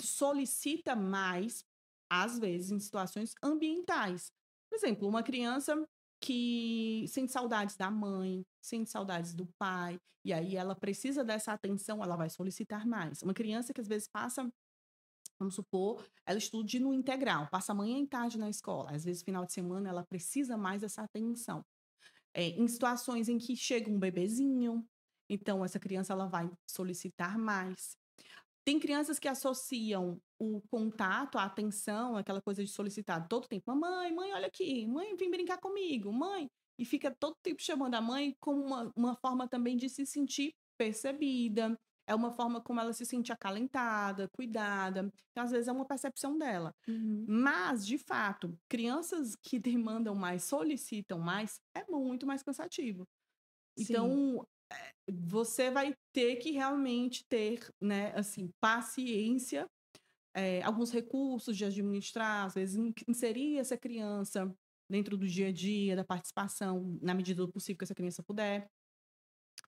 solicita 0.00 0.94
mais, 0.94 1.64
às 2.10 2.38
vezes, 2.38 2.70
em 2.70 2.78
situações 2.78 3.34
ambientais. 3.42 4.30
Por 4.70 4.76
exemplo, 4.76 5.08
uma 5.08 5.22
criança 5.22 5.74
que 6.20 7.06
sente 7.08 7.32
saudades 7.32 7.76
da 7.76 7.90
mãe, 7.90 8.44
sente 8.60 8.90
saudades 8.90 9.34
do 9.34 9.46
pai, 9.58 9.98
e 10.24 10.32
aí 10.32 10.56
ela 10.56 10.74
precisa 10.74 11.24
dessa 11.24 11.52
atenção, 11.52 12.02
ela 12.02 12.16
vai 12.16 12.28
solicitar 12.28 12.86
mais. 12.86 13.22
Uma 13.22 13.34
criança 13.34 13.72
que 13.72 13.80
às 13.80 13.88
vezes 13.88 14.08
passa, 14.08 14.48
vamos 15.38 15.54
supor, 15.54 16.04
ela 16.26 16.38
estude 16.38 16.80
no 16.80 16.92
integral, 16.92 17.48
passa 17.48 17.72
manhã 17.72 17.98
e 17.98 18.06
tarde 18.06 18.38
na 18.38 18.50
escola, 18.50 18.90
às 18.90 19.04
vezes 19.04 19.22
final 19.22 19.46
de 19.46 19.52
semana 19.52 19.88
ela 19.88 20.04
precisa 20.04 20.56
mais 20.56 20.82
dessa 20.82 21.02
atenção. 21.02 21.64
É, 22.34 22.48
em 22.48 22.68
situações 22.68 23.28
em 23.28 23.38
que 23.38 23.56
chega 23.56 23.90
um 23.90 23.98
bebezinho, 23.98 24.84
então 25.30 25.64
essa 25.64 25.78
criança 25.78 26.12
ela 26.12 26.26
vai 26.26 26.50
solicitar 26.70 27.38
mais. 27.38 27.96
Tem 28.68 28.78
crianças 28.78 29.18
que 29.18 29.26
associam 29.26 30.20
o 30.38 30.60
contato, 30.70 31.38
a 31.38 31.44
atenção, 31.44 32.16
aquela 32.16 32.42
coisa 32.42 32.62
de 32.62 32.70
solicitar 32.70 33.26
todo 33.26 33.48
tempo. 33.48 33.64
Mamãe, 33.66 34.14
mãe, 34.14 34.30
olha 34.34 34.46
aqui. 34.46 34.86
Mãe, 34.86 35.16
vem 35.16 35.30
brincar 35.30 35.56
comigo. 35.56 36.12
Mãe. 36.12 36.50
E 36.78 36.84
fica 36.84 37.10
todo 37.10 37.34
tempo 37.42 37.62
chamando 37.62 37.94
a 37.94 38.02
mãe 38.02 38.36
como 38.38 38.62
uma, 38.62 38.92
uma 38.94 39.16
forma 39.16 39.48
também 39.48 39.74
de 39.74 39.88
se 39.88 40.04
sentir 40.04 40.52
percebida. 40.76 41.80
É 42.06 42.14
uma 42.14 42.30
forma 42.30 42.60
como 42.60 42.78
ela 42.78 42.92
se 42.92 43.06
sente 43.06 43.32
acalentada, 43.32 44.28
cuidada. 44.28 45.10
Então, 45.30 45.44
às 45.44 45.50
vezes, 45.50 45.68
é 45.68 45.72
uma 45.72 45.86
percepção 45.86 46.36
dela. 46.36 46.74
Uhum. 46.86 47.24
Mas, 47.26 47.86
de 47.86 47.96
fato, 47.96 48.54
crianças 48.68 49.34
que 49.34 49.58
demandam 50.04 50.14
mais, 50.14 50.44
solicitam 50.44 51.18
mais, 51.18 51.58
é 51.74 51.90
muito 51.90 52.26
mais 52.26 52.42
cansativo. 52.42 53.08
Sim. 53.78 53.84
Então, 53.84 54.46
você 55.10 55.70
vai 55.70 55.94
ter 56.12 56.36
que 56.36 56.50
realmente 56.50 57.24
ter, 57.28 57.60
né, 57.80 58.12
assim, 58.14 58.50
paciência, 58.60 59.66
é, 60.34 60.62
alguns 60.62 60.90
recursos 60.90 61.56
de 61.56 61.64
administrar, 61.64 62.46
às 62.46 62.54
vezes 62.54 62.76
inserir 63.08 63.58
essa 63.58 63.76
criança 63.76 64.52
dentro 64.90 65.16
do 65.16 65.26
dia 65.26 65.48
a 65.48 65.52
dia, 65.52 65.96
da 65.96 66.04
participação, 66.04 66.98
na 67.02 67.14
medida 67.14 67.44
do 67.44 67.52
possível 67.52 67.78
que 67.78 67.84
essa 67.84 67.94
criança 67.94 68.22
puder, 68.22 68.70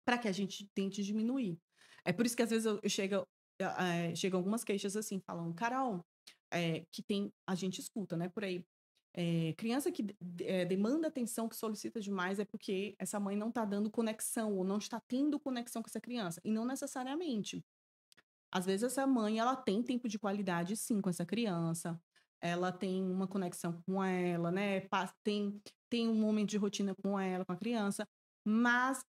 para 0.04 0.18
que 0.18 0.28
a 0.28 0.32
gente 0.32 0.68
tente 0.74 1.02
diminuir. 1.02 1.58
É 2.04 2.12
por 2.12 2.24
isso 2.24 2.36
que 2.36 2.42
às 2.42 2.50
vezes 2.50 2.66
eu, 2.66 2.80
eu 2.82 2.88
chego, 2.88 3.26
é, 3.60 4.12
algumas 4.32 4.64
queixas 4.64 4.96
assim, 4.96 5.20
falando, 5.20 5.54
Carol, 5.54 6.04
é, 6.50 6.84
que 6.92 7.02
tem, 7.02 7.32
a 7.46 7.54
gente 7.54 7.80
escuta, 7.80 8.16
né, 8.16 8.28
por 8.28 8.44
aí, 8.44 8.64
é, 9.12 9.52
criança 9.54 9.90
que 9.90 10.14
é, 10.40 10.64
demanda 10.64 11.08
atenção, 11.08 11.48
que 11.48 11.56
solicita 11.56 12.00
demais, 12.00 12.38
é 12.38 12.44
porque 12.44 12.94
essa 12.98 13.18
mãe 13.18 13.36
não 13.36 13.48
está 13.48 13.64
dando 13.64 13.90
conexão 13.90 14.56
ou 14.56 14.64
não 14.64 14.78
está 14.78 15.00
tendo 15.00 15.38
conexão 15.38 15.82
com 15.82 15.88
essa 15.88 16.00
criança. 16.00 16.40
E 16.44 16.50
não 16.50 16.64
necessariamente. 16.64 17.64
Às 18.52 18.66
vezes 18.66 18.84
essa 18.84 19.06
mãe 19.06 19.38
ela 19.38 19.56
tem 19.56 19.82
tempo 19.82 20.08
de 20.08 20.18
qualidade 20.18 20.76
sim 20.76 21.00
com 21.00 21.10
essa 21.10 21.24
criança. 21.24 22.00
Ela 22.40 22.72
tem 22.72 23.02
uma 23.02 23.28
conexão 23.28 23.80
com 23.82 24.02
ela, 24.02 24.50
né? 24.50 24.82
Tem, 25.22 25.60
tem 25.88 26.08
um 26.08 26.14
momento 26.14 26.50
de 26.50 26.56
rotina 26.56 26.94
com 26.94 27.18
ela, 27.18 27.44
com 27.44 27.52
a 27.52 27.56
criança. 27.56 28.08
Mas 28.44 29.04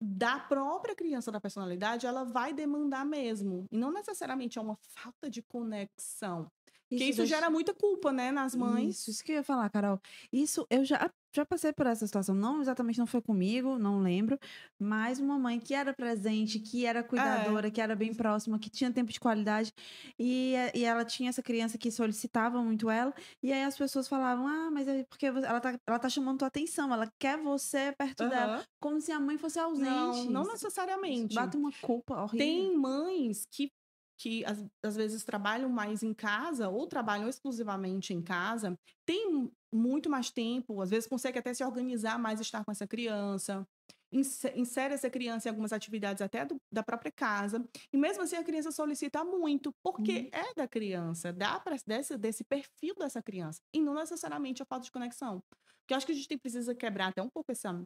da 0.00 0.38
própria 0.38 0.94
criança, 0.94 1.32
da 1.32 1.40
personalidade, 1.40 2.06
ela 2.06 2.24
vai 2.24 2.52
demandar 2.52 3.04
mesmo. 3.04 3.66
E 3.70 3.78
não 3.78 3.92
necessariamente 3.92 4.58
é 4.58 4.60
uma 4.62 4.76
falta 4.94 5.30
de 5.30 5.42
conexão. 5.42 6.50
Porque 6.88 7.04
isso, 7.04 7.22
isso 7.22 7.26
gera 7.26 7.50
muita 7.50 7.74
culpa, 7.74 8.12
né, 8.12 8.30
nas 8.30 8.54
mães. 8.54 8.96
Isso, 8.96 9.10
isso 9.10 9.24
que 9.24 9.32
eu 9.32 9.36
ia 9.36 9.42
falar, 9.42 9.68
Carol. 9.70 10.00
Isso 10.32 10.66
eu 10.70 10.84
já 10.84 11.10
já 11.36 11.44
passei 11.44 11.72
por 11.72 11.86
essa 11.86 12.06
situação. 12.06 12.34
Não 12.34 12.60
exatamente 12.60 12.98
não 12.98 13.06
foi 13.06 13.20
comigo, 13.20 13.78
não 13.78 14.00
lembro, 14.00 14.38
mas 14.78 15.18
uma 15.18 15.38
mãe 15.38 15.60
que 15.60 15.74
era 15.74 15.92
presente, 15.92 16.58
que 16.58 16.86
era 16.86 17.02
cuidadora, 17.04 17.68
é. 17.68 17.70
que 17.70 17.80
era 17.80 17.94
bem 17.94 18.14
próxima, 18.14 18.58
que 18.58 18.70
tinha 18.70 18.90
tempo 18.90 19.12
de 19.12 19.20
qualidade 19.20 19.72
e, 20.18 20.54
e 20.74 20.84
ela 20.84 21.04
tinha 21.04 21.28
essa 21.28 21.42
criança 21.42 21.76
que 21.76 21.90
solicitava 21.90 22.62
muito 22.62 22.88
ela. 22.88 23.12
E 23.42 23.52
aí 23.52 23.62
as 23.62 23.76
pessoas 23.76 24.08
falavam: 24.08 24.46
"Ah, 24.46 24.70
mas 24.70 24.88
é 24.88 25.04
porque 25.04 25.26
ela 25.26 25.60
tá, 25.60 25.78
ela 25.86 25.98
tá 25.98 26.08
chamando 26.08 26.38
tua 26.38 26.48
atenção, 26.48 26.92
ela 26.92 27.10
quer 27.18 27.36
você 27.38 27.92
perto 27.96 28.24
uhum. 28.24 28.30
dela", 28.30 28.64
como 28.80 29.00
se 29.00 29.12
a 29.12 29.20
mãe 29.20 29.36
fosse 29.36 29.58
ausente. 29.58 29.86
Não, 29.86 30.24
não 30.24 30.44
necessariamente. 30.44 31.34
Bate 31.34 31.56
uma 31.56 31.70
culpa 31.82 32.22
horrível. 32.22 32.38
Tem 32.38 32.76
mães 32.76 33.46
que 33.50 33.70
que 34.18 34.44
às, 34.44 34.64
às, 34.82 34.96
vezes 34.96 35.24
trabalham 35.24 35.68
mais 35.68 36.02
em 36.02 36.14
casa 36.14 36.68
ou 36.68 36.86
trabalham 36.86 37.28
exclusivamente 37.28 38.14
em 38.14 38.22
casa, 38.22 38.78
tem 39.04 39.50
muito 39.72 40.08
mais 40.08 40.30
tempo, 40.30 40.80
às 40.80 40.90
vezes 40.90 41.08
consegue 41.08 41.38
até 41.38 41.52
se 41.52 41.64
organizar 41.64 42.18
mais 42.18 42.40
estar 42.40 42.64
com 42.64 42.72
essa 42.72 42.86
criança, 42.86 43.66
insere 44.12 44.94
essa 44.94 45.10
criança 45.10 45.48
em 45.48 45.50
algumas 45.50 45.72
atividades 45.72 46.22
até 46.22 46.44
do, 46.44 46.56
da 46.72 46.82
própria 46.82 47.12
casa, 47.12 47.64
e 47.92 47.96
mesmo 47.96 48.22
assim 48.22 48.36
a 48.36 48.44
criança 48.44 48.70
solicita 48.70 49.24
muito, 49.24 49.70
porque 49.82 50.12
uhum. 50.12 50.28
é 50.32 50.54
da 50.54 50.66
criança, 50.66 51.32
dá 51.32 51.58
para 51.60 51.76
desse, 51.86 52.16
desse 52.16 52.44
perfil 52.44 52.94
dessa 52.98 53.22
criança, 53.22 53.60
e 53.74 53.80
não 53.80 53.94
necessariamente 53.94 54.62
a 54.62 54.66
falta 54.66 54.84
de 54.84 54.92
conexão. 54.92 55.42
Porque 55.80 55.92
eu 55.92 55.96
acho 55.96 56.06
que 56.06 56.12
a 56.12 56.16
gente 56.16 56.38
precisa 56.38 56.74
quebrar 56.74 57.08
até 57.08 57.22
um 57.22 57.28
pouco 57.28 57.52
essa, 57.52 57.80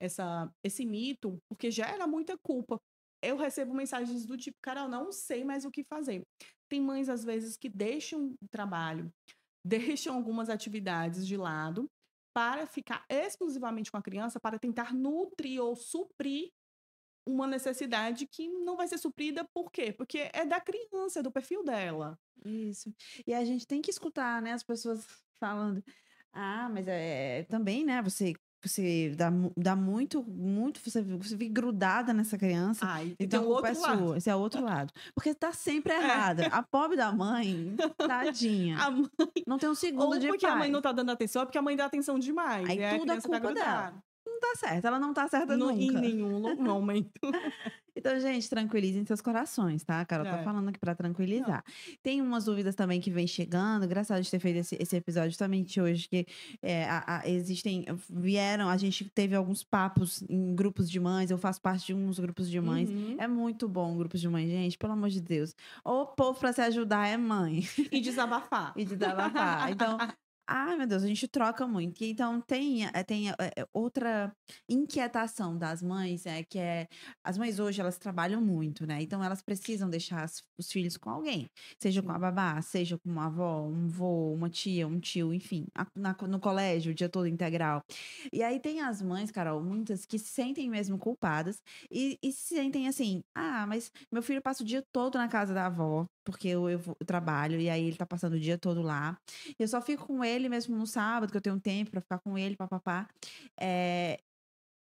essa, 0.00 0.50
esse 0.64 0.86
mito, 0.86 1.38
porque 1.48 1.70
gera 1.70 2.06
muita 2.06 2.36
culpa 2.38 2.80
eu 3.22 3.36
recebo 3.36 3.72
mensagens 3.74 4.26
do 4.26 4.36
tipo, 4.36 4.58
Carol, 4.60 4.88
não 4.88 5.12
sei 5.12 5.44
mais 5.44 5.64
o 5.64 5.70
que 5.70 5.84
fazer. 5.84 6.26
Tem 6.68 6.80
mães, 6.80 7.08
às 7.08 7.24
vezes, 7.24 7.56
que 7.56 7.68
deixam 7.68 8.34
o 8.40 8.48
trabalho, 8.48 9.12
deixam 9.64 10.16
algumas 10.16 10.50
atividades 10.50 11.26
de 11.26 11.36
lado 11.36 11.88
para 12.34 12.66
ficar 12.66 13.04
exclusivamente 13.08 13.90
com 13.90 13.98
a 13.98 14.02
criança, 14.02 14.40
para 14.40 14.58
tentar 14.58 14.94
nutrir 14.94 15.62
ou 15.62 15.76
suprir 15.76 16.50
uma 17.26 17.46
necessidade 17.46 18.26
que 18.26 18.48
não 18.48 18.76
vai 18.76 18.88
ser 18.88 18.98
suprida, 18.98 19.46
por 19.54 19.70
quê? 19.70 19.92
Porque 19.92 20.30
é 20.32 20.44
da 20.44 20.60
criança, 20.60 21.20
é 21.20 21.22
do 21.22 21.30
perfil 21.30 21.62
dela. 21.62 22.18
Isso. 22.44 22.92
E 23.26 23.32
a 23.32 23.44
gente 23.44 23.66
tem 23.66 23.80
que 23.80 23.90
escutar, 23.90 24.42
né, 24.42 24.52
as 24.52 24.64
pessoas 24.64 25.06
falando. 25.38 25.84
Ah, 26.32 26.68
mas 26.68 26.88
é 26.88 27.44
também, 27.44 27.84
né? 27.84 28.02
Você 28.02 28.34
você 28.68 29.14
dá, 29.16 29.30
dá 29.56 29.76
muito, 29.76 30.22
muito, 30.22 30.80
você, 30.80 31.02
você 31.02 31.36
fica 31.36 31.52
grudada 31.52 32.12
nessa 32.12 32.38
criança. 32.38 32.86
Ai, 32.86 33.14
então, 33.18 33.48
o 33.48 33.66
é 33.66 33.74
sua. 33.74 34.16
Esse 34.16 34.30
é 34.30 34.34
o 34.34 34.38
outro 34.38 34.62
lado. 34.62 34.92
Porque 35.14 35.34
tá 35.34 35.52
sempre 35.52 35.92
é. 35.94 35.96
errada. 35.96 36.44
É. 36.44 36.48
A 36.52 36.62
pobre 36.62 36.96
da 36.96 37.12
mãe, 37.12 37.74
tadinha. 37.96 38.78
A 38.78 38.90
mãe... 38.90 39.10
Não 39.46 39.58
tem 39.58 39.68
um 39.68 39.74
segundo 39.74 40.14
Ou 40.14 40.18
de 40.18 40.28
porque 40.28 40.46
pai. 40.46 40.54
a 40.54 40.58
mãe 40.58 40.70
não 40.70 40.80
tá 40.80 40.92
dando 40.92 41.10
atenção, 41.10 41.42
é 41.42 41.44
porque 41.44 41.58
a 41.58 41.62
mãe 41.62 41.76
dá 41.76 41.86
atenção 41.86 42.18
demais. 42.18 42.68
Aí 42.68 42.98
tudo 42.98 43.12
é 43.12 43.16
tá 43.16 43.22
culpa 43.22 43.40
tá 43.40 43.52
dela. 43.52 44.02
Não 44.42 44.52
tá 44.52 44.58
certa, 44.58 44.88
ela 44.88 44.98
não 44.98 45.14
tá 45.14 45.28
certa 45.28 45.56
no, 45.56 45.66
nunca. 45.68 45.82
Em 45.82 45.90
nenhum 45.92 46.40
momento. 46.60 47.20
Então, 47.94 48.18
gente, 48.18 48.48
tranquilizem 48.48 49.04
seus 49.04 49.20
corações, 49.20 49.84
tá? 49.84 50.02
Carol 50.04 50.24
tá 50.26 50.38
É. 50.40 50.42
falando 50.44 50.68
aqui 50.70 50.78
pra 50.80 50.94
tranquilizar. 50.94 51.62
Tem 52.02 52.20
umas 52.22 52.46
dúvidas 52.46 52.74
também 52.74 53.00
que 53.00 53.10
vem 53.10 53.26
chegando, 53.26 53.86
graças 53.86 54.10
a 54.10 54.14
Deus 54.14 54.30
ter 54.30 54.38
feito 54.38 54.56
esse, 54.58 54.76
esse 54.80 54.96
episódio 54.96 55.30
justamente 55.30 55.80
hoje, 55.80 56.08
que 56.08 56.26
é, 56.62 56.84
a- 56.88 57.04
a- 57.20 57.28
existem, 57.28 57.84
vieram, 58.10 58.68
a 58.68 58.76
gente 58.78 59.04
teve 59.10 59.34
alguns 59.36 59.62
papos 59.62 60.22
em 60.28 60.54
grupos 60.54 60.90
de 60.90 60.98
mães, 60.98 61.30
eu 61.30 61.36
faço 61.38 61.60
parte 61.60 61.86
de 61.86 61.94
uns 61.94 62.18
grupos 62.18 62.48
de 62.50 62.60
mães. 62.60 62.88
Uhum. 62.90 63.16
É 63.18 63.28
muito 63.28 63.68
bom 63.68 63.96
grupos 63.96 64.20
de 64.20 64.28
mães, 64.28 64.48
gente, 64.50 64.76
pelo 64.78 64.94
amor 64.94 65.10
de 65.10 65.20
Deus. 65.20 65.54
O 65.84 66.06
povo 66.06 66.40
pra 66.40 66.52
se 66.52 66.62
ajudar 66.62 67.06
é 67.08 67.16
mãe 67.18 67.62
E 67.90 68.00
desabafar. 68.00 68.72
e 68.76 68.84
de 68.86 68.96
desabafar. 68.96 69.70
Então, 69.70 69.98
ai 70.54 70.76
meu 70.76 70.86
Deus, 70.86 71.02
a 71.02 71.06
gente 71.06 71.26
troca 71.28 71.66
muito. 71.66 72.02
Então 72.04 72.40
tem, 72.46 72.84
eh, 72.86 73.02
tem 73.04 73.30
eh, 73.30 73.34
eh, 73.56 73.64
outra 73.72 74.32
inquietação 74.68 75.56
das 75.56 75.82
mães, 75.82 76.26
é 76.26 76.42
que 76.44 76.58
é 76.58 76.86
as 77.24 77.38
mães 77.38 77.58
hoje 77.58 77.80
elas 77.80 77.98
trabalham 77.98 78.40
muito, 78.42 78.86
né? 78.86 79.02
Então 79.02 79.22
elas 79.24 79.42
precisam 79.42 79.88
deixar 79.88 80.22
as- 80.24 80.42
os 80.58 80.70
filhos 80.70 80.96
com 80.96 81.10
alguém, 81.10 81.46
seja 81.80 82.02
com 82.02 82.12
a 82.12 82.18
babá, 82.18 82.60
seja 82.62 82.98
com 82.98 83.10
uma 83.10 83.26
avó, 83.26 83.62
um 83.66 83.88
vô, 83.88 84.32
uma 84.34 84.50
tia, 84.50 84.86
um 84.86 85.00
tio, 85.00 85.32
enfim, 85.32 85.64
a- 85.76 85.86
na- 85.96 86.16
no 86.28 86.38
colégio, 86.40 86.92
o 86.92 86.94
dia 86.94 87.08
todo 87.08 87.26
integral. 87.26 87.80
E 88.32 88.42
aí 88.42 88.60
tem 88.60 88.80
as 88.80 89.00
mães, 89.02 89.30
Carol, 89.30 89.62
muitas 89.62 90.04
que 90.04 90.18
se 90.18 90.26
sentem 90.28 90.68
mesmo 90.68 90.98
culpadas 90.98 91.58
e, 91.90 92.18
e 92.22 92.32
se 92.32 92.54
sentem 92.56 92.88
assim: 92.88 93.22
ah, 93.34 93.66
mas 93.66 93.90
meu 94.12 94.22
filho 94.22 94.42
passa 94.42 94.62
o 94.62 94.66
dia 94.66 94.82
todo 94.92 95.16
na 95.18 95.28
casa 95.28 95.54
da 95.54 95.66
avó, 95.66 96.04
porque 96.24 96.48
eu, 96.48 96.68
eu 96.68 96.80
eu 97.00 97.06
trabalho, 97.06 97.60
e 97.60 97.70
aí 97.70 97.84
ele 97.86 97.96
tá 97.96 98.06
passando 98.06 98.34
o 98.34 98.40
dia 98.40 98.58
todo 98.58 98.82
lá. 98.82 99.16
Eu 99.58 99.66
só 99.68 99.80
fico 99.80 100.06
com 100.06 100.24
ele 100.24 100.41
mesmo 100.48 100.76
no 100.76 100.86
sábado, 100.86 101.30
que 101.30 101.36
eu 101.36 101.42
tenho 101.42 101.60
tempo 101.60 101.90
pra 101.90 102.00
ficar 102.00 102.18
com 102.20 102.36
ele, 102.38 102.56
papapá. 102.56 103.08
É, 103.60 104.20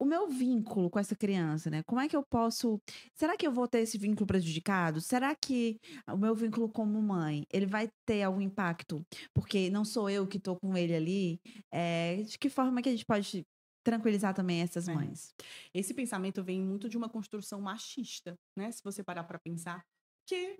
o 0.01 0.05
meu 0.05 0.29
vínculo 0.29 0.89
com 0.89 0.97
essa 0.97 1.15
criança, 1.15 1.69
né? 1.69 1.83
Como 1.83 1.99
é 1.99 2.07
que 2.07 2.15
eu 2.15 2.23
posso. 2.23 2.79
Será 3.13 3.35
que 3.35 3.45
eu 3.45 3.51
vou 3.51 3.67
ter 3.67 3.79
esse 3.79 3.97
vínculo 3.97 4.25
prejudicado? 4.25 5.01
Será 5.01 5.35
que 5.35 5.77
o 6.07 6.17
meu 6.17 6.33
vínculo 6.33 6.69
como 6.69 7.01
mãe, 7.01 7.43
ele 7.51 7.65
vai 7.65 7.89
ter 8.07 8.23
algum 8.23 8.39
impacto? 8.39 9.03
Porque 9.33 9.69
não 9.69 9.83
sou 9.83 10.09
eu 10.09 10.25
que 10.25 10.39
tô 10.39 10.55
com 10.55 10.77
ele 10.77 10.95
ali. 10.95 11.39
É, 11.71 12.23
de 12.23 12.37
que 12.39 12.49
forma 12.49 12.81
que 12.81 12.89
a 12.89 12.91
gente 12.93 13.05
pode 13.05 13.43
tranquilizar 13.85 14.33
também 14.33 14.61
essas 14.61 14.87
É. 14.87 14.93
mães? 14.93 15.33
Esse 15.73 15.93
pensamento 15.93 16.43
vem 16.43 16.61
muito 16.61 16.87
de 16.87 16.97
uma 16.97 17.09
construção 17.09 17.59
machista, 17.59 18.35
né? 18.57 18.71
Se 18.71 18.81
você 18.83 19.03
parar 19.03 19.25
pra 19.25 19.39
pensar. 19.39 19.83
Porque 20.23 20.59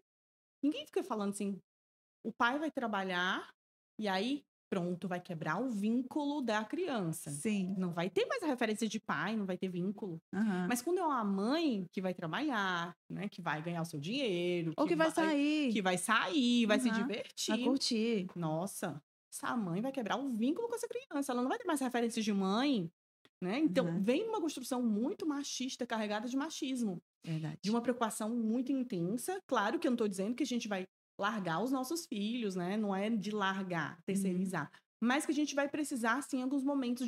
ninguém 0.61 0.85
fica 0.85 1.01
falando 1.03 1.29
assim, 1.29 1.61
o 2.25 2.33
pai 2.33 2.59
vai 2.59 2.71
trabalhar 2.71 3.49
e 3.97 4.07
aí, 4.07 4.43
pronto, 4.69 5.07
vai 5.07 5.19
quebrar 5.19 5.59
o 5.61 5.69
vínculo 5.69 6.41
da 6.41 6.63
criança. 6.63 7.31
Sim. 7.31 7.73
Não 7.77 7.91
vai 7.91 8.09
ter 8.09 8.25
mais 8.27 8.43
a 8.43 8.47
referência 8.47 8.87
de 8.87 8.99
pai, 8.99 9.35
não 9.35 9.45
vai 9.45 9.57
ter 9.57 9.67
vínculo. 9.67 10.21
Aham. 10.33 10.67
Mas 10.69 10.81
quando 10.81 10.99
é 10.99 11.03
uma 11.05 11.23
mãe 11.23 11.85
que 11.91 12.01
vai 12.01 12.13
trabalhar, 12.13 12.95
né? 13.09 13.27
Que 13.29 13.41
vai 13.41 13.61
ganhar 13.61 13.81
o 13.81 13.85
seu 13.85 13.99
dinheiro. 13.99 14.73
Ou 14.77 14.85
que 14.85 14.95
vai 14.95 15.11
sair, 15.11 15.73
Que 15.73 15.81
vai 15.81 15.97
sair, 15.97 16.65
vai 16.65 16.79
se 16.79 16.89
Aham. 16.89 16.99
divertir. 17.01 17.55
vai 17.55 17.63
curtir. 17.63 18.27
Nossa, 18.35 19.01
essa 19.33 19.55
mãe 19.57 19.81
vai 19.81 19.91
quebrar 19.91 20.17
o 20.17 20.29
vínculo 20.29 20.67
com 20.67 20.75
essa 20.75 20.87
criança. 20.87 21.31
Ela 21.31 21.41
não 21.41 21.49
vai 21.49 21.57
ter 21.57 21.65
mais 21.65 21.79
referências 21.81 22.23
de 22.23 22.31
mãe, 22.33 22.89
né? 23.41 23.57
Então, 23.59 23.85
Uhum. 23.87 24.01
vem 24.03 24.27
uma 24.27 24.39
construção 24.41 24.83
muito 24.83 25.25
machista, 25.25 25.85
carregada 25.87 26.27
de 26.27 26.37
machismo, 26.37 27.01
Verdade. 27.25 27.57
de 27.63 27.71
uma 27.71 27.81
preocupação 27.81 28.29
muito 28.35 28.71
intensa. 28.71 29.39
Claro 29.47 29.79
que 29.79 29.87
eu 29.87 29.91
não 29.91 29.95
estou 29.95 30.07
dizendo 30.07 30.35
que 30.35 30.43
a 30.43 30.45
gente 30.45 30.67
vai 30.67 30.85
largar 31.19 31.61
os 31.61 31.71
nossos 31.71 32.05
filhos, 32.05 32.55
né? 32.55 32.77
Não 32.77 32.95
é 32.95 33.09
de 33.09 33.31
largar, 33.31 34.01
terceirizar. 34.05 34.71
Mas 35.01 35.25
que 35.25 35.31
a 35.31 35.35
gente 35.35 35.53
vai 35.53 35.69
precisar, 35.69 36.21
sim, 36.21 36.39
em 36.39 36.43
alguns 36.43 36.63
momentos, 36.63 37.07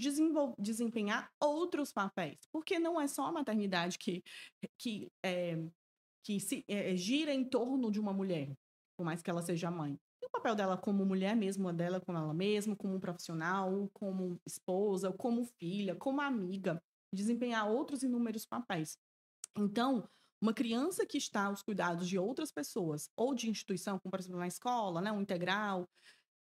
desempenhar 0.59 1.29
outros 1.39 1.91
papéis. 1.91 2.39
Porque 2.51 2.77
não 2.77 2.99
é 2.99 3.07
só 3.07 3.25
a 3.25 3.31
maternidade 3.31 3.97
que, 3.97 4.23
que, 4.77 5.11
é, 5.23 5.57
que 6.23 6.39
se, 6.39 6.63
é, 6.67 6.95
gira 6.95 7.33
em 7.33 7.43
torno 7.43 7.89
de 7.91 7.99
uma 7.99 8.13
mulher, 8.13 8.53
por 8.97 9.05
mais 9.05 9.21
que 9.21 9.29
ela 9.29 9.41
seja 9.41 9.71
mãe. 9.71 9.97
Tem 10.19 10.27
o 10.27 10.31
papel 10.31 10.55
dela 10.55 10.77
como 10.77 11.05
mulher 11.05 11.35
mesmo, 11.35 11.71
dela 11.73 11.99
com 11.99 12.15
ela 12.15 12.33
mesma, 12.33 12.75
como 12.75 12.99
profissional, 12.99 13.89
como 13.93 14.39
esposa, 14.45 15.11
como 15.11 15.45
filha, 15.59 15.95
como 15.95 16.21
amiga. 16.21 16.81
Desempenhar 17.13 17.69
outros 17.69 18.03
inúmeros 18.03 18.45
papéis. 18.45 18.97
Então, 19.57 20.07
uma 20.41 20.53
criança 20.53 21.05
que 21.05 21.17
está 21.17 21.45
aos 21.45 21.61
cuidados 21.61 22.07
de 22.07 22.17
outras 22.17 22.51
pessoas, 22.51 23.09
ou 23.15 23.35
de 23.35 23.49
instituição, 23.49 23.99
como 23.99 24.11
por 24.11 24.19
exemplo 24.19 24.39
na 24.39 24.47
escola, 24.47 24.99
né, 24.99 25.11
um 25.11 25.21
integral, 25.21 25.87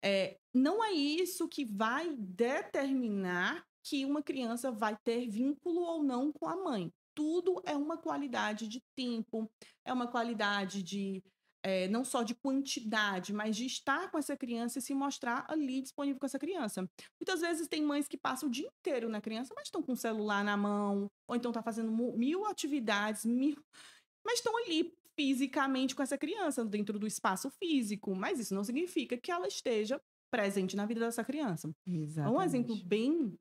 é, 0.03 0.37
não 0.53 0.83
é 0.83 0.91
isso 0.91 1.47
que 1.47 1.65
vai 1.65 2.15
determinar 2.15 3.65
que 3.83 4.05
uma 4.05 4.21
criança 4.21 4.71
vai 4.71 4.95
ter 5.03 5.27
vínculo 5.27 5.81
ou 5.81 6.03
não 6.03 6.31
com 6.31 6.47
a 6.47 6.55
mãe. 6.55 6.91
Tudo 7.15 7.61
é 7.65 7.75
uma 7.75 7.97
qualidade 7.97 8.67
de 8.67 8.81
tempo, 8.95 9.51
é 9.83 9.91
uma 9.91 10.07
qualidade 10.07 10.83
de 10.83 11.23
é, 11.63 11.87
não 11.87 12.03
só 12.03 12.23
de 12.23 12.33
quantidade, 12.33 13.33
mas 13.33 13.55
de 13.55 13.65
estar 13.65 14.09
com 14.09 14.17
essa 14.17 14.35
criança 14.37 14.79
e 14.79 14.81
se 14.81 14.93
mostrar 14.93 15.45
ali 15.49 15.81
disponível 15.81 16.19
com 16.19 16.25
essa 16.25 16.39
criança. 16.39 16.89
Muitas 17.19 17.41
vezes 17.41 17.67
tem 17.67 17.83
mães 17.83 18.07
que 18.07 18.17
passam 18.17 18.47
o 18.47 18.51
dia 18.51 18.67
inteiro 18.67 19.09
na 19.09 19.19
criança, 19.19 19.53
mas 19.55 19.67
estão 19.67 19.81
com 19.81 19.91
o 19.91 19.97
celular 19.97 20.43
na 20.43 20.55
mão, 20.55 21.11
ou 21.27 21.35
então 21.35 21.51
tá 21.51 21.61
fazendo 21.61 21.91
mil 21.91 22.45
atividades, 22.45 23.25
mil... 23.25 23.57
mas 24.25 24.39
estão 24.39 24.57
ali 24.57 24.93
fisicamente 25.17 25.93
com 25.93 26.01
essa 26.01 26.17
criança, 26.17 26.63
dentro 26.63 26.97
do 26.97 27.05
espaço 27.05 27.49
físico. 27.49 28.15
Mas 28.15 28.39
isso 28.39 28.55
não 28.55 28.63
significa 28.63 29.17
que 29.17 29.29
ela 29.29 29.47
esteja 29.47 30.01
presente 30.31 30.77
na 30.77 30.85
vida 30.85 31.01
dessa 31.01 31.25
criança. 31.25 31.69
Exatamente. 31.85 32.37
Um 32.37 32.41
exemplo 32.41 32.75
bem, 32.85 33.37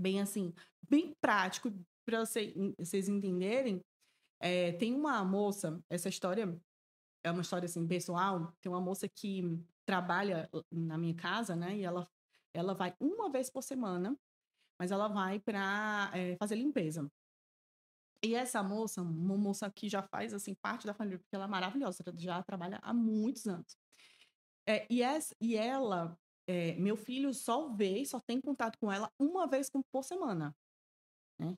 bem 0.00 0.22
assim, 0.22 0.54
bem 0.88 1.14
prático 1.20 1.70
para 2.06 2.24
vocês 2.24 3.08
entenderem. 3.08 3.82
é, 4.42 4.72
tem 4.72 4.92
uma 4.94 5.24
moça, 5.24 5.80
essa 5.88 6.08
história 6.08 6.58
é 7.22 7.30
uma 7.30 7.42
história 7.42 7.66
assim 7.66 7.86
pessoal. 7.86 8.52
Tem 8.60 8.70
uma 8.70 8.80
moça 8.80 9.08
que 9.08 9.42
trabalha 9.84 10.48
na 10.70 10.96
minha 10.98 11.14
casa, 11.14 11.56
né? 11.56 11.76
E 11.76 11.84
ela, 11.84 12.08
ela 12.54 12.74
vai 12.74 12.94
uma 13.00 13.30
vez 13.30 13.50
por 13.50 13.62
semana, 13.62 14.16
mas 14.78 14.90
ela 14.90 15.08
vai 15.08 15.40
para 15.40 16.10
fazer 16.38 16.56
limpeza. 16.56 17.10
E 18.24 18.34
essa 18.36 18.62
moça, 18.62 19.02
uma 19.02 19.36
moça 19.36 19.68
que 19.70 19.88
já 19.88 20.00
faz 20.00 20.32
assim 20.32 20.54
parte 20.54 20.86
da 20.86 20.94
família, 20.94 21.18
porque 21.18 21.34
ela 21.34 21.46
é 21.46 21.48
maravilhosa, 21.48 22.04
já 22.16 22.40
trabalha 22.42 22.78
há 22.80 22.94
muitos 22.94 23.46
anos. 23.48 23.76
É, 24.64 24.86
e, 24.88 25.02
essa, 25.02 25.34
e 25.40 25.56
ela, 25.56 26.16
é, 26.46 26.74
meu 26.76 26.96
filho 26.96 27.34
só 27.34 27.68
vê, 27.74 28.04
só 28.04 28.20
tem 28.20 28.40
contato 28.40 28.78
com 28.78 28.92
ela 28.92 29.10
uma 29.18 29.48
vez 29.48 29.68
por 29.90 30.04
semana. 30.04 30.54
Né? 31.36 31.56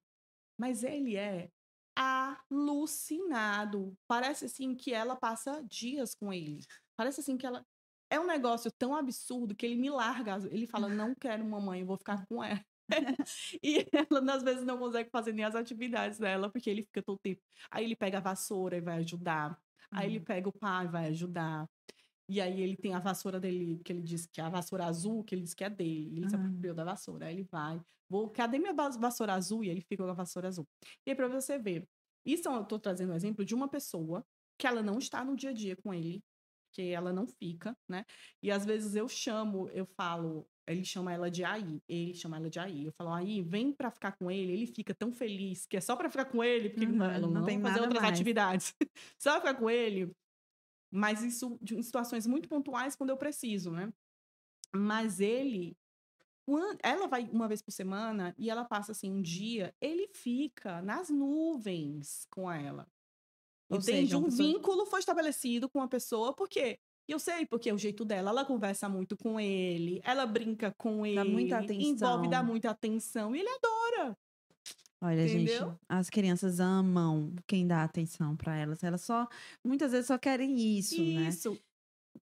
Mas 0.58 0.82
ele 0.82 1.16
é 1.16 1.50
alucinado. 1.96 3.96
Parece 4.06 4.46
assim 4.46 4.74
que 4.74 4.92
ela 4.92 5.16
passa 5.16 5.62
dias 5.68 6.14
com 6.14 6.32
ele. 6.32 6.60
Parece 6.96 7.20
assim 7.20 7.36
que 7.36 7.46
ela. 7.46 7.64
É 8.10 8.20
um 8.20 8.26
negócio 8.26 8.70
tão 8.72 8.94
absurdo 8.94 9.54
que 9.54 9.66
ele 9.66 9.76
me 9.76 9.90
larga. 9.90 10.36
Ele 10.50 10.66
fala: 10.66 10.88
Não 10.88 11.14
quero 11.20 11.44
mamãe, 11.44 11.80
eu 11.80 11.86
vou 11.86 11.96
ficar 11.98 12.24
com 12.26 12.42
ela. 12.42 12.64
e 13.62 13.86
ela, 13.92 14.34
às 14.34 14.42
vezes, 14.42 14.64
não 14.64 14.78
consegue 14.78 15.10
fazer 15.10 15.32
nem 15.32 15.44
as 15.44 15.54
atividades 15.54 16.18
dela, 16.18 16.50
porque 16.50 16.68
ele 16.70 16.82
fica 16.84 17.02
todo 17.02 17.18
tempo. 17.18 17.40
Aí 17.70 17.84
ele 17.84 17.96
pega 17.96 18.18
a 18.18 18.20
vassoura 18.20 18.76
e 18.76 18.80
vai 18.80 18.98
ajudar. 18.98 19.58
Aí 19.90 20.08
ele 20.08 20.18
Uhum. 20.18 20.20
pega 20.20 20.48
o 20.48 20.52
pai 20.52 20.84
e 20.86 20.88
vai 20.88 21.06
ajudar. 21.08 21.68
E 22.28 22.40
aí 22.40 22.60
ele 22.62 22.76
tem 22.76 22.94
a 22.94 22.98
vassoura 22.98 23.38
dele, 23.38 23.80
que 23.84 23.92
ele 23.92 24.02
diz 24.02 24.26
que 24.26 24.40
é 24.40 24.44
a 24.44 24.48
vassoura 24.48 24.86
azul, 24.86 25.22
que 25.24 25.34
ele 25.34 25.42
diz 25.42 25.52
que 25.54 25.62
é 25.64 25.68
dele. 25.70 26.16
Ele 26.16 26.28
se 26.28 26.34
Ah. 26.36 26.38
apropriou 26.38 26.74
da 26.74 26.84
vassoura. 26.84 27.26
Aí 27.26 27.34
ele 27.34 27.46
vai. 27.50 27.80
Vou, 28.08 28.30
cadê 28.30 28.58
minha 28.58 28.72
vas- 28.74 28.96
vassoura 28.96 29.34
azul? 29.34 29.62
E 29.64 29.68
ele 29.68 29.80
fica 29.80 30.02
com 30.04 30.10
a 30.10 30.14
vassoura 30.14 30.48
azul. 30.48 30.66
E 31.06 31.10
aí, 31.10 31.16
pra 31.16 31.28
você 31.28 31.58
ver. 31.58 31.84
Isso 32.26 32.48
eu 32.48 32.64
tô 32.64 32.78
trazendo 32.78 33.12
um 33.12 33.16
exemplo 33.16 33.44
de 33.44 33.54
uma 33.54 33.68
pessoa 33.68 34.24
que 34.58 34.66
ela 34.66 34.82
não 34.82 34.98
está 34.98 35.22
no 35.24 35.36
dia 35.36 35.50
a 35.50 35.52
dia 35.52 35.76
com 35.76 35.92
ele, 35.92 36.20
que 36.72 36.90
ela 36.90 37.12
não 37.12 37.26
fica, 37.26 37.76
né? 37.88 38.04
E 38.42 38.50
às 38.50 38.64
vezes 38.64 38.94
eu 38.94 39.06
chamo, 39.08 39.68
eu 39.70 39.84
falo, 39.96 40.46
ele 40.66 40.84
chama 40.84 41.12
ela 41.12 41.30
de 41.30 41.44
Aí, 41.44 41.78
ele 41.86 42.14
chama 42.14 42.38
ela 42.38 42.48
de 42.48 42.58
Aí. 42.58 42.86
Eu 42.86 42.92
falo, 42.96 43.12
Aí, 43.12 43.42
vem 43.42 43.72
pra 43.72 43.90
ficar 43.90 44.12
com 44.16 44.30
ele. 44.30 44.52
Ele 44.52 44.66
fica 44.66 44.94
tão 44.94 45.12
feliz 45.12 45.66
que 45.66 45.76
é 45.76 45.80
só 45.80 45.94
pra 45.96 46.08
ficar 46.08 46.24
com 46.24 46.42
ele, 46.42 46.70
porque 46.70 46.86
Uhum, 46.86 46.96
não, 46.96 47.04
ela 47.06 47.26
não 47.26 47.30
não, 47.34 47.44
tem 47.44 47.60
fazer 47.60 47.80
outras 47.80 48.00
mais. 48.00 48.14
atividades. 48.14 48.74
só 49.20 49.34
ficar 49.36 49.54
com 49.54 49.68
ele. 49.68 50.10
Mas 50.94 51.22
isso 51.22 51.58
de- 51.60 51.76
em 51.76 51.82
situações 51.82 52.24
muito 52.24 52.48
pontuais 52.48 52.94
quando 52.94 53.10
eu 53.10 53.16
preciso, 53.16 53.72
né? 53.72 53.92
Mas 54.72 55.18
ele 55.18 55.76
ela 56.82 57.08
vai 57.08 57.24
uma 57.32 57.48
vez 57.48 57.62
por 57.62 57.72
semana 57.72 58.34
e 58.36 58.50
ela 58.50 58.64
passa 58.66 58.92
assim 58.92 59.10
um 59.10 59.22
dia, 59.22 59.74
ele 59.80 60.06
fica 60.08 60.82
nas 60.82 61.08
nuvens 61.08 62.26
com 62.30 62.50
ela. 62.52 62.86
Ou 63.70 63.78
Entende? 63.78 63.90
seja, 64.08 64.18
uma 64.18 64.26
um 64.26 64.30
pessoa- 64.30 64.48
vínculo 64.48 64.86
foi 64.86 65.00
estabelecido 65.00 65.70
com 65.70 65.80
a 65.80 65.88
pessoa, 65.88 66.34
porque 66.34 66.78
eu 67.08 67.18
sei 67.18 67.46
porque 67.46 67.70
é 67.70 67.74
o 67.74 67.78
jeito 67.78 68.04
dela, 68.04 68.30
ela 68.30 68.44
conversa 68.44 68.88
muito 68.90 69.16
com 69.16 69.40
ele, 69.40 70.00
ela 70.04 70.26
brinca 70.26 70.72
com 70.76 71.04
ele, 71.06 71.16
Dá 71.16 71.24
muita 71.24 71.56
envolve, 71.74 72.28
dá 72.28 72.38
atenção. 72.40 72.44
muita 72.44 72.70
atenção, 72.70 73.34
e 73.34 73.40
ele 73.40 73.48
adora. 73.48 74.18
Olha, 75.02 75.24
Entendeu? 75.26 75.68
gente, 75.70 75.78
as 75.88 76.08
crianças 76.08 76.60
amam 76.60 77.34
quem 77.46 77.66
dá 77.66 77.82
atenção 77.82 78.36
pra 78.36 78.56
elas. 78.56 78.82
Elas 78.82 79.02
só, 79.02 79.28
muitas 79.64 79.92
vezes, 79.92 80.06
só 80.06 80.16
querem 80.16 80.78
isso, 80.78 81.02
né? 81.02 81.28
Isso. 81.28 81.58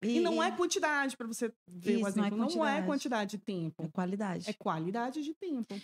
E, 0.04 0.20
não 0.20 0.42
é 0.42 0.52
quantidade, 0.52 1.18
para 1.18 1.28
você 1.28 1.52
ver 1.68 2.00
Isso, 2.00 2.08
o 2.12 2.16
não 2.16 2.24
é 2.24 2.28
exemplo. 2.28 2.38
Não 2.38 2.46
é, 2.46 2.48
quantidade. 2.48 2.86
quantidade 2.86 3.32
de 3.32 3.38
tempo. 3.40 3.84
É 3.84 3.88
qualidade. 3.90 4.50
É 4.50 4.54
qualidade 4.54 5.22
de 5.22 5.34
tempo. 5.34 5.76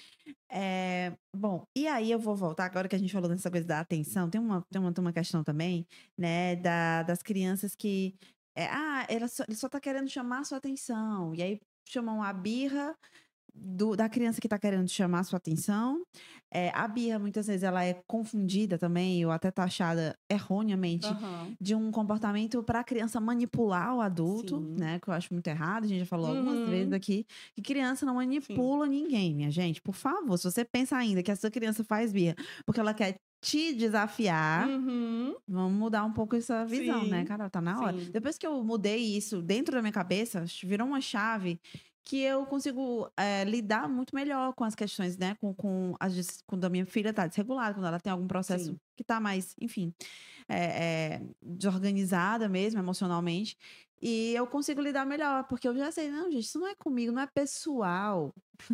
É, 0.49 1.17
bom, 1.35 1.65
e 1.75 1.87
aí 1.87 2.11
eu 2.11 2.19
vou 2.19 2.35
voltar, 2.35 2.65
agora 2.65 2.87
que 2.87 2.95
a 2.95 2.99
gente 2.99 3.11
falou 3.11 3.27
dessa 3.27 3.49
coisa 3.51 3.65
da 3.65 3.79
atenção, 3.79 4.29
tem 4.29 4.39
uma, 4.39 4.61
tem 4.71 4.79
uma, 4.79 4.93
tem 4.93 5.03
uma 5.03 5.11
questão 5.11 5.43
também, 5.43 5.85
né, 6.17 6.55
da, 6.55 7.03
das 7.03 7.21
crianças 7.21 7.75
que, 7.75 8.15
é, 8.55 8.67
ah, 8.67 9.05
ela 9.09 9.27
só, 9.27 9.43
ele 9.47 9.57
só 9.57 9.67
tá 9.67 9.81
querendo 9.81 10.07
chamar 10.07 10.39
a 10.39 10.43
sua 10.43 10.59
atenção, 10.59 11.33
e 11.35 11.41
aí 11.41 11.59
chamam 11.87 12.23
a 12.23 12.31
birra 12.31 12.95
do- 13.57 13.95
da 13.95 14.07
criança 14.09 14.41
que 14.41 14.47
tá 14.47 14.59
querendo 14.59 14.87
chamar 14.89 15.19
a 15.19 15.23
sua 15.23 15.37
atenção. 15.37 16.03
É, 16.51 16.69
a 16.73 16.87
birra, 16.87 17.17
muitas 17.19 17.47
vezes, 17.47 17.63
ela 17.63 17.83
é 17.83 18.01
confundida 18.07 18.77
também, 18.77 19.25
ou 19.25 19.31
até 19.31 19.49
taxada 19.51 20.15
erroneamente 20.29 21.07
Aham. 21.07 21.53
de 21.59 21.73
um 21.75 21.91
comportamento 21.91 22.61
para 22.63 22.79
a 22.81 22.83
criança 22.83 23.19
manipular 23.19 23.95
o 23.95 24.01
adulto, 24.01 24.59
Sim. 24.59 24.75
né? 24.79 24.99
Que 24.99 25.09
eu 25.09 25.13
acho 25.13 25.33
muito 25.33 25.47
errado. 25.47 25.85
A 25.85 25.87
gente 25.87 25.99
já 25.99 26.05
falou 26.05 26.27
algumas 26.27 26.59
Uhum. 26.59 26.65
vezes 26.69 26.93
aqui 26.93 27.25
que 27.55 27.61
criança 27.61 28.05
não 28.05 28.15
manipula 28.15 28.87
ninguém, 28.87 29.33
minha 29.33 29.51
gente. 29.51 29.81
Por 29.81 29.95
favor, 29.95 30.37
se 30.37 30.43
você 30.49 30.63
pensa 30.63 30.95
ainda 30.97 31.23
que 31.23 31.31
a 31.31 31.35
sua 31.35 31.49
criança 31.51 31.83
faz 31.83 32.11
birra 32.13 32.35
porque 32.65 32.79
ela 32.79 32.93
quer 32.93 33.17
te 33.41 33.73
desafiar, 33.73 34.67
Uhum. 34.67 35.35
vamos 35.47 35.77
mudar 35.77 36.03
um 36.05 36.11
pouco 36.13 36.35
essa 36.35 36.65
visão, 36.65 37.05
né, 37.05 37.19
Sim, 37.19 37.25
Carol? 37.25 37.49
Tá 37.49 37.61
na 37.61 37.79
hora. 37.79 37.99
sim. 37.99 38.09
Depois 38.11 38.37
que 38.37 38.47
eu 38.47 38.63
mudei 38.63 38.97
isso 39.17 39.41
dentro 39.41 39.75
da 39.75 39.81
minha 39.81 39.91
cabeça, 39.91 40.45
virou 40.63 40.87
uma 40.87 41.01
chave 41.01 41.59
que 42.05 42.21
eu 42.21 42.45
consigo 42.45 43.11
é, 43.17 43.43
lidar 43.43 43.89
muito 43.89 44.15
melhor 44.15 44.53
com 44.53 44.63
as 44.63 44.75
questões, 44.75 45.17
né? 45.17 45.35
Com, 45.41 45.53
com 45.55 45.95
quando 46.45 46.63
a 46.63 46.69
minha 46.69 46.85
filha 46.85 47.11
tá 47.11 47.25
desregulada, 47.25 47.73
quando 47.73 47.87
ela 47.87 47.99
tem 47.99 48.11
algum 48.11 48.27
processo 48.27 48.65
Sim. 48.65 48.79
que 48.95 49.03
tá 49.03 49.19
mais, 49.19 49.55
enfim, 49.59 49.91
é, 50.47 50.59
é, 51.17 51.21
desorganizada 51.41 52.47
mesmo, 52.47 52.79
emocionalmente. 52.79 53.57
E 53.99 54.35
eu 54.35 54.45
consigo 54.45 54.81
lidar 54.81 55.03
melhor, 55.03 55.45
porque 55.45 55.67
eu 55.67 55.75
já 55.75 55.91
sei, 55.91 56.11
não, 56.11 56.29
gente, 56.29 56.43
isso 56.43 56.59
não 56.59 56.67
é 56.67 56.75
comigo, 56.75 57.11
não 57.11 57.23
é 57.23 57.27
pessoal. 57.27 58.31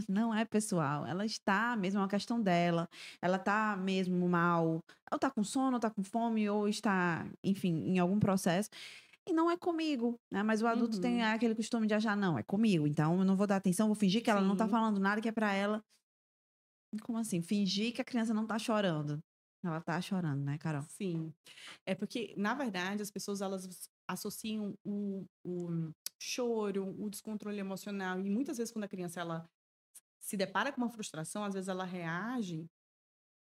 Não 0.07 0.35
é 0.35 0.45
pessoal. 0.45 1.07
Ela 1.07 1.25
está 1.25 1.75
mesmo, 1.75 1.99
é 1.99 2.01
uma 2.03 2.07
questão 2.07 2.39
dela. 2.39 2.87
Ela 3.19 3.39
tá 3.39 3.75
mesmo 3.75 4.29
mal. 4.29 4.83
Ou 5.11 5.17
tá 5.17 5.31
com 5.31 5.43
sono, 5.43 5.73
ou 5.73 5.79
tá 5.79 5.89
com 5.89 6.03
fome, 6.03 6.47
ou 6.47 6.67
está, 6.67 7.25
enfim, 7.43 7.73
em 7.87 7.97
algum 7.97 8.19
processo. 8.19 8.69
E 9.27 9.33
não 9.33 9.51
é 9.51 9.57
comigo, 9.57 10.19
né? 10.31 10.41
Mas 10.43 10.61
o 10.61 10.67
adulto 10.67 10.99
tem 10.99 11.21
Uhum. 11.21 11.33
aquele 11.33 11.55
costume 11.55 11.85
de 11.87 11.93
achar, 11.93 12.17
não, 12.17 12.37
é 12.37 12.43
comigo. 12.43 12.87
Então 12.87 13.19
eu 13.19 13.25
não 13.25 13.35
vou 13.35 13.45
dar 13.45 13.57
atenção, 13.57 13.87
vou 13.87 13.95
fingir 13.95 14.23
que 14.23 14.29
ela 14.29 14.41
não 14.41 14.55
tá 14.55 14.67
falando 14.67 14.99
nada 14.99 15.21
que 15.21 15.29
é 15.29 15.31
pra 15.31 15.53
ela. 15.53 15.83
Como 17.03 17.17
assim? 17.17 17.41
Fingir 17.41 17.93
que 17.93 18.01
a 18.01 18.05
criança 18.05 18.33
não 18.33 18.45
tá 18.45 18.57
chorando. 18.59 19.19
Ela 19.63 19.79
tá 19.79 20.01
chorando, 20.01 20.43
né, 20.43 20.57
Carol? 20.57 20.81
Sim. 20.83 21.31
É 21.85 21.93
porque, 21.93 22.33
na 22.35 22.53
verdade, 22.55 23.01
as 23.01 23.11
pessoas 23.11 23.41
elas 23.41 23.87
associam 24.09 24.73
o, 24.83 25.25
o 25.45 25.91
choro, 26.19 26.95
o 26.99 27.09
descontrole 27.09 27.59
emocional. 27.59 28.19
E 28.19 28.29
muitas 28.29 28.57
vezes, 28.57 28.73
quando 28.73 28.85
a 28.85 28.89
criança 28.89 29.21
ela 29.21 29.47
se 30.19 30.35
depara 30.35 30.71
com 30.71 30.81
uma 30.81 30.89
frustração, 30.89 31.43
às 31.43 31.53
vezes 31.53 31.69
ela 31.69 31.85
reage. 31.85 32.65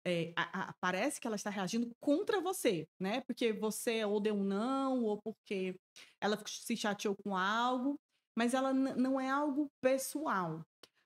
É, 0.07 0.33
a- 0.35 0.69
a- 0.69 0.73
parece 0.81 1.19
que 1.19 1.27
ela 1.27 1.35
está 1.35 1.49
reagindo 1.49 1.89
contra 1.99 2.39
você, 2.41 2.85
né? 2.99 3.21
Porque 3.27 3.51
você 3.53 4.05
ou 4.05 4.19
deu 4.19 4.35
um 4.35 4.43
não, 4.43 5.03
ou 5.03 5.19
porque 5.21 5.75
ela 6.21 6.37
se 6.47 6.77
chateou 6.77 7.15
com 7.23 7.35
algo, 7.35 7.95
mas 8.37 8.53
ela 8.53 8.73
não 8.73 9.19
é 9.19 9.29
algo 9.29 9.67
pessoal. 9.81 10.61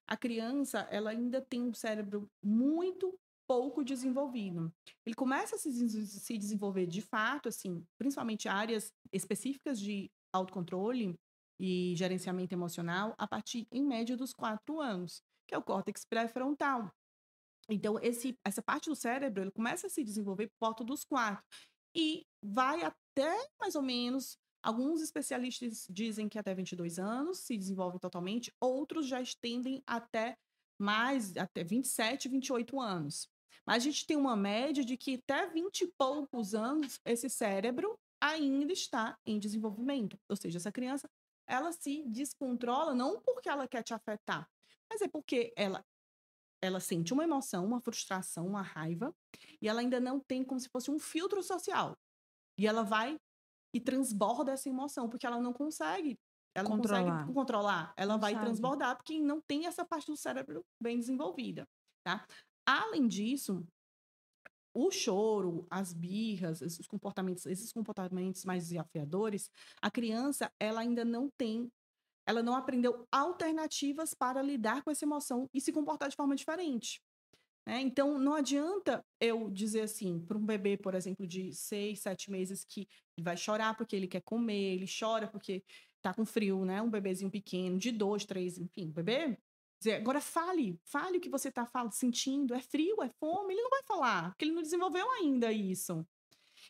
A 0.07 0.17
criança, 0.17 0.79
ela 0.91 1.11
ainda 1.11 1.41
tem 1.49 1.61
um 1.61 1.73
cérebro 1.73 2.27
muito 2.43 3.13
pouco 3.47 3.83
desenvolvido. 3.83 4.71
Ele 5.05 5.15
começa 5.15 5.55
a 5.55 5.59
se, 5.59 5.71
se 6.05 6.37
desenvolver 6.37 6.85
de 6.85 7.01
fato, 7.01 7.49
assim, 7.49 7.83
principalmente 7.97 8.47
áreas 8.47 8.91
específicas 9.11 9.79
de 9.79 10.09
autocontrole 10.33 11.15
e 11.59 11.93
gerenciamento 11.95 12.53
emocional 12.53 13.13
a 13.17 13.27
partir, 13.27 13.65
em 13.71 13.83
média, 13.85 14.15
dos 14.15 14.33
quatro 14.33 14.79
anos, 14.79 15.21
que 15.47 15.55
é 15.55 15.57
o 15.57 15.63
córtex 15.63 16.05
pré-frontal. 16.09 16.89
Então, 17.73 17.97
esse, 18.01 18.37
essa 18.45 18.61
parte 18.61 18.89
do 18.89 18.95
cérebro, 18.95 19.43
ele 19.43 19.51
começa 19.51 19.87
a 19.87 19.89
se 19.89 20.03
desenvolver 20.03 20.47
por 20.47 20.67
volta 20.67 20.83
dos 20.83 21.03
quatro. 21.03 21.43
E 21.95 22.25
vai 22.41 22.83
até, 22.83 23.35
mais 23.59 23.75
ou 23.75 23.81
menos, 23.81 24.37
alguns 24.61 25.01
especialistas 25.01 25.87
dizem 25.89 26.27
que 26.29 26.37
até 26.37 26.53
22 26.53 26.99
anos 26.99 27.39
se 27.39 27.57
desenvolve 27.57 27.99
totalmente, 27.99 28.53
outros 28.59 29.07
já 29.07 29.21
estendem 29.21 29.81
até 29.85 30.37
mais, 30.79 31.35
até 31.37 31.63
27, 31.63 32.27
28 32.27 32.79
anos. 32.79 33.29
Mas 33.65 33.77
a 33.77 33.79
gente 33.79 34.05
tem 34.05 34.17
uma 34.17 34.35
média 34.35 34.83
de 34.83 34.97
que 34.97 35.15
até 35.15 35.47
20 35.47 35.81
e 35.81 35.87
poucos 35.97 36.55
anos, 36.55 36.99
esse 37.05 37.29
cérebro 37.29 37.97
ainda 38.19 38.73
está 38.73 39.17
em 39.25 39.39
desenvolvimento. 39.39 40.17
Ou 40.29 40.35
seja, 40.35 40.57
essa 40.57 40.71
criança, 40.71 41.09
ela 41.47 41.71
se 41.71 42.03
descontrola 42.07 42.93
não 42.93 43.21
porque 43.21 43.49
ela 43.49 43.67
quer 43.67 43.83
te 43.83 43.93
afetar, 43.93 44.49
mas 44.89 45.01
é 45.01 45.07
porque 45.07 45.53
ela 45.55 45.85
ela 46.61 46.79
sente 46.79 47.13
uma 47.13 47.23
emoção, 47.23 47.65
uma 47.65 47.81
frustração, 47.81 48.45
uma 48.45 48.61
raiva, 48.61 49.13
e 49.61 49.67
ela 49.67 49.81
ainda 49.81 49.99
não 49.99 50.19
tem 50.19 50.43
como 50.43 50.59
se 50.59 50.69
fosse 50.69 50.91
um 50.91 50.99
filtro 50.99 51.41
social. 51.41 51.97
E 52.57 52.67
ela 52.67 52.83
vai 52.83 53.17
e 53.73 53.79
transborda 53.79 54.51
essa 54.51 54.69
emoção, 54.69 55.09
porque 55.09 55.25
ela 55.25 55.39
não 55.39 55.53
consegue. 55.53 56.19
Ela 56.53 56.69
não 56.69 56.77
Controlar. 56.77 57.11
consegue 57.11 57.33
controlar. 57.33 57.93
Ela 57.95 58.17
vai 58.17 58.33
sabe. 58.33 58.45
transbordar 58.45 58.97
porque 58.97 59.19
não 59.19 59.41
tem 59.41 59.65
essa 59.65 59.85
parte 59.85 60.07
do 60.07 60.17
cérebro 60.17 60.61
bem 60.81 60.99
desenvolvida, 60.99 61.65
tá? 62.03 62.25
Além 62.65 63.07
disso, 63.07 63.65
o 64.73 64.91
choro, 64.91 65.65
as 65.69 65.93
birras, 65.93 66.61
esses 66.61 66.85
comportamentos, 66.85 67.45
esses 67.45 67.71
comportamentos 67.71 68.43
mais 68.45 68.67
desafiadores, 68.67 69.49
a 69.81 69.89
criança, 69.89 70.51
ela 70.59 70.81
ainda 70.81 71.03
não 71.05 71.29
tem 71.37 71.69
ela 72.31 72.41
não 72.41 72.55
aprendeu 72.55 73.05
alternativas 73.11 74.13
para 74.13 74.41
lidar 74.41 74.83
com 74.83 74.89
essa 74.89 75.05
emoção 75.05 75.49
e 75.53 75.61
se 75.61 75.71
comportar 75.71 76.09
de 76.09 76.15
forma 76.15 76.35
diferente. 76.35 77.01
né? 77.67 77.81
Então, 77.81 78.17
não 78.17 78.33
adianta 78.33 79.05
eu 79.19 79.49
dizer 79.49 79.81
assim, 79.81 80.19
para 80.19 80.37
um 80.37 80.45
bebê, 80.45 80.77
por 80.77 80.95
exemplo, 80.95 81.27
de 81.27 81.53
seis, 81.53 81.99
sete 81.99 82.31
meses, 82.31 82.63
que 82.63 82.87
ele 83.17 83.23
vai 83.23 83.37
chorar 83.37 83.75
porque 83.75 83.95
ele 83.95 84.07
quer 84.07 84.21
comer, 84.21 84.75
ele 84.75 84.85
chora 84.87 85.27
porque 85.27 85.63
tá 86.01 86.13
com 86.13 86.25
frio, 86.25 86.65
né? 86.65 86.81
Um 86.81 86.89
bebezinho 86.89 87.29
pequeno, 87.29 87.77
de 87.77 87.91
dois, 87.91 88.25
três, 88.25 88.57
enfim, 88.57 88.89
bebê. 88.89 89.37
Dizer, 89.79 89.95
agora 89.95 90.21
fale, 90.21 90.79
fale 90.85 91.17
o 91.17 91.21
que 91.21 91.29
você 91.29 91.49
está 91.49 91.67
sentindo. 91.91 92.53
É 92.53 92.61
frio, 92.61 93.01
é 93.03 93.09
fome? 93.19 93.53
Ele 93.53 93.63
não 93.63 93.69
vai 93.69 93.83
falar, 93.83 94.29
porque 94.29 94.45
ele 94.45 94.53
não 94.53 94.61
desenvolveu 94.61 95.09
ainda 95.11 95.51
isso. 95.51 96.05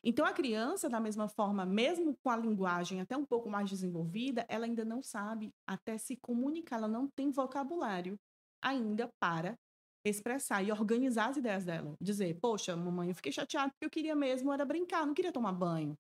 Então, 0.04 0.26
a 0.26 0.34
criança, 0.34 0.90
da 0.90 1.00
mesma 1.00 1.28
forma, 1.28 1.66
mesmo 1.66 2.16
com 2.24 2.30
a 2.30 2.38
linguagem 2.38 3.02
até 3.02 3.16
um 3.16 3.26
pouco 3.26 3.50
mais 3.50 3.70
desenvolvida, 3.70 4.46
ela 4.50 4.66
ainda 4.66 4.84
não 4.84 5.04
sabe 5.04 5.52
até 5.68 5.98
se 5.98 6.18
comunicar, 6.18 6.78
ela 6.78 6.88
não 6.88 7.08
tem 7.16 7.30
vocabulário 7.30 8.18
ainda 8.64 9.10
para 9.20 9.56
expressar 10.04 10.64
e 10.64 10.72
organizar 10.72 11.30
as 11.30 11.38
ideias 11.38 11.66
dela. 11.66 11.94
Dizer, 12.02 12.40
poxa, 12.42 12.76
mamãe, 12.76 13.10
eu 13.10 13.16
fiquei 13.16 13.32
chateada 13.32 13.70
porque 13.72 13.86
eu 13.86 13.90
queria 13.90 14.16
mesmo 14.16 14.52
era 14.52 14.66
brincar, 14.66 15.06
não 15.06 15.14
queria 15.14 15.32
tomar 15.32 15.52
banho. 15.52 15.96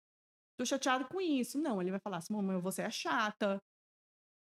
Tô 0.58 0.66
chateado 0.66 1.08
com 1.08 1.22
isso. 1.22 1.60
Não, 1.60 1.82
ele 1.82 1.92
vai 1.92 2.00
falar 2.00 2.18
assim, 2.18 2.34
mamãe, 2.34 2.60
você 2.60 2.82
é 2.82 2.90
chata. 2.90 3.62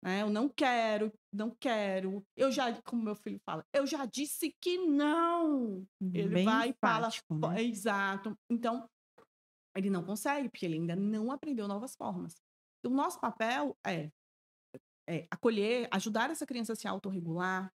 Né? 0.04 0.22
Eu 0.22 0.30
não 0.30 0.48
quero, 0.48 1.12
não 1.34 1.50
quero. 1.60 2.24
Eu 2.36 2.52
já, 2.52 2.80
como 2.84 3.04
meu 3.04 3.16
filho 3.16 3.40
fala, 3.44 3.64
eu 3.74 3.86
já 3.88 4.06
disse 4.06 4.56
que 4.62 4.78
não. 4.78 5.84
Ele 6.14 6.36
Bem 6.36 6.46
vai 6.46 6.70
e 6.70 6.76
fala, 6.80 7.10
né? 7.32 7.64
exato. 7.64 8.38
Então, 8.50 8.88
ele 9.78 9.90
não 9.90 10.04
consegue, 10.04 10.50
porque 10.50 10.66
ele 10.66 10.76
ainda 10.76 10.96
não 10.96 11.32
aprendeu 11.32 11.68
novas 11.68 11.96
formas. 11.96 12.36
Então, 12.80 12.96
nosso 12.96 13.20
papel 13.20 13.76
é, 13.86 14.10
é 15.10 15.28
acolher, 15.32 15.88
ajudar 15.92 16.30
essa 16.30 16.46
criança 16.46 16.74
a 16.74 16.76
se 16.76 16.88
autorregular, 16.88 17.70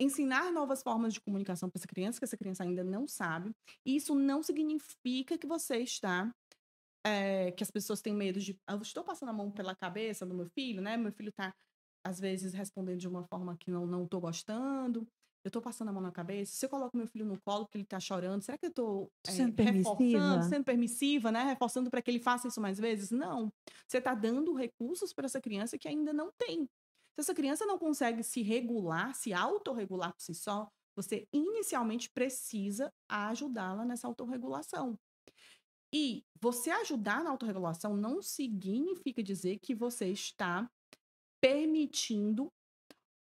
ensinar 0.00 0.52
novas 0.52 0.82
formas 0.82 1.14
de 1.14 1.20
comunicação 1.20 1.70
para 1.70 1.80
essa 1.80 1.88
criança, 1.88 2.18
que 2.20 2.24
essa 2.24 2.36
criança 2.38 2.64
ainda 2.64 2.84
não 2.84 3.08
sabe. 3.08 3.52
E 3.86 3.96
isso 3.96 4.14
não 4.14 4.42
significa 4.42 5.38
que 5.38 5.46
você 5.46 5.78
está. 5.78 6.32
é, 7.06 7.52
que 7.52 7.62
as 7.64 7.70
pessoas 7.70 8.00
têm 8.02 8.14
medo 8.14 8.40
de. 8.40 8.56
"Ah, 8.68 8.74
Eu 8.74 8.82
estou 8.82 9.04
passando 9.04 9.30
a 9.30 9.32
mão 9.32 9.50
pela 9.50 9.74
cabeça 9.76 10.26
do 10.26 10.34
meu 10.34 10.46
filho, 10.58 10.82
né? 10.82 10.96
Meu 10.96 11.12
filho 11.12 11.30
está, 11.30 11.52
às 12.06 12.20
vezes, 12.20 12.52
respondendo 12.54 12.98
de 13.00 13.08
uma 13.08 13.24
forma 13.28 13.56
que 13.58 13.70
não 13.70 14.04
estou 14.04 14.20
gostando. 14.20 15.06
Eu 15.44 15.48
estou 15.48 15.60
passando 15.60 15.88
a 15.88 15.92
mão 15.92 16.02
na 16.02 16.12
cabeça. 16.12 16.54
Se 16.54 16.64
eu 16.64 16.70
coloco 16.70 16.96
meu 16.96 17.06
filho 17.06 17.24
no 17.24 17.40
colo 17.40 17.64
porque 17.64 17.78
ele 17.78 17.84
está 17.84 17.98
chorando, 17.98 18.42
será 18.42 18.56
que 18.56 18.66
eu 18.66 18.70
estou 18.70 19.10
Sendo 19.26 19.50
reforçando, 19.56 19.56
permissiva? 19.56 20.42
sendo 20.42 20.64
permissiva, 20.64 21.32
né? 21.32 21.42
Reforçando 21.44 21.90
para 21.90 22.00
que 22.00 22.10
ele 22.10 22.20
faça 22.20 22.46
isso 22.46 22.60
mais 22.60 22.78
vezes? 22.78 23.10
Não. 23.10 23.52
Você 23.88 23.98
está 23.98 24.14
dando 24.14 24.54
recursos 24.54 25.12
para 25.12 25.26
essa 25.26 25.40
criança 25.40 25.76
que 25.76 25.88
ainda 25.88 26.12
não 26.12 26.30
tem. 26.38 26.64
Se 27.14 27.20
essa 27.20 27.34
criança 27.34 27.66
não 27.66 27.78
consegue 27.78 28.22
se 28.22 28.40
regular, 28.40 29.14
se 29.14 29.32
autorregular 29.32 30.12
por 30.12 30.22
si 30.22 30.34
só, 30.34 30.68
você 30.96 31.26
inicialmente 31.32 32.08
precisa 32.10 32.92
ajudá-la 33.08 33.84
nessa 33.84 34.06
autorregulação. 34.06 34.96
E 35.94 36.24
você 36.40 36.70
ajudar 36.70 37.22
na 37.22 37.30
autorregulação 37.30 37.96
não 37.96 38.22
significa 38.22 39.22
dizer 39.22 39.58
que 39.58 39.74
você 39.74 40.08
está 40.08 40.70
permitindo 41.40 42.48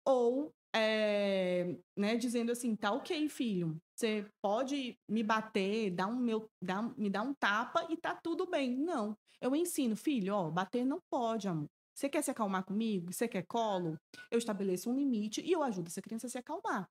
ou 0.07 0.53
é, 0.75 1.77
né, 1.97 2.17
dizendo 2.17 2.53
assim, 2.53 2.77
tá 2.77 2.93
ok, 2.93 3.29
filho, 3.29 3.77
você 3.95 4.27
pode 4.43 4.97
me 5.09 5.23
bater, 5.23 5.91
dar 5.91 6.07
um 6.07 6.17
meu, 6.17 6.49
dar, 6.63 6.83
me 6.97 7.11
dar 7.11 7.23
um 7.23 7.35
tapa 7.35 7.87
e 7.91 7.97
tá 7.97 8.15
tudo 8.15 8.49
bem. 8.49 8.77
Não, 8.77 9.17
eu 9.41 9.55
ensino, 9.55 9.97
filho, 9.97 10.35
ó, 10.35 10.51
bater 10.51 10.85
não 10.85 11.01
pode, 11.11 11.49
amor. 11.49 11.69
Você 11.95 12.09
quer 12.09 12.23
se 12.23 12.31
acalmar 12.31 12.65
comigo? 12.65 13.13
Você 13.13 13.29
quer 13.29 13.45
colo? 13.47 13.99
Eu 14.31 14.39
estabeleço 14.39 14.91
um 14.91 14.97
limite 14.97 15.43
e 15.43 15.53
eu 15.53 15.63
ajudo 15.63 15.89
essa 15.89 16.01
criança 16.01 16.29
a 16.29 16.31
se 16.31 16.39
acalmar. 16.39 16.89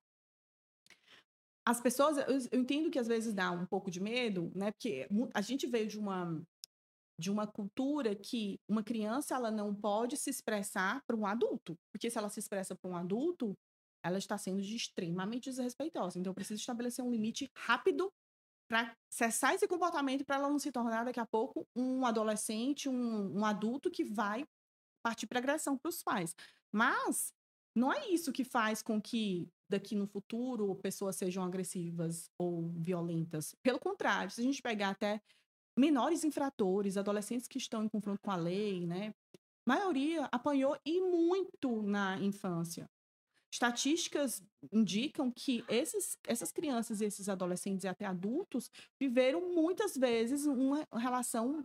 As 1.66 1.80
pessoas, 1.80 2.16
eu, 2.18 2.38
eu 2.52 2.60
entendo 2.60 2.90
que 2.90 2.98
às 2.98 3.08
vezes 3.08 3.34
dá 3.34 3.50
um 3.50 3.66
pouco 3.66 3.90
de 3.90 4.00
medo, 4.00 4.52
né? 4.54 4.70
Porque 4.70 5.08
a 5.34 5.40
gente 5.40 5.66
veio 5.66 5.88
de 5.88 5.98
uma 5.98 6.40
de 7.18 7.30
uma 7.30 7.46
cultura 7.46 8.16
que 8.16 8.58
uma 8.66 8.82
criança 8.82 9.34
ela 9.34 9.50
não 9.50 9.74
pode 9.74 10.16
se 10.16 10.30
expressar 10.30 11.02
para 11.06 11.14
um 11.14 11.26
adulto, 11.26 11.76
porque 11.92 12.10
se 12.10 12.16
ela 12.16 12.30
se 12.30 12.40
expressa 12.40 12.74
para 12.74 12.90
um 12.90 12.96
adulto, 12.96 13.54
ela 14.02 14.18
está 14.18 14.36
sendo 14.38 14.62
de 14.62 14.76
extremamente 14.76 15.50
desrespeitosa. 15.50 16.18
Então, 16.18 16.30
eu 16.30 16.34
preciso 16.34 16.60
estabelecer 16.60 17.04
um 17.04 17.10
limite 17.10 17.50
rápido 17.56 18.12
para 18.68 18.94
cessar 19.12 19.54
esse 19.54 19.66
comportamento 19.66 20.24
para 20.24 20.36
ela 20.36 20.48
não 20.48 20.58
se 20.58 20.70
tornar 20.70 21.04
daqui 21.04 21.18
a 21.18 21.26
pouco 21.26 21.66
um 21.74 22.06
adolescente, 22.06 22.88
um, 22.88 23.38
um 23.38 23.44
adulto 23.44 23.90
que 23.90 24.04
vai 24.04 24.44
partir 25.02 25.26
para 25.26 25.38
agressão 25.38 25.76
para 25.76 25.88
os 25.88 26.02
pais. 26.02 26.36
Mas 26.72 27.32
não 27.74 27.92
é 27.92 28.08
isso 28.08 28.32
que 28.32 28.44
faz 28.44 28.82
com 28.82 29.00
que 29.00 29.48
daqui 29.68 29.94
no 29.94 30.06
futuro 30.06 30.74
pessoas 30.76 31.16
sejam 31.16 31.44
agressivas 31.44 32.30
ou 32.38 32.68
violentas. 32.76 33.54
Pelo 33.62 33.78
contrário, 33.78 34.30
se 34.30 34.40
a 34.40 34.44
gente 34.44 34.62
pegar 34.62 34.90
até 34.90 35.20
menores 35.78 36.24
infratores, 36.24 36.96
adolescentes 36.96 37.48
que 37.48 37.58
estão 37.58 37.84
em 37.84 37.88
confronto 37.88 38.20
com 38.22 38.30
a 38.30 38.36
lei, 38.36 38.86
né? 38.86 39.14
A 39.66 39.74
maioria 39.74 40.28
apanhou 40.32 40.76
e 40.84 41.00
muito 41.00 41.82
na 41.82 42.18
infância. 42.18 42.88
Estatísticas 43.52 44.42
indicam 44.72 45.30
que 45.30 45.64
esses, 45.68 46.16
essas 46.24 46.52
crianças, 46.52 47.00
esses 47.00 47.28
adolescentes 47.28 47.84
e 47.84 47.88
até 47.88 48.04
adultos 48.06 48.70
viveram 48.98 49.52
muitas 49.52 49.96
vezes 49.96 50.46
uma 50.46 50.86
relação 50.92 51.64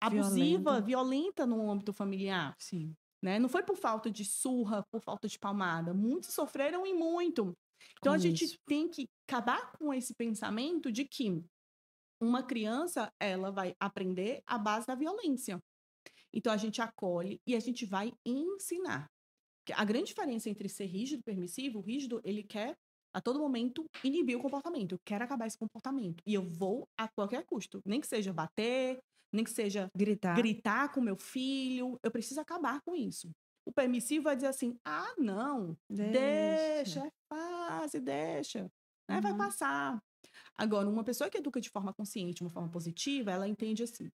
abusiva, 0.00 0.80
violenta, 0.80 0.80
violenta 0.80 1.46
no 1.46 1.70
âmbito 1.70 1.92
familiar. 1.92 2.54
Sim. 2.58 2.94
Né? 3.22 3.38
Não 3.38 3.48
foi 3.48 3.62
por 3.62 3.76
falta 3.76 4.10
de 4.10 4.24
surra, 4.24 4.82
por 4.90 5.02
falta 5.02 5.28
de 5.28 5.38
palmada. 5.38 5.92
Muitos 5.92 6.32
sofreram 6.32 6.86
e 6.86 6.94
muito. 6.94 7.52
Então 7.98 8.12
com 8.12 8.16
a 8.16 8.18
gente 8.18 8.44
isso. 8.44 8.58
tem 8.66 8.88
que 8.88 9.06
acabar 9.28 9.72
com 9.72 9.92
esse 9.92 10.14
pensamento 10.14 10.90
de 10.90 11.04
que 11.04 11.44
uma 12.20 12.42
criança 12.42 13.12
ela 13.20 13.50
vai 13.50 13.74
aprender 13.78 14.42
a 14.46 14.56
base 14.56 14.86
da 14.86 14.94
violência. 14.94 15.58
Então 16.32 16.52
a 16.52 16.56
gente 16.56 16.80
acolhe 16.80 17.40
e 17.46 17.54
a 17.54 17.60
gente 17.60 17.84
vai 17.84 18.12
ensinar. 18.24 19.06
A 19.74 19.84
grande 19.84 20.06
diferença 20.06 20.48
entre 20.48 20.68
ser 20.68 20.86
rígido 20.86 21.20
e 21.20 21.22
permissivo, 21.22 21.78
o 21.78 21.82
rígido, 21.82 22.20
ele 22.24 22.42
quer 22.42 22.76
a 23.12 23.20
todo 23.20 23.38
momento 23.38 23.86
inibir 24.04 24.36
o 24.36 24.42
comportamento. 24.42 24.92
Eu 24.92 24.98
quero 25.04 25.24
acabar 25.24 25.46
esse 25.46 25.56
comportamento. 25.56 26.22
E 26.26 26.34
eu 26.34 26.42
vou 26.42 26.86
a 26.98 27.08
qualquer 27.08 27.44
custo. 27.44 27.80
Nem 27.84 28.00
que 28.00 28.06
seja 28.06 28.32
bater, 28.32 28.98
nem 29.32 29.44
que 29.44 29.50
seja 29.50 29.90
gritar, 29.96 30.36
gritar 30.36 30.92
com 30.92 31.00
meu 31.00 31.16
filho. 31.16 31.98
Eu 32.02 32.10
preciso 32.10 32.40
acabar 32.40 32.80
com 32.82 32.94
isso. 32.94 33.30
O 33.66 33.72
permissivo 33.72 34.24
vai 34.24 34.36
dizer 34.36 34.48
assim: 34.48 34.78
ah, 34.84 35.14
não, 35.18 35.76
deixa, 35.88 36.12
deixa 36.12 37.06
é 37.06 37.10
fácil, 37.28 38.00
deixa. 38.00 38.70
Né? 39.08 39.16
Uhum. 39.16 39.22
Vai 39.22 39.36
passar. 39.36 40.02
Agora, 40.54 40.88
uma 40.88 41.04
pessoa 41.04 41.30
que 41.30 41.38
educa 41.38 41.60
de 41.60 41.70
forma 41.70 41.92
consciente, 41.92 42.36
de 42.36 42.42
uma 42.42 42.50
forma 42.50 42.70
positiva, 42.70 43.30
ela 43.30 43.48
entende 43.48 43.82
assim: 43.82 44.10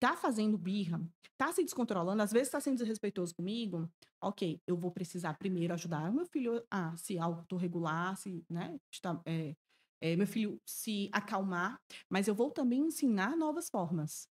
tá 0.00 0.16
fazendo 0.16 0.56
birra, 0.56 1.00
tá 1.36 1.52
se 1.52 1.62
descontrolando, 1.62 2.22
às 2.22 2.32
vezes 2.32 2.50
tá 2.50 2.60
sendo 2.60 2.78
desrespeitoso 2.78 3.34
comigo, 3.34 3.88
ok, 4.22 4.58
eu 4.66 4.76
vou 4.76 4.90
precisar 4.90 5.34
primeiro 5.38 5.74
ajudar 5.74 6.10
o 6.10 6.14
meu 6.14 6.26
filho 6.26 6.64
a 6.70 6.96
se 6.96 7.18
autorregular, 7.18 8.16
se, 8.16 8.42
né, 8.48 8.76
está, 8.92 9.20
é, 9.26 9.54
é, 10.02 10.16
meu 10.16 10.26
filho 10.26 10.58
se 10.66 11.10
acalmar, 11.12 11.78
mas 12.10 12.26
eu 12.26 12.34
vou 12.34 12.50
também 12.50 12.80
ensinar 12.80 13.36
novas 13.36 13.68
formas 13.68 14.26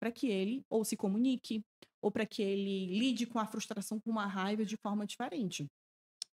para 0.00 0.10
que 0.10 0.28
ele 0.28 0.64
ou 0.68 0.84
se 0.84 0.96
comunique, 0.96 1.62
ou 2.02 2.10
para 2.10 2.26
que 2.26 2.42
ele 2.42 2.86
lide 2.98 3.26
com 3.26 3.38
a 3.38 3.46
frustração, 3.46 4.00
com 4.00 4.10
uma 4.10 4.26
raiva 4.26 4.64
de 4.64 4.76
forma 4.76 5.06
diferente. 5.06 5.66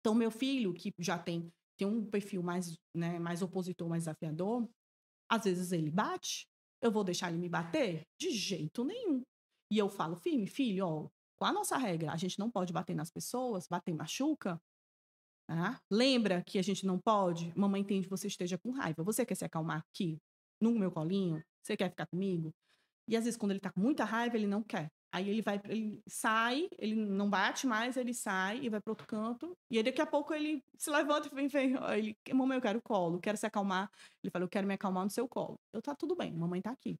Então, 0.01 0.15
meu 0.15 0.31
filho, 0.31 0.75
que 0.75 0.93
já 0.99 1.19
tem, 1.19 1.51
tem 1.79 1.89
um 1.89 2.05
perfil 2.05 2.43
mais, 2.43 2.77
né, 2.95 3.19
mais 3.19 3.41
opositor, 3.41 3.89
mais 3.89 4.03
desafiador, 4.03 4.69
às 5.31 5.45
vezes 5.45 5.73
ele 5.73 5.91
bate, 5.91 6.47
eu 6.85 6.93
vou 6.93 7.03
deixar 7.03 7.31
ele 7.31 7.39
me 7.39 7.49
bater? 7.49 8.03
De 8.19 8.31
jeito 8.31 8.85
nenhum. 8.85 9.23
E 9.71 9.79
eu 9.79 9.89
falo 9.89 10.17
firme, 10.17 10.47
filho, 10.47 10.87
ó, 10.87 11.09
com 11.37 11.45
a 11.45 11.53
nossa 11.53 11.77
regra, 11.77 12.13
a 12.13 12.17
gente 12.17 12.39
não 12.39 12.51
pode 12.51 12.73
bater 12.73 12.95
nas 12.95 13.11
pessoas, 13.11 13.67
bater 13.67 13.95
machuca. 13.95 14.61
Tá? 15.49 15.81
Lembra 15.91 16.43
que 16.43 16.59
a 16.59 16.63
gente 16.63 16.87
não 16.87 16.99
pode? 16.99 17.53
Mamãe 17.59 17.81
entende 17.81 18.07
que 18.07 18.11
você 18.11 18.29
esteja 18.29 18.59
com 18.59 18.71
raiva. 18.71 19.03
Você 19.03 19.27
quer 19.27 19.35
se 19.35 19.45
acalmar 19.45 19.79
aqui, 19.79 20.19
no 20.61 20.79
meu 20.79 20.91
colinho? 20.91 21.43
Você 21.63 21.77
quer 21.77 21.91
ficar 21.91 22.07
comigo? 22.07 22.53
E 23.09 23.17
às 23.17 23.25
vezes, 23.25 23.39
quando 23.39 23.53
ele 23.53 23.61
tá 23.61 23.71
com 23.71 23.81
muita 23.81 24.05
raiva, 24.05 24.37
ele 24.37 24.47
não 24.47 24.63
quer. 24.63 24.91
Aí 25.15 25.31
ele 25.31 25.43
vai, 25.43 25.61
ele 25.69 26.03
sai, 26.09 26.69
ele 26.77 26.97
não 26.97 27.31
bate 27.31 27.69
mais, 27.69 27.97
ele 27.97 28.13
sai 28.13 28.59
e 28.65 28.69
vai 28.69 28.81
para 28.81 28.91
outro 28.91 29.07
canto. 29.07 29.57
E 29.71 29.77
aí 29.77 29.83
daqui 29.85 30.01
a 30.01 30.07
pouco 30.07 30.35
ele 30.35 30.61
se 30.77 30.91
levanta 30.91 31.29
e 31.29 31.31
vem, 31.33 31.47
vem 31.47 31.77
ele, 31.97 32.17
mamãe, 32.33 32.59
eu 32.59 32.61
quero 32.61 32.83
colo, 32.83 33.21
quero 33.21 33.37
se 33.37 33.47
acalmar. 33.47 33.89
Ele 34.21 34.33
fala, 34.33 34.45
eu 34.45 34.49
quero 34.49 34.67
me 34.67 34.75
acalmar 34.75 35.05
no 35.05 35.11
seu 35.11 35.29
colo. 35.29 35.55
Eu, 35.73 35.81
tá 35.81 35.95
tudo 35.95 36.17
bem, 36.17 36.35
mamãe 36.35 36.61
tá 36.61 36.73
aqui. 36.73 36.99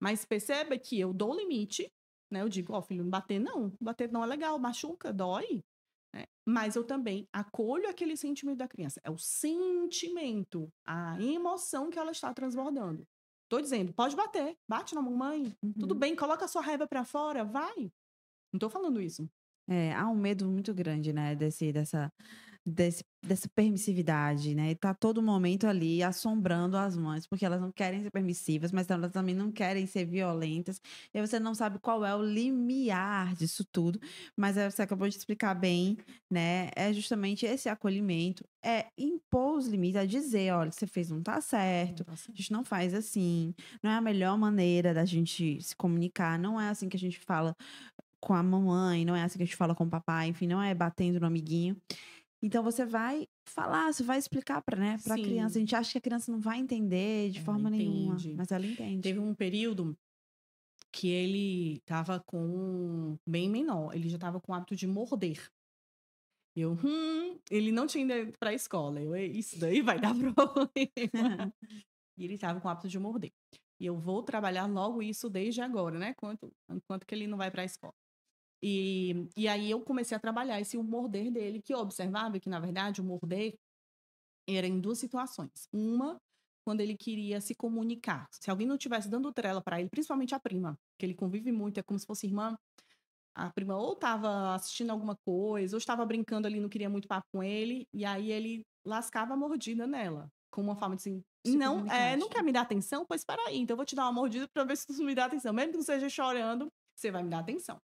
Mas 0.00 0.24
perceba 0.24 0.78
que 0.78 0.98
eu 0.98 1.12
dou 1.12 1.36
limite, 1.36 1.92
né? 2.30 2.40
Eu 2.40 2.48
digo, 2.48 2.72
ó, 2.72 2.78
oh, 2.78 2.82
filho, 2.82 3.02
não 3.02 3.10
bater 3.10 3.38
não, 3.38 3.70
bater 3.78 4.10
não 4.10 4.24
é 4.24 4.26
legal, 4.26 4.58
machuca, 4.58 5.12
dói. 5.12 5.62
Né? 6.14 6.24
Mas 6.48 6.74
eu 6.74 6.84
também 6.84 7.28
acolho 7.30 7.86
aquele 7.86 8.16
sentimento 8.16 8.56
da 8.56 8.68
criança. 8.68 8.98
É 9.04 9.10
o 9.10 9.18
sentimento, 9.18 10.72
a 10.86 11.20
emoção 11.20 11.90
que 11.90 11.98
ela 11.98 12.12
está 12.12 12.32
transbordando. 12.32 13.06
Tô 13.52 13.60
dizendo, 13.60 13.92
pode 13.92 14.16
bater, 14.16 14.56
bate 14.66 14.94
na 14.94 15.02
mamãe, 15.02 15.54
uhum. 15.62 15.74
tudo 15.78 15.94
bem, 15.94 16.16
coloca 16.16 16.46
a 16.46 16.48
sua 16.48 16.62
raiva 16.62 16.86
para 16.86 17.04
fora, 17.04 17.44
vai. 17.44 17.92
Não 18.50 18.58
tô 18.58 18.70
falando 18.70 18.98
isso. 18.98 19.28
É, 19.68 19.92
há 19.92 20.08
um 20.08 20.14
medo 20.14 20.48
muito 20.48 20.72
grande, 20.72 21.12
né, 21.12 21.36
desse, 21.36 21.70
dessa, 21.70 22.10
desse, 22.64 23.04
dessa 23.20 23.48
permissividade, 23.48 24.54
né? 24.54 24.70
E 24.70 24.74
tá 24.74 24.94
todo 24.94 25.22
momento 25.22 25.66
ali 25.66 26.02
assombrando 26.02 26.76
as 26.76 26.96
mães, 26.96 27.26
porque 27.26 27.44
elas 27.44 27.60
não 27.60 27.72
querem 27.72 28.02
ser 28.02 28.10
permissivas, 28.10 28.72
mas 28.72 28.88
elas 28.88 29.10
também 29.10 29.34
não 29.34 29.50
querem 29.50 29.86
ser 29.86 30.04
violentas. 30.04 30.80
E 31.12 31.20
você 31.20 31.40
não 31.40 31.54
sabe 31.54 31.78
qual 31.80 32.04
é 32.04 32.14
o 32.14 32.22
limiar 32.22 33.34
disso 33.34 33.64
tudo, 33.70 34.00
mas 34.36 34.56
você 34.56 34.82
acabou 34.82 35.08
de 35.08 35.16
explicar 35.16 35.54
bem, 35.54 35.98
né? 36.30 36.70
É 36.76 36.92
justamente 36.92 37.44
esse 37.46 37.68
acolhimento, 37.68 38.44
é 38.64 38.86
impor 38.96 39.58
os 39.58 39.66
limites, 39.66 39.96
é 39.96 40.06
dizer, 40.06 40.52
olha, 40.52 40.70
você 40.70 40.86
fez 40.86 41.10
não 41.10 41.22
tá 41.22 41.40
certo, 41.40 42.04
tá 42.04 42.12
a 42.12 42.32
gente 42.32 42.52
não 42.52 42.64
faz 42.64 42.94
assim, 42.94 43.54
não 43.82 43.90
é 43.90 43.94
a 43.94 44.00
melhor 44.00 44.38
maneira 44.38 44.94
da 44.94 45.04
gente 45.04 45.60
se 45.60 45.74
comunicar, 45.76 46.38
não 46.38 46.60
é 46.60 46.68
assim 46.68 46.88
que 46.88 46.96
a 46.96 47.00
gente 47.00 47.18
fala 47.18 47.56
com 48.20 48.34
a 48.34 48.42
mamãe, 48.42 49.04
não 49.04 49.16
é 49.16 49.22
assim 49.22 49.36
que 49.36 49.42
a 49.42 49.46
gente 49.46 49.56
fala 49.56 49.74
com 49.74 49.82
o 49.84 49.90
papai, 49.90 50.28
enfim, 50.28 50.46
não 50.46 50.62
é 50.62 50.72
batendo 50.72 51.18
no 51.18 51.26
amiguinho. 51.26 51.76
Então 52.42 52.62
você 52.62 52.84
vai 52.84 53.28
falar, 53.48 53.92
você 53.92 54.02
vai 54.02 54.18
explicar 54.18 54.60
para 54.62 54.76
né, 54.76 54.96
a 55.08 55.14
criança. 55.14 55.58
A 55.58 55.60
gente 55.60 55.76
acha 55.76 55.92
que 55.92 55.98
a 55.98 56.00
criança 56.00 56.32
não 56.32 56.40
vai 56.40 56.58
entender 56.58 57.30
de 57.30 57.38
ela 57.38 57.44
forma 57.44 57.68
entende. 57.68 57.88
nenhuma, 57.88 58.16
mas 58.36 58.50
ela 58.50 58.66
entende. 58.66 59.02
Teve 59.02 59.20
um 59.20 59.32
período 59.32 59.96
que 60.90 61.08
ele 61.08 61.74
estava 61.74 62.20
com 62.20 63.16
bem 63.26 63.48
menor, 63.48 63.94
ele 63.94 64.08
já 64.08 64.16
estava 64.16 64.40
com 64.40 64.52
o 64.52 64.54
hábito 64.54 64.74
de 64.74 64.86
morder. 64.86 65.48
Eu, 66.54 66.72
hum, 66.72 67.38
ele 67.50 67.72
não 67.72 67.86
tinha 67.86 68.04
ido 68.04 68.36
para 68.38 68.50
a 68.50 68.54
escola. 68.54 69.00
Eu, 69.00 69.16
isso 69.16 69.58
daí 69.58 69.80
vai 69.80 69.98
dar 69.98 70.12
problema. 70.34 71.54
e 72.18 72.24
ele 72.24 72.34
estava 72.34 72.60
com 72.60 72.68
o 72.68 72.70
hábito 72.70 72.88
de 72.88 72.98
morder. 72.98 73.32
E 73.80 73.86
eu 73.86 73.96
vou 73.96 74.22
trabalhar 74.22 74.66
logo 74.66 75.02
isso 75.02 75.30
desde 75.30 75.60
agora, 75.62 75.98
né? 75.98 76.12
Quanto, 76.14 76.52
enquanto 76.70 77.06
que 77.06 77.14
ele 77.14 77.26
não 77.26 77.38
vai 77.38 77.50
para 77.50 77.62
a 77.62 77.64
escola. 77.64 77.94
E, 78.62 79.28
e 79.36 79.48
aí 79.48 79.70
eu 79.70 79.80
comecei 79.80 80.16
a 80.16 80.20
trabalhar 80.20 80.60
esse 80.60 80.78
morder 80.78 81.32
dele, 81.32 81.60
que 81.60 81.74
eu 81.74 81.78
observava 81.78 82.38
que, 82.38 82.48
na 82.48 82.60
verdade, 82.60 83.00
o 83.00 83.04
morder 83.04 83.54
era 84.48 84.66
em 84.66 84.80
duas 84.80 84.98
situações. 84.98 85.68
Uma, 85.72 86.16
quando 86.64 86.80
ele 86.80 86.96
queria 86.96 87.40
se 87.40 87.54
comunicar. 87.56 88.28
Se 88.30 88.50
alguém 88.50 88.66
não 88.66 88.76
estivesse 88.76 89.08
dando 89.08 89.32
trela 89.32 89.60
para 89.60 89.80
ele, 89.80 89.90
principalmente 89.90 90.34
a 90.34 90.38
prima, 90.38 90.78
que 90.96 91.04
ele 91.04 91.14
convive 91.14 91.50
muito, 91.50 91.78
é 91.78 91.82
como 91.82 91.98
se 91.98 92.06
fosse 92.06 92.26
irmã. 92.26 92.56
A 93.34 93.50
prima 93.50 93.76
ou 93.76 93.94
estava 93.94 94.54
assistindo 94.54 94.90
alguma 94.90 95.16
coisa, 95.24 95.74
ou 95.74 95.78
estava 95.78 96.04
brincando 96.04 96.46
ali, 96.46 96.60
não 96.60 96.68
queria 96.68 96.88
muito 96.88 97.08
papo 97.08 97.26
com 97.32 97.42
ele, 97.42 97.88
e 97.92 98.04
aí 98.04 98.30
ele 98.30 98.62
lascava 98.86 99.32
a 99.32 99.36
mordida 99.36 99.86
nela, 99.86 100.28
com 100.52 100.60
uma 100.60 100.76
forma 100.76 100.96
de 100.96 101.00
assim, 101.00 101.24
se 101.44 101.56
não, 101.56 101.86
é, 101.90 102.16
não 102.16 102.28
quer 102.28 102.44
me 102.44 102.52
dar 102.52 102.60
atenção? 102.60 103.06
Pois 103.08 103.22
espera 103.22 103.42
aí, 103.48 103.58
então 103.58 103.74
eu 103.74 103.76
vou 103.78 103.86
te 103.86 103.96
dar 103.96 104.04
uma 104.04 104.12
mordida 104.12 104.46
para 104.52 104.64
ver 104.64 104.76
se 104.76 104.86
tu 104.86 104.92
me 105.02 105.14
dá 105.14 105.24
atenção. 105.24 105.52
Mesmo 105.52 105.72
que 105.72 105.78
não 105.78 105.84
seja 105.84 106.08
chorando, 106.08 106.68
você 106.94 107.10
vai 107.10 107.22
me 107.22 107.30
dar 107.30 107.38
atenção 107.38 107.80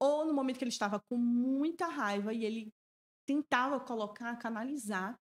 ou 0.00 0.24
no 0.24 0.32
momento 0.32 0.58
que 0.58 0.64
ele 0.64 0.70
estava 0.70 0.98
com 1.08 1.16
muita 1.16 1.86
raiva 1.86 2.32
e 2.32 2.44
ele 2.44 2.72
tentava 3.26 3.78
colocar, 3.78 4.34
canalizar 4.36 5.16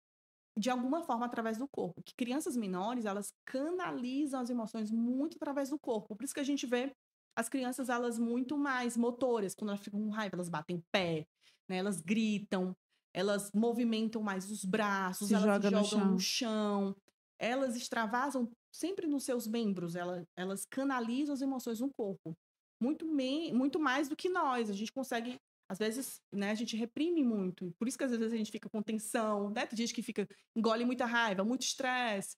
de 0.57 0.69
alguma 0.69 1.03
forma 1.03 1.25
através 1.25 1.57
do 1.57 1.67
corpo. 1.67 2.01
Que 2.03 2.15
crianças 2.15 2.55
menores, 2.55 3.05
elas 3.05 3.33
canalizam 3.45 4.39
as 4.39 4.49
emoções 4.49 4.91
muito 4.91 5.35
através 5.35 5.69
do 5.69 5.79
corpo. 5.79 6.15
Por 6.15 6.23
isso 6.23 6.33
que 6.33 6.39
a 6.39 6.45
gente 6.45 6.65
vê 6.65 6.91
as 7.35 7.49
crianças, 7.49 7.89
elas 7.89 8.17
muito 8.17 8.57
mais 8.57 8.95
motoras. 8.95 9.53
Quando 9.53 9.69
elas 9.69 9.81
ficam 9.81 9.99
com 9.99 10.09
raiva, 10.09 10.35
elas 10.35 10.49
batem 10.49 10.81
pé, 10.91 11.25
né? 11.69 11.77
Elas 11.77 12.01
gritam, 12.01 12.75
elas 13.13 13.51
movimentam 13.53 14.21
mais 14.21 14.49
os 14.49 14.63
braços, 14.63 15.27
se 15.27 15.35
elas 15.35 15.45
joga 15.45 15.69
jogam 15.69 15.81
no 15.81 15.85
chão. 15.85 16.11
no 16.11 16.19
chão. 16.19 16.95
Elas 17.39 17.75
extravasam 17.75 18.49
sempre 18.73 19.05
nos 19.05 19.23
seus 19.23 19.47
membros, 19.47 19.95
elas, 19.95 20.25
elas 20.35 20.65
canalizam 20.65 21.33
as 21.33 21.41
emoções 21.41 21.79
no 21.79 21.91
corpo. 21.93 22.35
Muito, 22.79 23.05
muito 23.05 23.79
mais 23.79 24.07
do 24.07 24.15
que 24.15 24.29
nós. 24.29 24.69
A 24.69 24.73
gente 24.73 24.91
consegue 24.91 25.39
às 25.69 25.79
vezes, 25.79 26.21
né, 26.31 26.51
a 26.51 26.55
gente 26.55 26.77
reprime 26.77 27.23
muito. 27.23 27.73
Por 27.77 27.87
isso 27.87 27.97
que 27.97 28.03
às 28.03 28.11
vezes 28.11 28.31
a 28.31 28.37
gente 28.37 28.51
fica 28.51 28.69
com 28.69 28.81
tensão, 28.81 29.49
né? 29.49 29.65
Tem 29.65 29.77
gente 29.77 29.93
que 29.93 30.01
fica, 30.01 30.27
engole 30.55 30.85
muita 30.85 31.05
raiva, 31.05 31.43
muito 31.43 31.63
estresse. 31.63 32.37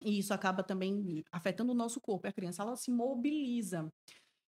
E 0.00 0.20
isso 0.20 0.32
acaba 0.32 0.62
também 0.62 1.24
afetando 1.32 1.72
o 1.72 1.74
nosso 1.74 2.00
corpo. 2.00 2.28
A 2.28 2.32
criança, 2.32 2.62
ela 2.62 2.76
se 2.76 2.92
mobiliza. 2.92 3.92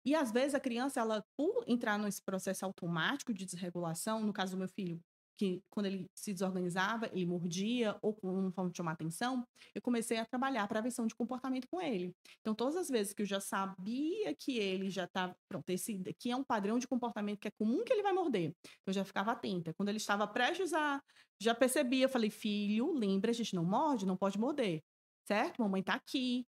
E 0.04 0.14
às 0.14 0.30
vezes 0.30 0.54
a 0.54 0.60
criança, 0.60 1.00
ela, 1.00 1.24
por 1.36 1.64
entrar 1.66 1.98
nesse 1.98 2.22
processo 2.22 2.66
automático 2.66 3.32
de 3.32 3.46
desregulação, 3.46 4.22
no 4.22 4.32
caso 4.32 4.52
do 4.52 4.58
meu 4.58 4.68
filho, 4.68 5.00
que 5.40 5.62
quando 5.70 5.86
ele 5.86 6.06
se 6.14 6.34
desorganizava, 6.34 7.06
ele 7.06 7.24
mordia 7.24 7.96
ou 8.02 8.12
com 8.12 8.28
uma 8.28 8.52
forma 8.52 8.70
de 8.70 8.76
chamar 8.76 8.92
atenção, 8.92 9.42
eu 9.74 9.80
comecei 9.80 10.18
a 10.18 10.26
trabalhar 10.26 10.68
prevenção 10.68 11.06
de 11.06 11.14
comportamento 11.14 11.66
com 11.66 11.80
ele. 11.80 12.14
Então, 12.40 12.54
todas 12.54 12.76
as 12.76 12.90
vezes 12.90 13.14
que 13.14 13.22
eu 13.22 13.26
já 13.26 13.40
sabia 13.40 14.34
que 14.38 14.58
ele 14.58 14.90
já 14.90 15.04
estava, 15.04 15.34
pronto, 15.48 15.70
esse 15.70 16.02
aqui 16.06 16.30
é 16.30 16.36
um 16.36 16.44
padrão 16.44 16.78
de 16.78 16.86
comportamento 16.86 17.38
que 17.38 17.48
é 17.48 17.50
comum 17.58 17.82
que 17.82 17.90
ele 17.90 18.02
vai 18.02 18.12
morder, 18.12 18.54
eu 18.86 18.92
já 18.92 19.02
ficava 19.02 19.32
atenta. 19.32 19.72
Quando 19.72 19.88
ele 19.88 19.96
estava 19.96 20.28
prestes 20.28 20.74
a, 20.74 21.00
já 21.40 21.54
percebia, 21.54 22.04
eu 22.04 22.10
falei, 22.10 22.28
filho, 22.28 22.92
lembra, 22.92 23.30
a 23.30 23.34
gente 23.34 23.54
não 23.54 23.64
morde, 23.64 24.04
não 24.04 24.18
pode 24.18 24.38
morder, 24.38 24.82
certo? 25.26 25.62
Mamãe 25.62 25.82
tá 25.82 25.94
aqui, 25.94 26.46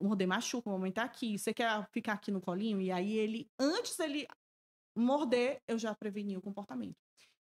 morder 0.00 0.28
machuca, 0.28 0.70
mamãe 0.70 0.92
tá 0.92 1.02
aqui, 1.02 1.36
você 1.36 1.52
quer 1.52 1.84
ficar 1.92 2.12
aqui 2.12 2.30
no 2.30 2.40
colinho? 2.40 2.80
E 2.80 2.92
aí 2.92 3.12
ele, 3.18 3.48
antes 3.58 3.96
dele 3.96 4.24
morder, 4.96 5.60
eu 5.66 5.76
já 5.76 5.92
prevenia 5.96 6.38
o 6.38 6.42
comportamento. 6.42 7.09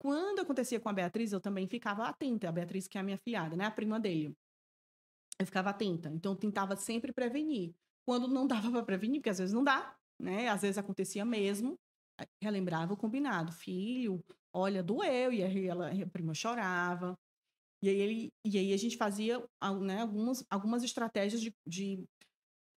Quando 0.05 0.41
acontecia 0.41 0.79
com 0.79 0.87
a 0.87 0.93
Beatriz, 0.93 1.31
eu 1.31 1.41
também 1.41 1.67
ficava 1.67 2.05
atenta. 2.05 2.47
A 2.47 2.51
Beatriz, 2.51 2.87
que 2.87 2.95
é 2.95 3.01
a 3.01 3.03
minha 3.03 3.17
filhada, 3.17 3.55
né? 3.55 3.65
A 3.65 3.71
prima 3.71 3.99
dele. 3.99 4.37
Eu 5.39 5.47
ficava 5.47 5.71
atenta. 5.71 6.11
Então, 6.11 6.33
eu 6.33 6.35
tentava 6.35 6.75
sempre 6.75 7.11
prevenir. 7.11 7.73
Quando 8.07 8.27
não 8.27 8.45
dava 8.69 8.69
para 8.69 8.83
prevenir, 8.83 9.19
porque 9.19 9.31
às 9.31 9.39
vezes 9.39 9.51
não 9.51 9.63
dá, 9.63 9.97
né? 10.21 10.47
Às 10.47 10.61
vezes 10.61 10.77
acontecia 10.77 11.25
mesmo. 11.25 11.75
Relembrava 12.39 12.93
o 12.93 12.97
combinado. 12.97 13.51
Filho, 13.51 14.23
olha, 14.53 14.83
doeu. 14.83 15.33
E 15.33 15.41
aí 15.41 15.65
ela, 15.65 15.89
a 15.89 16.07
prima 16.07 16.35
chorava. 16.35 17.17
E 17.81 17.89
aí, 17.89 17.99
ele, 17.99 18.33
e 18.45 18.59
aí 18.59 18.73
a 18.73 18.77
gente 18.77 18.97
fazia 18.97 19.43
né, 19.81 20.01
algumas, 20.01 20.45
algumas 20.51 20.83
estratégias 20.83 21.41
de, 21.41 21.51
de 21.65 22.05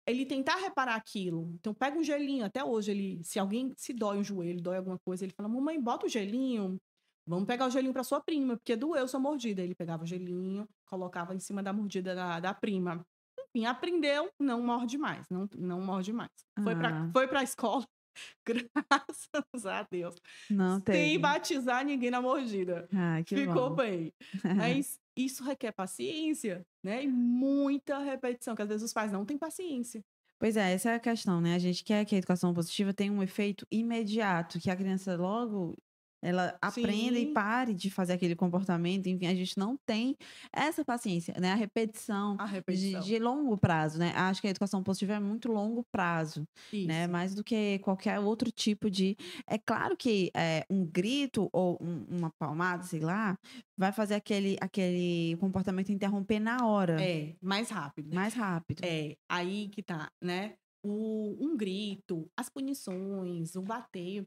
ele 0.06 0.24
tentar 0.24 0.56
reparar 0.56 0.94
aquilo. 0.94 1.52
Então, 1.60 1.74
pega 1.74 1.98
um 1.98 2.02
gelinho. 2.02 2.46
Até 2.46 2.64
hoje, 2.64 2.90
ele, 2.90 3.22
se 3.22 3.38
alguém 3.38 3.74
se 3.76 3.92
dói 3.92 4.16
um 4.16 4.24
joelho, 4.24 4.62
dói 4.62 4.78
alguma 4.78 4.98
coisa, 4.98 5.26
ele 5.26 5.34
fala: 5.34 5.46
Mamãe, 5.46 5.78
bota 5.78 6.06
o 6.06 6.08
gelinho. 6.08 6.80
Vamos 7.28 7.46
pegar 7.46 7.66
o 7.66 7.70
gelinho 7.70 7.92
para 7.92 8.02
sua 8.02 8.20
prima, 8.20 8.56
porque 8.56 8.74
doeu 8.74 9.06
sua 9.06 9.20
mordida. 9.20 9.62
Ele 9.62 9.74
pegava 9.74 10.04
o 10.04 10.06
gelinho, 10.06 10.66
colocava 10.86 11.34
em 11.34 11.38
cima 11.38 11.62
da 11.62 11.72
mordida 11.72 12.14
da, 12.14 12.40
da 12.40 12.54
prima. 12.54 13.04
Enfim, 13.38 13.66
aprendeu, 13.66 14.30
não 14.40 14.62
morde 14.62 14.96
mais, 14.96 15.26
não, 15.28 15.48
não 15.56 15.80
morde 15.80 16.12
mais. 16.12 16.30
Foi 16.62 16.74
para 16.74 16.88
ah. 16.88 17.10
foi 17.12 17.28
pra 17.28 17.42
escola, 17.42 17.86
graças 18.46 19.66
a 19.66 19.86
Deus. 19.90 20.16
Não 20.50 20.80
teve. 20.80 20.98
Sem 20.98 21.18
batizar 21.18 21.84
ninguém 21.84 22.10
na 22.10 22.20
mordida. 22.20 22.88
Ah, 22.94 23.22
Ficou 23.26 23.70
bom. 23.70 23.76
bem. 23.76 24.12
Mas 24.56 24.98
isso 25.16 25.44
requer 25.44 25.72
paciência, 25.72 26.66
né? 26.82 27.04
E 27.04 27.08
muita 27.08 27.98
repetição, 27.98 28.54
que 28.54 28.62
às 28.62 28.68
vezes 28.68 28.84
os 28.84 28.92
pais 28.92 29.12
não 29.12 29.24
têm 29.24 29.36
paciência. 29.36 30.02
Pois 30.38 30.56
é, 30.56 30.72
essa 30.72 30.90
é 30.90 30.94
a 30.94 31.00
questão, 31.00 31.40
né? 31.40 31.54
A 31.54 31.58
gente 31.58 31.82
quer 31.82 32.04
que 32.04 32.14
a 32.14 32.18
educação 32.18 32.54
positiva 32.54 32.94
tenha 32.94 33.12
um 33.12 33.22
efeito 33.22 33.66
imediato, 33.72 34.60
que 34.60 34.70
a 34.70 34.76
criança 34.76 35.16
logo 35.16 35.76
ela 36.20 36.56
aprenda 36.60 37.18
e 37.18 37.32
pare 37.32 37.74
de 37.74 37.90
fazer 37.90 38.14
aquele 38.14 38.34
comportamento. 38.34 39.06
Enfim, 39.06 39.26
a 39.26 39.34
gente 39.34 39.56
não 39.56 39.76
tem 39.76 40.16
essa 40.52 40.84
paciência, 40.84 41.34
né? 41.38 41.52
A 41.52 41.54
repetição, 41.54 42.36
a 42.38 42.44
repetição. 42.44 43.00
De, 43.00 43.06
de, 43.06 43.18
longo 43.18 43.56
prazo, 43.56 43.98
né? 43.98 44.12
Acho 44.16 44.40
que 44.40 44.46
a 44.46 44.50
educação 44.50 44.82
positiva 44.82 45.14
é 45.14 45.20
muito 45.20 45.50
longo 45.50 45.84
prazo, 45.92 46.40
né? 46.40 46.46
Isso. 46.72 46.88
né? 46.88 47.06
Mais 47.06 47.34
do 47.34 47.44
que 47.44 47.78
qualquer 47.80 48.18
outro 48.18 48.50
tipo 48.50 48.90
de. 48.90 49.16
É 49.46 49.58
claro 49.58 49.96
que 49.96 50.30
é, 50.34 50.64
um 50.68 50.84
grito 50.84 51.48
ou 51.52 51.78
um, 51.80 52.04
uma 52.08 52.30
palmada, 52.38 52.82
sei 52.82 53.00
lá, 53.00 53.38
vai 53.76 53.92
fazer 53.92 54.14
aquele, 54.14 54.56
aquele 54.60 55.36
comportamento 55.38 55.92
interromper 55.92 56.40
na 56.40 56.66
hora. 56.66 57.00
É, 57.02 57.34
mais 57.40 57.70
rápido. 57.70 58.14
Mais 58.14 58.34
rápido. 58.34 58.82
É, 58.84 59.16
aí 59.28 59.68
que 59.68 59.82
tá, 59.82 60.10
né? 60.20 60.54
O, 60.82 61.36
um 61.40 61.56
grito, 61.56 62.30
as 62.36 62.48
punições, 62.48 63.56
o 63.56 63.62
bater 63.62 64.24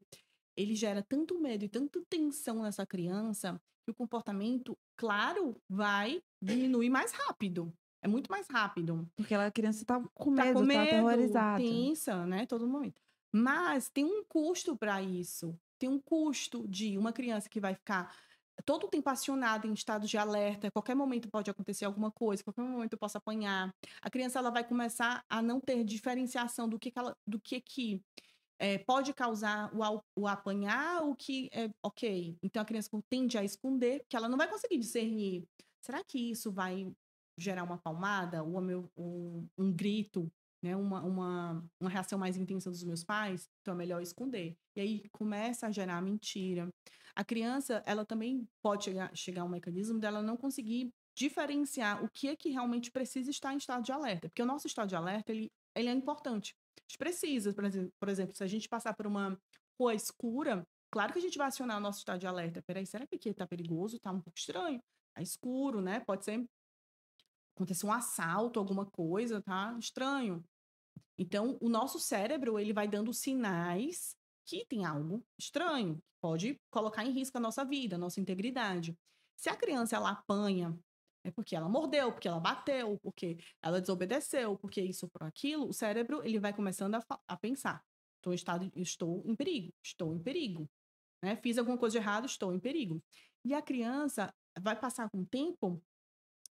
ele 0.56 0.76
gera 0.76 1.04
tanto 1.04 1.40
medo 1.40 1.66
e 1.66 1.70
tanta 1.70 2.02
tensão 2.10 2.62
nessa 2.62 2.86
criança 2.86 3.62
que 3.84 3.92
o 3.92 3.96
comportamento, 3.96 4.78
claro, 4.96 5.56
vai 5.70 6.22
diminuir 6.42 6.90
mais 6.90 7.12
rápido. 7.12 7.74
É 8.04 8.08
muito 8.08 8.32
mais 8.32 8.48
rápido. 8.50 9.08
Porque 9.16 9.34
a 9.34 9.52
criança 9.52 9.84
está 9.84 10.02
com 10.14 10.32
medo, 10.32 10.48
tá, 10.48 10.54
com 10.54 10.62
medo, 10.62 10.80
tá 10.80 10.84
aterrorizada. 10.84 11.64
Tensa, 11.64 12.26
né? 12.26 12.46
Todo 12.46 12.68
momento. 12.68 13.02
Mas 13.32 13.90
tem 13.90 14.04
um 14.04 14.24
custo 14.24 14.76
para 14.76 15.02
isso. 15.02 15.58
Tem 15.80 15.88
um 15.88 16.00
custo 16.00 16.68
de 16.68 16.98
uma 16.98 17.14
criança 17.14 17.50
que 17.50 17.60
vai 17.60 17.76
ficar 17.76 18.14
todo 18.66 18.86
o 18.86 18.88
tempo 18.88 19.10
acionada 19.10 19.68
em 19.68 19.74
estado 19.74 20.06
de 20.06 20.18
alerta, 20.18 20.70
qualquer 20.72 20.96
momento 20.96 21.30
pode 21.30 21.50
acontecer 21.50 21.86
alguma 21.86 22.12
coisa, 22.12 22.44
qualquer 22.44 22.62
momento 22.62 22.94
eu 22.94 23.00
posso 23.00 23.18
apanhar. 23.18 23.74
A 24.02 24.10
criança 24.10 24.40
ela 24.40 24.52
vai 24.52 24.64
começar 24.64 25.26
a 25.30 25.42
não 25.42 25.60
ter 25.60 25.84
diferenciação 25.84 26.70
do 26.70 26.78
que, 26.78 26.92
que 26.92 27.00
ela, 27.00 27.18
do 27.26 27.40
que 27.40 27.60
que 27.60 28.02
é, 28.62 28.78
pode 28.78 29.12
causar 29.12 29.76
o, 29.76 30.04
o 30.16 30.28
apanhar, 30.28 31.04
o 31.04 31.16
que 31.16 31.50
é 31.52 31.68
ok. 31.84 32.38
Então 32.44 32.62
a 32.62 32.66
criança 32.66 32.92
tende 33.10 33.36
a 33.36 33.44
esconder, 33.44 34.02
porque 34.02 34.16
ela 34.16 34.30
não 34.30 34.38
vai 34.38 34.48
conseguir 34.48 34.78
discernir. 34.78 35.44
Será 35.84 36.04
que 36.04 36.30
isso 36.30 36.52
vai 36.52 36.94
gerar 37.36 37.64
uma 37.64 37.80
palmada, 37.80 38.44
ou 38.44 38.62
meu, 38.62 38.88
um, 38.96 39.48
um 39.58 39.74
grito, 39.74 40.32
né? 40.64 40.76
Uma, 40.76 41.02
uma, 41.02 41.66
uma 41.82 41.90
reação 41.90 42.20
mais 42.20 42.38
intensa 42.38 42.70
dos 42.70 42.84
meus 42.84 43.04
pais? 43.04 43.50
Então 43.62 43.74
é 43.74 43.78
melhor 43.78 44.00
esconder. 44.00 44.56
E 44.76 44.82
aí 44.82 45.10
começa 45.12 45.66
a 45.66 45.72
gerar 45.72 46.00
mentira. 46.00 46.70
A 47.16 47.24
criança, 47.24 47.82
ela 47.84 48.06
também 48.06 48.48
pode 48.62 48.84
chegar, 48.84 49.12
chegar 49.16 49.42
a 49.42 49.46
um 49.46 49.50
mecanismo 49.50 50.00
dela 50.00 50.22
não 50.22 50.38
conseguir 50.38 50.94
diferenciar 51.18 52.04
o 52.06 52.10
que 52.10 52.28
é 52.28 52.36
que 52.36 52.50
realmente 52.50 52.92
precisa 52.92 53.32
estar 53.32 53.56
em 53.56 53.58
estado 53.58 53.84
de 53.84 53.92
alerta. 53.92 54.30
Porque 54.30 54.44
o 54.44 54.46
nosso 54.46 54.68
estado 54.68 54.90
de 54.90 54.96
alerta, 54.96 55.32
ele, 55.32 55.52
ele 55.76 55.90
é 55.90 55.94
importante 55.94 56.56
gente 56.80 56.98
precisa, 56.98 57.54
por 58.00 58.10
exemplo, 58.10 58.36
se 58.36 58.44
a 58.44 58.48
gente 58.48 58.68
passar 58.68 58.94
por 58.94 59.08
uma 59.08 59.40
rua 59.80 59.94
escura, 59.96 60.68
claro 60.92 61.14
que 61.14 61.20
a 61.20 61.22
gente 61.22 61.38
vai 61.38 61.48
acionar 61.48 61.78
o 61.78 61.82
nosso 61.82 62.00
estado 62.00 62.20
de 62.20 62.28
alerta. 62.28 62.62
Peraí, 62.62 62.86
será 62.86 63.08
que 63.08 63.16
aqui 63.16 63.34
tá 63.34 63.48
perigoso? 63.48 64.00
Tá 64.00 64.12
um 64.12 64.22
pouco 64.22 64.38
estranho. 64.38 64.82
Tá 65.14 65.22
escuro, 65.22 65.82
né? 65.82 66.00
Pode 66.02 66.26
ser 66.26 66.46
acontecer 67.56 67.86
um 67.86 67.92
assalto, 67.92 68.60
alguma 68.60 68.86
coisa, 68.86 69.42
tá 69.42 69.76
estranho. 69.80 70.44
Então, 71.18 71.58
o 71.62 71.70
nosso 71.70 72.00
cérebro, 72.00 72.58
ele 72.58 72.74
vai 72.74 72.88
dando 72.88 73.14
sinais 73.14 74.16
que 74.46 74.66
tem 74.66 74.86
algo 74.86 75.24
estranho, 75.38 75.96
que 75.96 76.18
pode 76.20 76.60
colocar 76.72 77.06
em 77.06 77.12
risco 77.12 77.38
a 77.38 77.42
nossa 77.42 77.64
vida, 77.64 77.96
a 77.96 78.00
nossa 78.00 78.20
integridade. 78.20 78.98
Se 79.38 79.50
a 79.50 79.56
criança 79.56 79.96
ela 79.96 80.12
apanha 80.12 80.78
é 81.24 81.32
porque 81.32 81.56
ela 81.56 81.70
mordeu, 81.70 82.12
porque 82.12 82.28
ela 82.28 82.40
bateu, 82.40 82.98
porque 83.02 83.38
ela 83.62 83.80
desobedeceu, 83.80 84.58
porque 84.58 84.82
isso 84.82 85.08
por 85.10 85.24
aquilo, 85.24 85.68
o 85.70 85.74
cérebro 85.74 86.22
ele 86.24 86.40
vai 86.40 86.54
começando 86.54 86.96
a, 86.96 87.04
a 87.28 87.38
pensar. 87.38 87.84
Estou 88.18 88.34
em, 88.34 88.36
estado, 88.36 88.72
estou 88.76 89.24
em 89.26 89.36
perigo, 89.36 89.74
estou 89.84 90.16
em 90.16 90.20
perigo. 90.20 90.70
Né? 91.24 91.36
Fiz 91.36 91.58
alguma 91.58 91.78
coisa 91.78 91.94
de 91.94 92.04
errado, 92.04 92.26
estou 92.26 92.54
em 92.54 92.60
perigo. 92.60 93.02
E 93.44 93.54
a 93.54 93.62
criança 93.62 94.34
vai 94.60 94.80
passar 94.80 95.10
com 95.10 95.22
o 95.22 95.26
tempo 95.26 95.82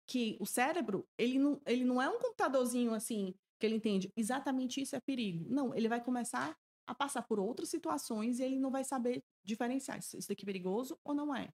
que 0.06 0.36
o 0.38 0.46
cérebro, 0.46 1.06
ele 1.16 1.38
não, 1.38 1.60
ele 1.66 1.84
não 1.84 2.00
é 2.00 2.08
um 2.08 2.18
computadorzinho 2.18 2.92
assim, 2.92 3.34
que 3.58 3.66
ele 3.66 3.76
entende 3.76 4.12
exatamente 4.16 4.80
isso 4.80 4.94
é 4.94 5.00
perigo. 5.00 5.46
Não, 5.48 5.74
ele 5.74 5.88
vai 5.88 6.02
começar 6.02 6.56
a 6.86 6.94
passar 6.94 7.22
por 7.22 7.40
outras 7.40 7.70
situações 7.70 8.38
e 8.38 8.42
ele 8.42 8.58
não 8.58 8.70
vai 8.70 8.84
saber 8.84 9.22
diferenciar 9.42 10.02
se 10.02 10.18
isso 10.18 10.28
daqui 10.28 10.44
é 10.44 10.46
perigoso 10.46 10.98
ou 11.02 11.14
não 11.14 11.34
é. 11.34 11.48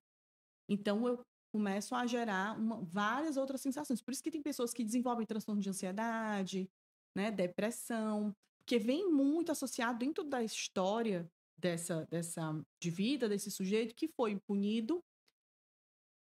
Então, 0.67 1.07
eu 1.07 1.21
começam 1.51 1.97
a 1.97 2.07
gerar 2.07 2.57
uma, 2.57 2.81
várias 2.81 3.37
outras 3.37 3.61
sensações. 3.61 4.01
Por 4.01 4.11
isso 4.11 4.23
que 4.23 4.31
tem 4.31 4.41
pessoas 4.41 4.73
que 4.73 4.83
desenvolvem 4.83 5.25
transtorno 5.25 5.61
de 5.61 5.69
ansiedade, 5.69 6.69
né, 7.15 7.29
depressão, 7.29 8.35
porque 8.59 8.79
vem 8.79 9.11
muito 9.11 9.51
associado 9.51 9.99
dentro 9.99 10.23
da 10.23 10.41
história 10.41 11.29
dessa, 11.57 12.07
dessa 12.09 12.59
de 12.81 12.89
vida 12.89 13.29
desse 13.29 13.51
sujeito 13.51 13.93
que 13.95 14.07
foi 14.07 14.39
punido, 14.39 15.03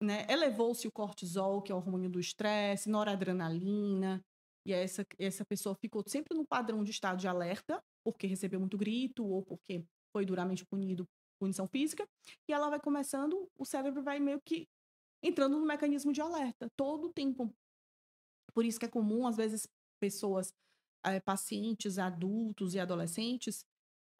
né, 0.00 0.26
elevou-se 0.28 0.86
o 0.86 0.92
cortisol, 0.92 1.62
que 1.62 1.72
é 1.72 1.74
o 1.74 1.78
hormônio 1.78 2.10
do 2.10 2.20
estresse, 2.20 2.90
noradrenalina, 2.90 4.22
e 4.66 4.72
essa, 4.72 5.06
essa 5.18 5.44
pessoa 5.44 5.74
ficou 5.74 6.02
sempre 6.06 6.36
no 6.36 6.46
padrão 6.46 6.84
de 6.84 6.90
estado 6.90 7.18
de 7.18 7.28
alerta, 7.28 7.82
porque 8.02 8.26
recebeu 8.26 8.60
muito 8.60 8.78
grito 8.78 9.26
ou 9.26 9.42
porque 9.42 9.84
foi 10.12 10.24
duramente 10.24 10.64
punido, 10.64 11.08
punição 11.38 11.66
física, 11.66 12.06
e 12.48 12.52
ela 12.52 12.70
vai 12.70 12.80
começando, 12.80 13.48
o 13.58 13.64
cérebro 13.64 14.02
vai 14.02 14.20
meio 14.20 14.40
que 14.40 14.68
entrando 15.24 15.58
no 15.58 15.66
mecanismo 15.66 16.12
de 16.12 16.20
alerta 16.20 16.68
todo 16.76 17.06
o 17.06 17.12
tempo. 17.12 17.50
Por 18.52 18.64
isso 18.64 18.78
que 18.78 18.84
é 18.84 18.88
comum, 18.88 19.26
às 19.26 19.36
vezes, 19.36 19.66
pessoas, 19.98 20.52
é, 21.04 21.18
pacientes, 21.18 21.98
adultos 21.98 22.74
e 22.74 22.78
adolescentes, 22.78 23.64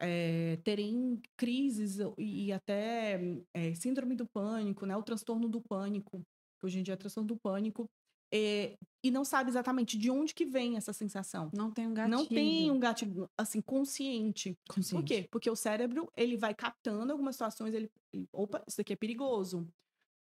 é, 0.01 0.57
terem 0.63 1.21
crises 1.37 1.99
e, 2.17 2.47
e 2.47 2.51
até 2.51 3.19
é, 3.53 3.75
síndrome 3.75 4.15
do 4.15 4.27
pânico, 4.27 4.85
né? 4.85 4.97
O 4.97 5.03
transtorno 5.03 5.47
do 5.47 5.61
pânico, 5.61 6.19
que 6.59 6.65
hoje 6.65 6.79
em 6.79 6.83
dia 6.83 6.95
é 6.95 6.97
transtorno 6.97 7.27
do 7.27 7.37
pânico, 7.37 7.87
é, 8.33 8.75
e 9.03 9.11
não 9.11 9.23
sabe 9.23 9.49
exatamente 9.49 9.97
de 9.97 10.09
onde 10.09 10.33
que 10.33 10.45
vem 10.45 10.75
essa 10.75 10.91
sensação. 10.91 11.49
Não 11.53 11.71
tem 11.71 11.87
um 11.87 11.93
gatilho. 11.93 12.17
Não 12.17 12.25
tem 12.25 12.71
um 12.71 12.79
gatilho, 12.79 13.29
assim, 13.37 13.61
consciente. 13.61 14.57
consciente. 14.67 14.95
Por 14.95 15.05
quê? 15.05 15.27
Porque 15.31 15.49
o 15.49 15.55
cérebro, 15.55 16.11
ele 16.17 16.35
vai 16.35 16.53
captando 16.53 17.11
algumas 17.11 17.35
situações, 17.35 17.73
ele, 17.73 17.89
opa, 18.33 18.63
isso 18.67 18.77
daqui 18.77 18.93
é 18.93 18.95
perigoso. 18.95 19.65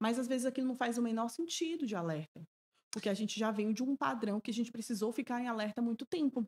Mas 0.01 0.17
às 0.17 0.27
vezes 0.27 0.47
aquilo 0.47 0.67
não 0.67 0.75
faz 0.75 0.97
o 0.97 1.01
menor 1.01 1.29
sentido 1.29 1.85
de 1.85 1.95
alerta. 1.95 2.41
Porque 2.91 3.07
a 3.07 3.13
gente 3.13 3.39
já 3.39 3.51
veio 3.51 3.71
de 3.73 3.83
um 3.83 3.95
padrão 3.95 4.41
que 4.41 4.49
a 4.49 4.53
gente 4.53 4.71
precisou 4.71 5.13
ficar 5.13 5.39
em 5.39 5.47
alerta 5.47 5.79
há 5.79 5.83
muito 5.83 6.05
tempo. 6.05 6.43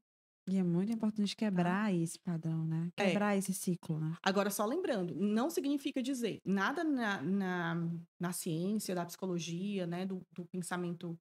E 0.50 0.58
é 0.58 0.64
muito 0.64 0.92
importante 0.92 1.38
quebrar 1.38 1.94
esse 1.94 2.20
padrão, 2.20 2.66
né? 2.66 2.90
É. 2.98 3.06
Quebrar 3.06 3.38
esse 3.38 3.54
ciclo, 3.54 4.00
né? 4.00 4.18
Agora, 4.22 4.50
só 4.50 4.66
lembrando, 4.66 5.16
não 5.16 5.50
significa 5.50 6.02
dizer 6.02 6.42
nada 6.44 6.84
na, 6.84 7.22
na, 7.22 7.76
na 8.20 8.34
ciência, 8.34 8.94
da 8.94 9.06
psicologia, 9.06 9.88
né, 9.88 10.06
do, 10.06 10.22
do 10.34 10.46
pensamento, 10.48 11.18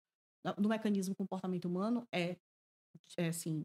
do 0.59 0.69
mecanismo 0.69 1.15
comportamento 1.15 1.67
humano 1.67 2.05
é, 2.13 2.37
é 3.17 3.29
assim, 3.29 3.63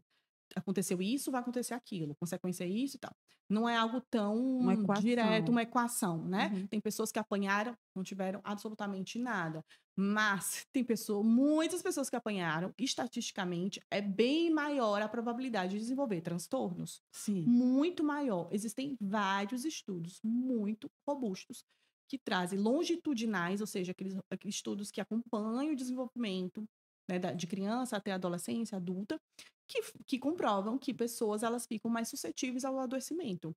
aconteceu 0.54 1.00
isso, 1.00 1.30
vai 1.30 1.40
acontecer 1.40 1.74
aquilo, 1.74 2.14
consequência 2.16 2.64
é 2.64 2.68
isso 2.68 2.96
e 2.96 2.98
tal. 2.98 3.14
Não 3.48 3.68
é 3.68 3.76
algo 3.76 4.00
tão 4.10 4.60
direto, 5.00 5.50
uma 5.50 5.62
equação, 5.62 6.24
né? 6.24 6.50
Uhum. 6.54 6.66
Tem 6.66 6.80
pessoas 6.80 7.10
que 7.10 7.18
apanharam, 7.18 7.74
não 7.94 8.02
tiveram 8.02 8.40
absolutamente 8.44 9.18
nada. 9.18 9.64
Mas 9.96 10.64
tem 10.72 10.84
pessoas, 10.84 11.24
muitas 11.24 11.82
pessoas 11.82 12.08
que 12.10 12.16
apanharam, 12.16 12.72
estatisticamente, 12.78 13.80
é 13.90 14.00
bem 14.00 14.50
maior 14.50 15.02
a 15.02 15.08
probabilidade 15.08 15.72
de 15.72 15.78
desenvolver 15.78 16.20
transtornos 16.20 17.00
Sim. 17.10 17.42
muito 17.46 18.04
maior. 18.04 18.48
Existem 18.52 18.96
vários 19.00 19.64
estudos 19.64 20.20
muito 20.22 20.90
robustos 21.06 21.64
que 22.08 22.18
trazem 22.18 22.58
longitudinais, 22.58 23.60
ou 23.60 23.66
seja, 23.66 23.92
aqueles, 23.92 24.16
aqueles 24.30 24.54
estudos 24.54 24.90
que 24.90 25.00
acompanham 25.00 25.72
o 25.72 25.76
desenvolvimento 25.76 26.64
né, 27.08 27.18
de 27.18 27.46
criança 27.46 27.96
até 27.96 28.12
adolescência, 28.12 28.76
adulta, 28.76 29.20
que, 29.68 29.80
que 30.06 30.18
comprovam 30.18 30.78
que 30.78 30.94
pessoas 30.94 31.42
elas 31.42 31.66
ficam 31.66 31.90
mais 31.90 32.08
suscetíveis 32.08 32.64
ao 32.64 32.78
adoecimento, 32.80 33.54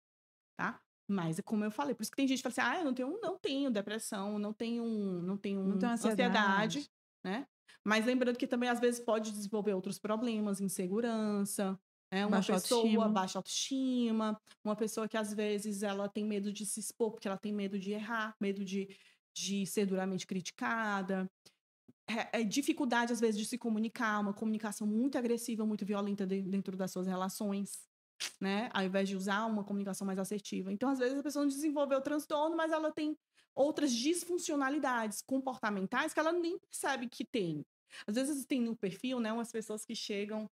tá? 0.57 0.79
Mas, 1.07 1.39
como 1.43 1.63
eu 1.65 1.71
falei, 1.71 1.93
por 1.93 2.03
isso 2.03 2.11
que 2.11 2.17
tem 2.17 2.27
gente 2.27 2.41
que 2.41 2.49
fala 2.49 2.69
assim, 2.69 2.77
ah, 2.77 2.79
eu 2.79 2.85
não 2.85 2.93
tenho, 2.93 3.19
não 3.21 3.37
tenho 3.37 3.71
depressão, 3.71 4.39
não 4.39 4.53
tenho, 4.53 4.85
não 5.23 5.37
tenho, 5.37 5.61
Não 5.63 5.77
tenho 5.77 5.91
ansiedade, 5.91 6.79
ansiedade. 6.79 6.89
né? 7.23 7.45
Mas 7.85 8.05
lembrando 8.05 8.37
que 8.37 8.47
também, 8.47 8.69
às 8.69 8.79
vezes, 8.79 8.99
pode 8.99 9.31
desenvolver 9.31 9.73
outros 9.73 9.97
problemas, 9.99 10.61
insegurança, 10.61 11.77
né? 12.13 12.25
Uma 12.25 12.37
Baixa 12.37 12.53
pessoa, 12.53 12.79
autoestima. 12.81 13.09
baixa 13.09 13.39
autoestima, 13.39 14.41
uma 14.63 14.75
pessoa 14.75 15.07
que, 15.07 15.17
às 15.17 15.33
vezes, 15.33 15.83
ela 15.83 16.07
tem 16.07 16.23
medo 16.23 16.51
de 16.53 16.65
se 16.65 16.79
expor, 16.79 17.11
porque 17.11 17.27
ela 17.27 17.37
tem 17.37 17.51
medo 17.53 17.77
de 17.79 17.91
errar, 17.91 18.33
medo 18.39 18.63
de, 18.63 18.95
de 19.35 19.65
ser 19.65 19.85
duramente 19.85 20.25
criticada. 20.27 21.27
É, 22.33 22.41
é 22.41 22.43
dificuldade, 22.43 23.13
às 23.13 23.19
vezes, 23.19 23.39
de 23.39 23.45
se 23.45 23.57
comunicar, 23.57 24.19
uma 24.19 24.33
comunicação 24.33 24.87
muito 24.87 25.17
agressiva, 25.17 25.65
muito 25.65 25.85
violenta 25.85 26.25
de- 26.25 26.41
dentro 26.41 26.75
das 26.75 26.91
suas 26.91 27.07
relações, 27.07 27.87
né? 28.39 28.69
Ao 28.73 28.83
invés 28.83 29.09
de 29.09 29.15
usar 29.15 29.45
uma 29.45 29.63
comunicação 29.63 30.05
mais 30.05 30.19
assertiva. 30.19 30.71
Então, 30.71 30.89
às 30.89 30.99
vezes, 30.99 31.19
a 31.19 31.23
pessoa 31.23 31.43
não 31.45 31.49
desenvolveu 31.49 31.99
o 31.99 32.01
transtorno, 32.01 32.55
mas 32.57 32.71
ela 32.71 32.91
tem 32.91 33.15
outras 33.55 33.93
disfuncionalidades 33.93 35.21
comportamentais 35.21 36.13
que 36.13 36.19
ela 36.19 36.31
nem 36.31 36.57
percebe 36.59 37.07
que 37.09 37.25
tem. 37.25 37.63
Às 38.07 38.15
vezes 38.15 38.45
tem 38.45 38.61
no 38.61 38.75
perfil, 38.75 39.19
né, 39.19 39.31
umas 39.33 39.51
pessoas 39.51 39.85
que 39.85 39.95
chegam, 39.95 40.47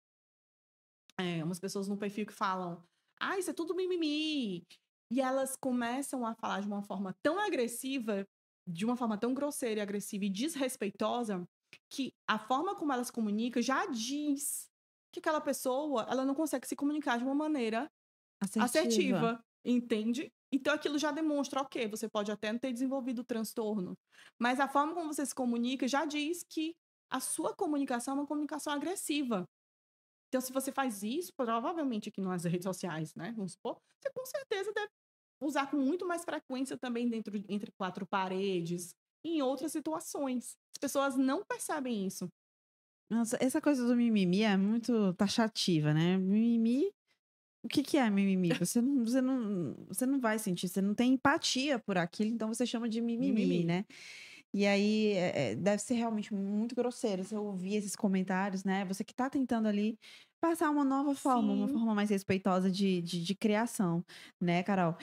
é, 1.18 1.43
umas 1.43 1.60
pessoas 1.60 1.88
no 1.88 1.97
perfil 1.97 2.26
que 2.26 2.34
falam, 2.34 2.84
ah, 3.20 3.38
isso 3.38 3.49
é 3.49 3.53
tudo 3.53 3.76
mimimi. 3.76 4.64
E 5.12 5.22
elas 5.22 5.56
começam 5.56 6.26
a 6.26 6.34
falar 6.36 6.62
de 6.62 6.68
uma 6.68 6.82
forma 6.82 7.16
tão 7.22 7.39
agressiva, 7.39 8.26
de 8.68 8.86
uma 8.86 8.95
forma 8.95 9.18
tão 9.18 9.34
grosseira 9.34 9.80
e 9.80 9.84
agressiva 9.84 10.26
e 10.26 10.30
desrespeitosa, 10.30 11.43
que 11.89 12.11
a 12.28 12.39
forma 12.39 12.76
como 12.76 12.91
elas 12.91 13.11
comunicam 13.11 13.61
já 13.61 13.86
diz 13.88 14.68
que 15.13 15.20
aquela 15.20 15.41
pessoa, 15.41 16.05
ela 16.09 16.26
não 16.26 16.36
consegue 16.36 16.68
se 16.68 16.76
comunicar 16.76 17.18
de 17.18 17.24
uma 17.24 17.36
maneira 17.36 17.88
assertiva, 18.59 19.39
entende? 19.63 20.30
Então 20.51 20.74
aquilo 20.74 20.97
já 20.97 21.11
demonstra, 21.11 21.61
ok, 21.61 21.88
você 21.88 22.07
pode 22.09 22.32
até 22.32 22.51
não 22.51 22.59
ter 22.59 22.72
desenvolvido 22.72 23.20
o 23.20 23.26
transtorno, 23.26 23.93
mas 24.39 24.59
a 24.59 24.68
forma 24.68 24.93
como 24.93 25.13
você 25.13 25.26
se 25.26 25.36
comunica 25.36 25.88
já 25.88 26.05
diz 26.05 26.43
que 26.49 26.74
a 27.09 27.20
sua 27.20 27.55
comunicação 27.55 28.16
é 28.16 28.18
uma 28.20 28.28
comunicação 28.28 28.74
agressiva. 28.74 29.45
Então, 30.28 30.41
se 30.41 30.51
você 30.51 30.72
faz 30.72 31.03
isso, 31.03 31.32
provavelmente 31.38 32.09
aqui 32.09 32.20
nas 32.20 32.43
redes 32.43 32.66
sociais, 32.66 33.13
né? 33.16 33.32
Vamos 33.36 33.53
supor, 33.53 33.78
você 34.01 34.11
com 34.11 34.26
certeza 34.26 34.74
deve 34.74 34.89
usar 35.42 35.70
com 35.70 35.78
muito 35.78 36.08
mais 36.08 36.24
frequência 36.24 36.78
também 36.78 37.10
dentro 37.10 37.36
entre 37.50 37.72
quatro 37.78 38.06
paredes, 38.06 38.94
em 39.24 39.42
outras 39.42 39.72
situações. 39.72 40.56
As 40.76 40.80
pessoas 40.80 41.16
não 41.18 41.44
percebem 41.44 42.06
isso. 42.06 42.28
Nossa, 43.10 43.38
essa 43.40 43.62
coisa 43.62 43.86
do 43.86 43.96
mimimi 43.96 44.42
é 44.42 44.58
muito 44.58 45.14
taxativa, 45.14 45.94
né? 45.94 46.18
Mimimi. 46.18 46.92
O 47.64 47.68
que, 47.68 47.82
que 47.82 47.98
é 47.98 48.10
mimimi? 48.10 48.50
Você 48.66 48.82
não, 48.82 49.04
você, 49.04 49.22
não, 49.22 49.76
você 49.88 50.06
não 50.06 50.20
vai 50.20 50.38
sentir, 50.38 50.68
você 50.68 50.82
não 50.82 50.94
tem 50.94 51.14
empatia 51.14 51.80
por 51.80 51.98
aquilo, 51.98 52.32
então 52.32 52.48
você 52.48 52.66
chama 52.66 52.88
de 52.88 53.02
mimimi, 53.02 53.34
Mimimi. 53.34 53.66
né? 53.66 53.86
E 54.54 54.66
aí 54.66 55.14
é, 55.14 55.52
é, 55.52 55.56
deve 55.56 55.82
ser 55.82 55.96
realmente 55.96 56.34
muito 56.34 56.76
grosseiro 56.76 57.24
você 57.24 57.36
ouvir 57.36 57.76
esses 57.76 57.96
comentários, 57.96 58.64
né? 58.64 58.86
Você 58.86 59.04
que 59.04 59.14
tá 59.14 59.30
tentando 59.30 59.68
ali 59.68 59.98
passar 60.50 60.70
uma 60.70 60.86
nova 60.86 61.16
forma, 61.16 61.54
uma 61.54 61.68
Sim. 61.68 61.74
forma 61.74 61.96
mais 61.96 62.10
respeitosa 62.10 62.70
de, 62.70 63.02
de, 63.02 63.24
de 63.24 63.36
criação, 63.36 64.04
né, 64.39 64.62
Carol? 64.64 64.96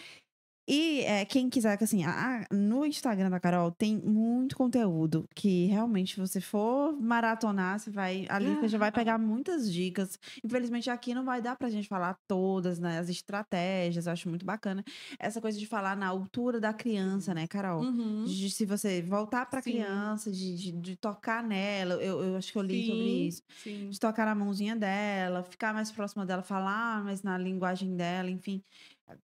E 0.66 1.00
é, 1.00 1.24
quem 1.24 1.50
quiser, 1.50 1.76
que 1.76 1.82
assim, 1.84 2.04
a- 2.04 2.46
no 2.52 2.86
Instagram 2.86 3.30
da 3.30 3.40
Carol 3.40 3.72
tem 3.72 3.98
muito 3.98 4.56
conteúdo 4.56 5.24
que 5.34 5.66
realmente, 5.66 6.14
se 6.14 6.20
você 6.20 6.40
for 6.40 6.92
maratonar, 7.00 7.80
você 7.80 7.90
vai. 7.90 8.26
Ali 8.28 8.54
você 8.56 8.68
já 8.68 8.78
vai 8.78 8.92
pegar 8.92 9.18
muitas 9.18 9.72
dicas. 9.72 10.18
Infelizmente, 10.44 10.88
aqui 10.88 11.14
não 11.14 11.24
vai 11.24 11.42
dar 11.42 11.56
pra 11.56 11.68
gente 11.68 11.88
falar 11.88 12.16
todas, 12.28 12.78
né? 12.78 12.98
As 13.00 13.08
estratégias, 13.08 14.06
eu 14.06 14.12
acho 14.12 14.28
muito 14.28 14.46
bacana. 14.46 14.84
Essa 15.18 15.40
coisa 15.40 15.58
de 15.58 15.66
falar 15.66 15.96
na 15.96 16.06
altura 16.06 16.60
da 16.60 16.72
criança, 16.72 17.34
né, 17.34 17.46
Carol? 17.48 17.82
Uhum. 17.82 18.24
De 18.24 18.48
se 18.48 18.64
você 18.64 19.02
voltar 19.02 19.46
pra 19.46 19.60
Sim. 19.60 19.72
criança, 19.72 20.30
de, 20.30 20.56
de, 20.56 20.72
de 20.72 20.96
tocar 20.96 21.42
nela. 21.42 21.94
Eu, 21.94 22.22
eu 22.22 22.36
acho 22.36 22.52
que 22.52 22.58
eu 22.58 22.62
li 22.62 22.86
sobre 22.86 23.02
Sim, 23.04 23.26
isso 23.26 23.42
Sim. 23.62 23.88
de 23.90 23.98
tocar 23.98 24.26
na 24.26 24.34
mãozinha 24.34 24.76
dela, 24.76 25.42
ficar 25.42 25.74
mais 25.74 25.90
próxima 25.90 26.24
dela, 26.24 26.42
falar 26.42 27.02
mais 27.02 27.22
na 27.22 27.36
linguagem 27.36 27.96
dela, 27.96 28.30
enfim. 28.30 28.62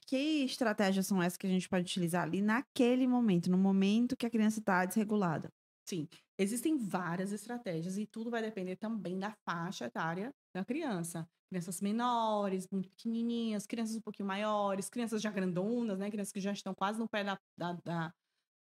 Que 0.06 0.44
estratégias 0.44 1.08
são 1.08 1.22
essas 1.22 1.38
que 1.38 1.48
a 1.48 1.50
gente 1.50 1.68
pode 1.70 1.84
utilizar 1.84 2.24
ali 2.24 2.42
naquele 2.42 3.08
momento, 3.08 3.50
no 3.50 3.58
momento 3.58 4.18
que 4.18 4.26
a 4.26 4.30
criança 4.30 4.60
está 4.60 4.86
desregulada? 4.86 5.50
Sim, 5.86 6.08
existem 6.38 6.78
várias 6.78 7.32
estratégias 7.32 7.98
e 7.98 8.06
tudo 8.08 8.32
vai 8.32 8.42
depender 8.42 8.78
também 8.78 9.20
da 9.20 9.32
faixa 9.48 9.86
etária 9.86 10.32
da 10.56 10.64
criança. 10.64 11.28
Crianças 11.50 11.82
menores, 11.82 12.68
muito 12.72 12.90
pequenininhas, 12.90 13.66
crianças 13.68 13.96
um 13.96 14.02
pouquinho 14.02 14.28
maiores, 14.28 14.90
crianças 14.90 15.22
já 15.22 15.30
grandonas, 15.30 16.00
né? 16.00 16.10
Crianças 16.10 16.32
que 16.32 16.40
já 16.40 16.52
estão 16.52 16.74
quase 16.74 16.98
no 17.00 17.08
pé 17.08 17.24
da, 17.24 17.38
da, 17.58 17.74
da, 17.86 18.14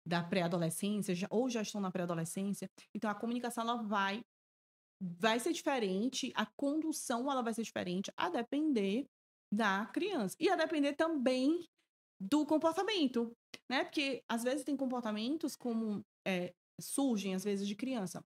da 0.08 0.24
pré-adolescência 0.24 1.14
ou 1.30 1.50
já 1.50 1.62
estão 1.62 1.82
na 1.82 1.92
pré-adolescência. 1.92 2.70
Então, 2.96 3.10
a 3.10 3.16
comunicação, 3.16 3.64
ela 3.64 3.84
vai, 3.84 4.22
vai 5.00 5.40
ser 5.40 5.54
diferente, 5.54 6.32
a 6.36 6.48
condução, 6.58 7.30
ela 7.30 7.44
vai 7.44 7.54
ser 7.54 7.64
diferente, 7.64 8.12
a 8.18 8.30
depender 8.30 9.06
da 9.52 9.86
criança. 9.88 10.36
E 10.40 10.50
a 10.50 10.56
depender 10.56 10.94
também 10.94 11.66
do 12.22 12.46
comportamento, 12.46 13.32
né? 13.70 13.84
Porque, 13.84 14.22
às 14.28 14.44
vezes, 14.44 14.64
tem 14.64 14.76
comportamentos 14.76 15.56
como... 15.56 16.02
é, 16.28 16.54
surgem 16.82 17.36
às 17.36 17.44
vezes 17.44 17.68
de 17.68 17.76
criança. 17.76 18.24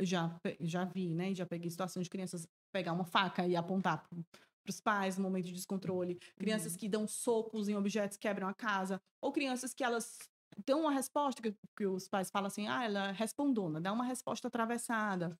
Eu 0.00 0.06
já, 0.06 0.40
já 0.60 0.84
vi, 0.84 1.14
né? 1.14 1.34
Já 1.34 1.46
peguei 1.46 1.70
situações 1.70 2.04
de 2.04 2.10
crianças 2.10 2.46
pegar 2.72 2.92
uma 2.92 3.04
faca 3.04 3.46
e 3.46 3.54
apontar 3.54 4.02
para 4.08 4.70
os 4.70 4.80
pais 4.80 5.16
no 5.16 5.24
momento 5.24 5.46
de 5.46 5.52
descontrole. 5.52 6.18
Crianças 6.38 6.76
que 6.76 6.88
dão 6.88 7.06
socos 7.06 7.68
em 7.68 7.76
objetos, 7.76 8.16
quebram 8.16 8.48
a 8.48 8.54
casa. 8.54 9.00
Ou 9.20 9.32
crianças 9.32 9.74
que 9.74 9.84
elas 9.84 10.18
dão 10.66 10.82
uma 10.82 10.92
resposta 10.92 11.42
que, 11.42 11.54
que 11.76 11.86
os 11.86 12.08
pais 12.08 12.30
falam 12.30 12.46
assim, 12.46 12.68
ah, 12.68 12.84
ela 12.84 13.08
é 13.08 13.12
respondona, 13.12 13.80
dá 13.80 13.92
uma 13.92 14.04
resposta 14.04 14.48
atravessada. 14.48 15.36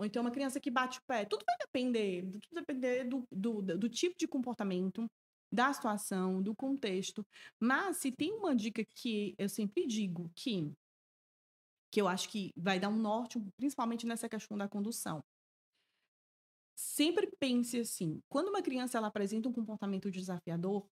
Ou 0.00 0.06
então 0.06 0.22
uma 0.22 0.30
criança 0.30 0.58
que 0.58 0.70
bate 0.70 0.98
o 0.98 1.02
pé. 1.06 1.26
Tudo 1.26 1.44
vai 1.44 1.54
depender, 1.58 2.22
tudo 2.22 2.54
vai 2.54 2.62
depender 2.62 3.04
do, 3.04 3.22
do, 3.30 3.60
do 3.60 3.86
tipo 3.86 4.16
de 4.18 4.26
comportamento, 4.26 5.06
da 5.52 5.70
situação, 5.74 6.42
do 6.42 6.54
contexto. 6.54 7.22
Mas 7.60 7.98
se 7.98 8.10
tem 8.10 8.32
uma 8.32 8.56
dica 8.56 8.82
que 8.82 9.34
eu 9.36 9.46
sempre 9.46 9.86
digo 9.86 10.30
que 10.34 10.72
que 11.92 12.00
eu 12.00 12.08
acho 12.08 12.30
que 12.30 12.50
vai 12.56 12.78
dar 12.78 12.88
um 12.88 12.96
norte, 12.96 13.38
principalmente 13.56 14.06
nessa 14.06 14.28
questão 14.28 14.56
da 14.56 14.68
condução. 14.68 15.22
Sempre 16.76 17.28
pense 17.38 17.80
assim, 17.80 18.22
quando 18.28 18.48
uma 18.48 18.62
criança 18.62 18.96
ela 18.96 19.08
apresenta 19.08 19.48
um 19.48 19.52
comportamento 19.52 20.10
desafiador, 20.10 20.86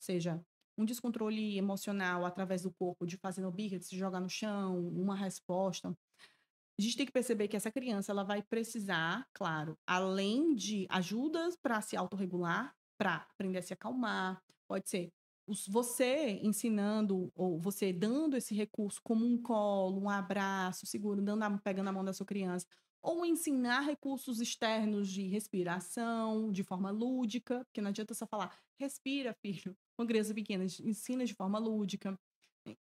seja 0.00 0.42
um 0.76 0.84
descontrole 0.84 1.56
emocional 1.56 2.24
através 2.24 2.62
do 2.62 2.72
corpo, 2.72 3.06
de 3.06 3.16
fazer 3.18 3.42
no 3.42 3.52
birra, 3.52 3.78
de 3.78 3.84
se 3.84 3.96
jogar 3.96 4.18
no 4.18 4.30
chão, 4.30 4.88
uma 4.88 5.14
resposta, 5.14 5.94
a 6.78 6.82
gente 6.82 6.96
tem 6.96 7.06
que 7.06 7.12
perceber 7.12 7.48
que 7.48 7.56
essa 7.56 7.70
criança 7.70 8.12
ela 8.12 8.24
vai 8.24 8.42
precisar, 8.42 9.24
claro, 9.32 9.76
além 9.86 10.54
de 10.54 10.86
ajudas 10.90 11.56
para 11.56 11.80
se 11.80 11.96
autorregular, 11.96 12.72
para 12.98 13.26
aprender 13.32 13.58
a 13.58 13.62
se 13.62 13.72
acalmar, 13.72 14.40
pode 14.68 14.88
ser 14.88 15.10
você 15.68 16.40
ensinando 16.42 17.30
ou 17.36 17.58
você 17.60 17.92
dando 17.92 18.36
esse 18.36 18.54
recurso 18.54 18.98
como 19.04 19.26
um 19.26 19.40
colo, 19.40 20.00
um 20.00 20.08
abraço, 20.08 20.86
segurando, 20.86 21.42
a- 21.42 21.58
pegando 21.58 21.88
a 21.88 21.92
mão 21.92 22.04
da 22.04 22.12
sua 22.14 22.24
criança, 22.26 22.66
ou 23.02 23.26
ensinar 23.26 23.80
recursos 23.80 24.40
externos 24.40 25.08
de 25.08 25.28
respiração, 25.28 26.50
de 26.50 26.62
forma 26.64 26.90
lúdica, 26.90 27.62
porque 27.66 27.82
não 27.82 27.90
adianta 27.90 28.14
só 28.14 28.26
falar, 28.26 28.56
respira, 28.80 29.34
filho. 29.42 29.76
Uma 30.00 30.06
criança 30.06 30.32
pequena, 30.34 30.64
ensina 30.64 31.24
de 31.26 31.34
forma 31.34 31.58
lúdica. 31.58 32.18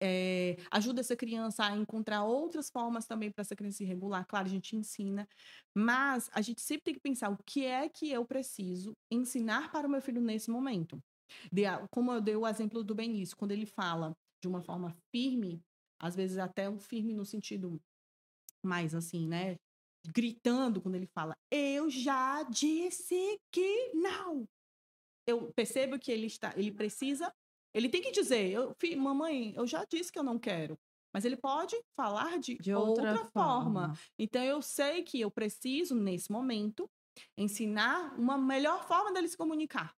É, 0.02 0.56
ajuda 0.72 1.00
essa 1.00 1.16
criança 1.16 1.64
a 1.64 1.76
encontrar 1.76 2.24
outras 2.24 2.68
formas 2.70 3.06
também 3.06 3.30
para 3.30 3.42
essa 3.42 3.54
criança 3.54 3.78
se 3.78 3.84
regular. 3.84 4.26
Claro, 4.26 4.46
a 4.46 4.50
gente 4.50 4.74
ensina, 4.76 5.28
mas 5.76 6.28
a 6.32 6.40
gente 6.42 6.60
sempre 6.60 6.82
tem 6.84 6.94
que 6.94 7.00
pensar 7.00 7.30
o 7.30 7.38
que 7.46 7.64
é 7.64 7.88
que 7.88 8.10
eu 8.10 8.24
preciso 8.26 8.92
ensinar 9.12 9.70
para 9.70 9.86
o 9.86 9.90
meu 9.90 10.00
filho 10.02 10.20
nesse 10.20 10.50
momento. 10.50 10.98
Dei 11.52 11.66
a- 11.66 11.86
como 11.92 12.12
eu 12.12 12.20
dei 12.20 12.34
o 12.36 12.46
exemplo 12.46 12.82
do 12.82 12.94
Benício, 12.94 13.36
quando 13.36 13.52
ele 13.52 13.66
fala 13.66 14.12
de 14.42 14.48
uma 14.48 14.60
forma 14.62 14.90
firme, 15.14 15.60
às 16.00 16.16
vezes 16.16 16.38
até 16.38 16.68
um 16.68 16.78
firme 16.78 17.14
no 17.14 17.24
sentido 17.24 17.78
mais 18.64 18.94
assim, 18.94 19.26
né? 19.28 19.56
Gritando 20.14 20.80
quando 20.80 20.94
ele 20.94 21.08
fala, 21.14 21.34
eu 21.50 21.90
já 21.90 22.42
disse 22.44 23.38
que 23.52 23.92
não. 23.94 24.44
Eu 25.26 25.52
percebo 25.54 25.98
que 25.98 26.10
ele 26.10 26.26
está, 26.26 26.52
ele 26.56 26.72
precisa, 26.72 27.30
ele 27.74 27.88
tem 27.88 28.00
que 28.02 28.10
dizer, 28.10 28.50
eu, 28.50 28.74
fi- 28.78 28.96
mamãe, 28.96 29.52
eu 29.56 29.66
já 29.66 29.84
disse 29.84 30.10
que 30.12 30.18
eu 30.18 30.22
não 30.22 30.38
quero. 30.38 30.78
Mas 31.12 31.24
ele 31.24 31.36
pode 31.36 31.74
falar 31.96 32.38
de, 32.38 32.56
De 32.58 32.72
outra, 32.74 33.10
outra 33.12 33.24
forma. 33.26 33.94
Então 34.18 34.42
eu 34.42 34.60
sei 34.60 35.02
que 35.02 35.20
eu 35.20 35.30
preciso, 35.30 35.94
nesse 35.94 36.30
momento, 36.30 36.88
ensinar 37.36 38.14
uma 38.18 38.36
melhor 38.38 38.86
forma 38.86 39.12
dele 39.12 39.28
se 39.28 39.36
comunicar. 39.36 39.94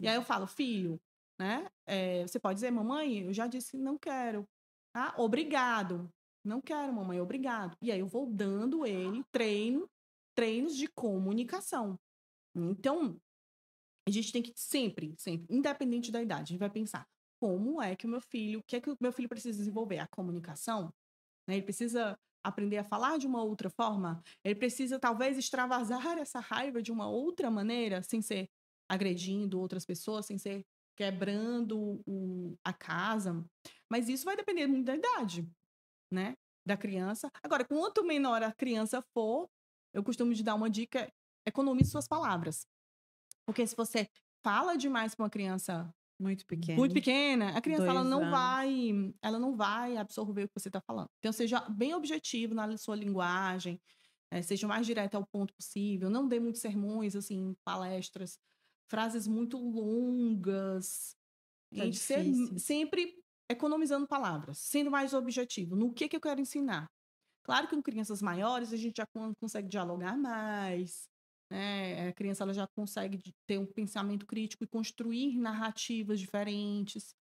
E 0.00 0.08
aí 0.08 0.14
eu 0.16 0.22
falo, 0.22 0.46
filho, 0.46 1.00
né? 1.38 1.68
é, 1.86 2.22
você 2.26 2.40
pode 2.40 2.56
dizer, 2.56 2.70
mamãe, 2.70 3.20
eu 3.20 3.32
já 3.32 3.46
disse 3.46 3.72
que 3.72 3.76
não 3.78 3.98
quero. 3.98 4.44
Tá? 4.92 5.14
Obrigado. 5.18 6.08
Não 6.44 6.60
quero, 6.60 6.92
mamãe, 6.92 7.20
obrigado. 7.20 7.76
E 7.80 7.90
aí 7.92 8.00
eu 8.00 8.06
vou 8.06 8.26
dando 8.26 8.86
ele 8.86 9.22
treino, 9.32 9.88
treinos 10.34 10.76
de 10.76 10.88
comunicação. 10.88 11.98
Então, 12.54 13.16
a 14.06 14.10
gente 14.10 14.32
tem 14.32 14.42
que 14.42 14.52
sempre, 14.56 15.14
sempre, 15.18 15.46
independente 15.54 16.10
da 16.12 16.22
idade, 16.22 16.42
a 16.42 16.52
gente 16.52 16.58
vai 16.60 16.70
pensar 16.70 17.04
como 17.40 17.82
é 17.82 17.94
que 17.96 18.06
o 18.06 18.08
meu 18.08 18.20
filho, 18.20 18.60
o 18.60 18.62
que 18.66 18.76
é 18.76 18.80
que 18.80 18.90
o 18.90 18.96
meu 19.00 19.12
filho 19.12 19.28
precisa 19.28 19.58
desenvolver? 19.58 19.98
A 19.98 20.06
comunicação? 20.08 20.90
né? 21.48 21.56
Ele 21.56 21.62
precisa 21.62 22.16
aprender 22.44 22.78
a 22.78 22.84
falar 22.84 23.18
de 23.18 23.26
uma 23.26 23.42
outra 23.42 23.70
forma? 23.70 24.22
Ele 24.44 24.54
precisa, 24.54 24.98
talvez, 24.98 25.38
extravasar 25.38 26.18
essa 26.18 26.40
raiva 26.40 26.82
de 26.82 26.92
uma 26.92 27.08
outra 27.08 27.50
maneira, 27.50 28.02
sem 28.02 28.20
ser 28.22 28.46
agredindo 28.90 29.58
outras 29.60 29.84
pessoas, 29.84 30.26
sem 30.26 30.38
ser 30.38 30.62
quebrando 30.96 32.00
o- 32.06 32.54
a 32.64 32.72
casa. 32.72 33.44
Mas 33.90 34.08
isso 34.08 34.24
vai 34.24 34.36
depender 34.36 34.66
muito 34.66 34.84
da 34.86 34.94
idade, 34.94 35.48
né? 36.12 36.34
Da 36.66 36.76
criança. 36.76 37.28
Agora, 37.42 37.64
quanto 37.66 38.04
menor 38.04 38.42
a 38.42 38.52
criança 38.52 39.02
for, 39.14 39.48
eu 39.94 40.02
costumo 40.04 40.34
de 40.34 40.42
dar 40.42 40.54
uma 40.54 40.70
dica: 40.70 41.08
economize 41.46 41.90
suas 41.90 42.08
palavras. 42.08 42.66
Porque 43.46 43.66
se 43.66 43.76
você 43.76 44.08
fala 44.44 44.76
demais 44.76 45.14
para 45.14 45.24
uma 45.24 45.30
criança 45.30 45.90
Muito 46.20 46.46
pequeno. 46.46 46.78
muito 46.78 46.94
pequena, 46.94 47.56
a 47.56 47.60
criança 47.60 47.90
ela 47.90 48.04
não 48.04 48.22
anos. 48.22 48.30
vai, 48.30 48.90
ela 49.22 49.38
não 49.38 49.56
vai 49.56 49.96
absorver 49.96 50.44
o 50.44 50.48
que 50.48 50.60
você 50.60 50.68
está 50.68 50.80
falando. 50.86 51.08
Então 51.18 51.32
seja 51.32 51.60
bem 51.70 51.94
objetivo 51.94 52.54
na 52.54 52.76
sua 52.78 52.96
linguagem, 52.96 53.80
eh, 54.32 54.42
seja 54.42 54.66
o 54.66 54.68
mais 54.68 54.86
direto 54.86 55.16
ao 55.16 55.26
ponto 55.32 55.54
possível. 55.54 56.10
Não 56.10 56.28
dê 56.28 56.40
muitos 56.40 56.60
sermões 56.62 57.16
assim, 57.16 57.54
palestras, 57.64 58.38
frases 58.90 59.26
muito 59.28 59.58
longas. 59.58 61.16
Tá 61.76 61.82
A 61.82 61.86
gente 61.86 61.98
ser 61.98 62.24
sempre 62.58 63.14
economizando 63.50 64.06
palavras, 64.08 64.58
sendo 64.58 64.90
mais 64.90 65.14
objetivo 65.14 65.76
no 65.76 65.92
que 65.94 66.08
que 66.08 66.16
eu 66.16 66.20
quero 66.20 66.40
ensinar. 66.40 66.86
Claro 67.44 67.68
que 67.68 67.76
com 67.76 67.82
crianças 67.82 68.22
maiores 68.22 68.72
a 68.72 68.76
gente 68.76 68.96
já 68.98 69.06
con- 69.14 69.34
consegue 69.40 69.68
dialogar 69.68 70.16
mais, 70.16 71.08
né? 71.54 72.08
A 72.08 72.12
criança 72.12 72.44
ela 72.44 72.54
já 72.54 72.66
consegue 72.76 73.20
ter 73.46 73.58
um 73.58 73.66
pensamento 73.66 74.26
crítico 74.26 74.64
e 74.64 74.68
construir 74.68 75.38
narrativas 75.38 76.20
diferentes. 76.20 77.14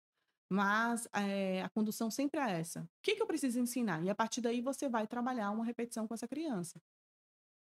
Mas 0.52 1.08
eh, 1.14 1.62
a 1.64 1.70
condução 1.70 2.12
sempre 2.12 2.40
é 2.42 2.60
essa. 2.60 2.84
O 2.84 2.88
que, 3.04 3.16
que 3.16 3.22
eu 3.22 3.28
preciso 3.28 3.60
ensinar? 3.60 4.04
E 4.06 4.10
a 4.10 4.16
partir 4.16 4.42
daí 4.42 4.62
você 4.62 4.90
vai 4.90 5.08
trabalhar 5.08 5.52
uma 5.52 5.66
repetição 5.66 6.08
com 6.08 6.14
essa 6.14 6.28
criança. 6.28 6.80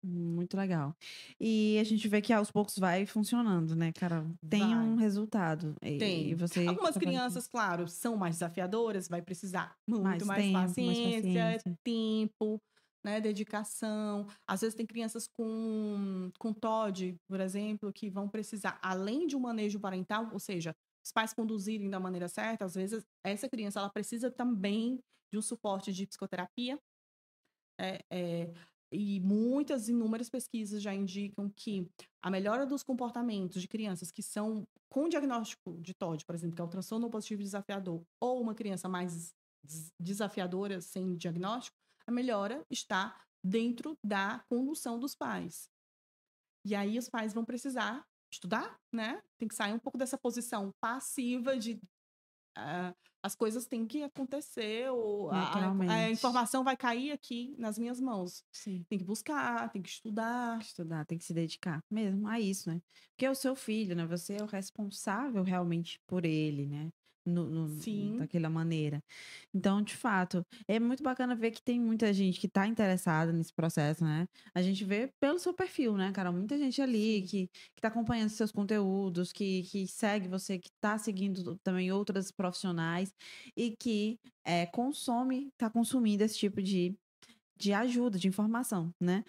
Muito 0.05 0.57
legal. 0.57 0.93
E 1.39 1.77
a 1.79 1.83
gente 1.85 2.09
vê 2.09 2.21
que 2.21 2.33
aos 2.33 2.51
poucos 2.51 2.77
vai 2.77 3.05
funcionando, 3.05 3.73
né, 3.73 3.93
Carol? 3.93 4.25
Tem 4.49 4.59
Vai. 4.59 4.75
um 4.75 4.95
resultado. 4.95 5.75
Tem. 5.79 6.31
E 6.31 6.35
você 6.35 6.67
Algumas 6.67 6.97
crianças, 6.97 7.47
claro, 7.47 7.87
são 7.87 8.17
mais 8.17 8.35
desafiadoras, 8.35 9.07
vai 9.07 9.21
precisar 9.21 9.77
muito 9.87 10.03
Mais 10.03 10.23
mais, 10.25 10.43
tempo, 10.43 10.53
mais 10.53 10.71
paciência, 10.71 11.21
paciência. 11.21 11.79
tempo, 11.85 12.61
né, 13.03 13.19
dedicação. 13.19 14.27
Às 14.47 14.61
vezes 14.61 14.75
tem 14.75 14.85
crianças 14.85 15.27
com, 15.27 16.31
com 16.39 16.53
TOD, 16.53 17.15
por 17.27 17.39
exemplo, 17.39 17.91
que 17.91 18.09
vão 18.09 18.29
precisar, 18.29 18.79
além 18.81 19.27
de 19.27 19.35
um 19.35 19.39
manejo 19.39 19.79
parental, 19.79 20.29
ou 20.31 20.39
seja, 20.39 20.75
os 21.05 21.11
pais 21.11 21.33
conduzirem 21.33 21.89
da 21.89 21.99
maneira 21.99 22.29
certa, 22.29 22.65
às 22.65 22.75
vezes 22.75 23.03
essa 23.25 23.49
criança 23.49 23.79
ela 23.79 23.89
precisa 23.89 24.31
também 24.31 24.99
de 25.31 25.37
um 25.37 25.41
suporte 25.41 25.91
de 25.91 26.07
psicoterapia. 26.07 26.79
É, 27.79 27.99
é, 28.11 28.53
e 28.91 29.19
muitas, 29.19 29.89
inúmeras 29.89 30.29
pesquisas 30.29 30.81
já 30.81 30.93
indicam 30.93 31.49
que 31.49 31.89
a 32.23 32.29
melhora 32.29 32.65
dos 32.65 32.83
comportamentos 32.83 33.61
de 33.61 33.67
crianças 33.67 34.11
que 34.11 34.21
são 34.21 34.63
com 34.87 35.09
diagnóstico 35.09 35.81
de 35.81 35.93
TOD, 35.95 36.23
por 36.23 36.35
exemplo, 36.35 36.55
que 36.55 36.61
é 36.61 36.65
o 36.65 36.69
transtorno 36.69 37.09
positivo 37.09 37.41
desafiador, 37.41 38.03
ou 38.21 38.39
uma 38.39 38.53
criança 38.53 38.87
mais 38.87 39.33
des- 39.65 39.91
desafiadora 39.99 40.79
sem 40.79 41.15
diagnóstico, 41.15 41.75
a 42.07 42.11
melhora 42.11 42.65
está 42.69 43.19
dentro 43.43 43.97
da 44.03 44.39
condução 44.49 44.99
dos 44.99 45.15
pais. 45.15 45.69
E 46.65 46.75
aí 46.75 46.97
os 46.97 47.09
pais 47.09 47.33
vão 47.33 47.43
precisar 47.43 48.05
estudar, 48.31 48.79
né? 48.91 49.21
Tem 49.37 49.47
que 49.47 49.55
sair 49.55 49.73
um 49.73 49.79
pouco 49.79 49.97
dessa 49.97 50.17
posição 50.17 50.73
passiva 50.79 51.57
de 51.57 51.79
ah, 52.55 52.93
as 53.23 53.35
coisas 53.35 53.65
têm 53.65 53.87
que 53.87 54.03
acontecer, 54.03 54.89
ou 54.91 55.31
a- 55.31 55.71
a, 55.89 56.11
informação 56.11 56.63
vai 56.63 56.75
cair 56.75 57.11
aqui 57.11 57.55
nas 57.57 57.77
minhas 57.79 57.99
mãos. 57.99 58.43
Sim. 58.51 58.85
Tem 58.89 58.99
que 58.99 59.05
buscar, 59.05 59.71
tem 59.71 59.81
que 59.81 59.89
estudar. 59.89 60.59
Estudar, 60.59 61.05
tem 61.05 61.17
que 61.17 61.23
se 61.23 61.33
dedicar 61.33 61.81
mesmo 61.89 62.27
a 62.27 62.39
isso, 62.39 62.69
né? 62.69 62.81
Porque 63.11 63.25
é 63.25 63.31
o 63.31 63.35
seu 63.35 63.55
filho, 63.55 63.95
né? 63.95 64.05
Você 64.07 64.35
é 64.35 64.43
o 64.43 64.47
responsável 64.47 65.41
realmente 65.41 66.01
por 66.05 66.25
ele, 66.25 66.67
né? 66.67 66.91
No, 67.25 67.45
no- 67.49 67.69
Sim. 67.81 68.17
daquela 68.17 68.49
maneira. 68.49 68.99
Então, 69.53 69.81
de 69.81 69.95
fato, 69.95 70.45
é 70.67 70.77
muito 70.79 71.01
bacana 71.01 71.33
ver 71.35 71.51
que 71.51 71.61
tem 71.63 71.79
muita 71.79 72.11
gente 72.13 72.39
que 72.39 72.49
tá 72.49 72.67
interessada 72.67 73.31
nesse 73.31 73.53
processo, 73.53 74.03
né? 74.03 74.25
A 74.53 74.61
gente 74.61 74.83
vê 74.83 75.09
pelo 75.21 75.39
seu 75.39 75.53
perfil, 75.53 75.95
né, 75.95 76.11
cara? 76.11 76.31
Muita 76.33 76.57
gente 76.57 76.81
ali 76.81 77.21
que, 77.23 77.47
que 77.47 77.81
tá 77.81 77.87
acompanhando 77.87 78.29
seus 78.29 78.51
conteúdos, 78.51 79.31
que, 79.31 79.63
que 79.63 79.87
segue 79.87 80.27
você, 80.27 80.59
que 80.59 80.69
tá 80.81 80.97
seguindo 80.97 81.57
também 81.63 81.91
outras 81.91 82.29
profissionais 82.31 83.13
e 83.55 83.73
que 83.79 84.17
é, 84.45 84.65
consome, 84.65 85.49
tá 85.57 85.69
consumindo 85.69 86.23
esse 86.23 86.37
tipo 86.37 86.61
de, 86.61 86.93
de 87.57 87.73
ajuda, 87.73 88.19
de 88.19 88.27
informação, 88.27 88.91
né? 89.01 89.23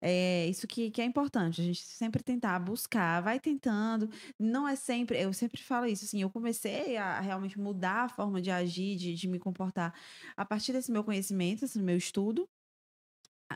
É 0.00 0.46
isso 0.48 0.66
que, 0.66 0.90
que 0.90 1.00
é 1.00 1.04
importante, 1.04 1.60
a 1.60 1.64
gente 1.64 1.82
sempre 1.82 2.22
tentar 2.22 2.58
buscar, 2.58 3.22
vai 3.22 3.40
tentando. 3.40 4.08
Não 4.38 4.68
é 4.68 4.76
sempre, 4.76 5.18
eu 5.20 5.32
sempre 5.32 5.60
falo 5.62 5.86
isso, 5.86 6.04
assim, 6.04 6.20
eu 6.22 6.30
comecei 6.30 6.96
a 6.96 7.20
realmente 7.20 7.58
mudar 7.58 8.04
a 8.04 8.08
forma 8.08 8.40
de 8.40 8.50
agir, 8.50 8.96
de, 8.96 9.14
de 9.14 9.28
me 9.28 9.38
comportar 9.38 9.94
a 10.36 10.44
partir 10.44 10.72
desse 10.72 10.92
meu 10.92 11.02
conhecimento, 11.02 11.64
esse 11.64 11.78
meu 11.80 11.96
estudo, 11.96 12.48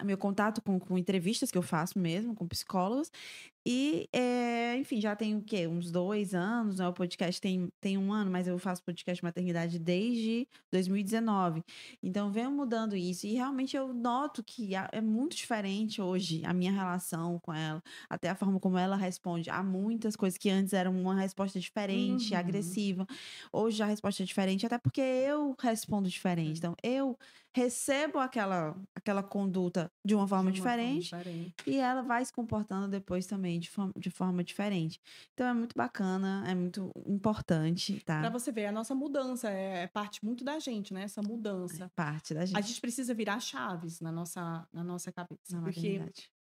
meu 0.05 0.17
contato 0.17 0.63
com, 0.63 0.79
com 0.79 0.97
entrevistas 0.97 1.51
que 1.51 1.59
eu 1.59 1.63
faço 1.63 1.99
mesmo, 1.99 2.35
com 2.35 2.47
psicólogos. 2.47 3.11
E, 3.67 4.09
é, 4.13 4.77
enfim, 4.79 5.01
já 5.01 5.15
tem 5.15 5.37
o 5.37 5.43
quê? 5.43 5.67
Uns 5.67 5.91
dois 5.91 6.35
anos, 6.35 6.79
né? 6.79 6.89
O 6.89 6.93
podcast 6.93 7.41
tem, 7.41 7.69
tem 7.81 7.99
um 7.99 8.13
ano, 8.13 8.31
mas 8.31 8.49
eu 8.49 8.59
faço 8.59 8.83
podcast 8.83 9.23
maternidade 9.23 9.79
desde 9.79 10.49
2019. 10.73 11.63
Então, 12.03 12.31
venho 12.33 12.51
mudando 12.51 12.97
isso. 12.97 13.27
E 13.27 13.35
realmente 13.35 13.77
eu 13.77 13.93
noto 13.93 14.43
que 14.43 14.75
é 14.75 15.01
muito 15.01 15.37
diferente 15.37 16.01
hoje 16.01 16.43
a 16.45 16.53
minha 16.53 16.73
relação 16.73 17.39
com 17.41 17.53
ela, 17.53 17.83
até 18.09 18.29
a 18.31 18.35
forma 18.35 18.59
como 18.59 18.79
ela 18.79 18.97
responde. 18.97 19.51
Há 19.51 19.63
muitas 19.63 20.17
coisas 20.17 20.39
que 20.39 20.49
antes 20.51 20.73
eram 20.73 20.99
uma 20.99 21.15
resposta 21.15 21.59
diferente, 21.61 22.33
Uhum. 22.33 22.39
agressiva. 22.41 23.07
Hoje 23.53 23.83
a 23.83 23.87
resposta 23.87 24.23
é 24.23 24.27
diferente, 24.27 24.65
até 24.67 24.79
porque 24.79 25.01
eu 25.01 25.55
respondo 25.61 26.09
diferente. 26.09 26.59
Então, 26.59 26.75
eu 26.83 27.19
recebo 27.53 28.19
aquela, 28.19 28.77
aquela 28.95 29.25
conduta 29.25 29.91
de 30.05 30.15
uma 30.15 30.27
forma 30.27 30.53
de 30.53 30.61
uma 30.61 30.69
forma 30.69 30.79
diferente 30.85 31.03
diferente. 31.07 31.55
e 31.67 31.77
ela 31.79 32.01
vai 32.01 32.25
se 32.25 32.33
comportando 32.33 32.87
depois 32.87 33.27
também 33.27 33.50
de 33.59 33.69
forma, 33.71 33.93
de 33.97 34.11
forma 34.11 34.45
diferente. 34.45 35.01
Então 35.33 35.47
é 35.47 35.53
muito 35.55 35.75
bacana, 35.77 36.45
é 36.49 36.55
muito 36.55 36.91
importante, 37.07 38.01
tá? 38.05 38.21
Pra 38.21 38.31
você 38.31 38.53
ver, 38.53 38.67
a 38.67 38.73
nossa 38.73 38.95
mudança 38.95 39.51
é, 39.51 39.83
é 39.83 39.87
parte 39.87 40.25
muito 40.25 40.45
da 40.45 40.59
gente, 40.59 40.93
né? 40.95 41.03
Essa 41.03 41.21
É 41.21 41.27
mudança. 41.27 41.91
parte 41.97 42.35
da 42.35 42.45
gente. 42.45 42.57
A 42.57 42.61
gente 42.61 42.81
precisa 42.81 43.13
virar 43.15 43.41
chaves 43.41 44.01
na 44.01 44.13
nossa, 44.13 44.67
na 44.73 44.85
nossa 44.85 45.11
cabeça. 45.13 45.39
na 45.51 45.63
porque 45.63 46.05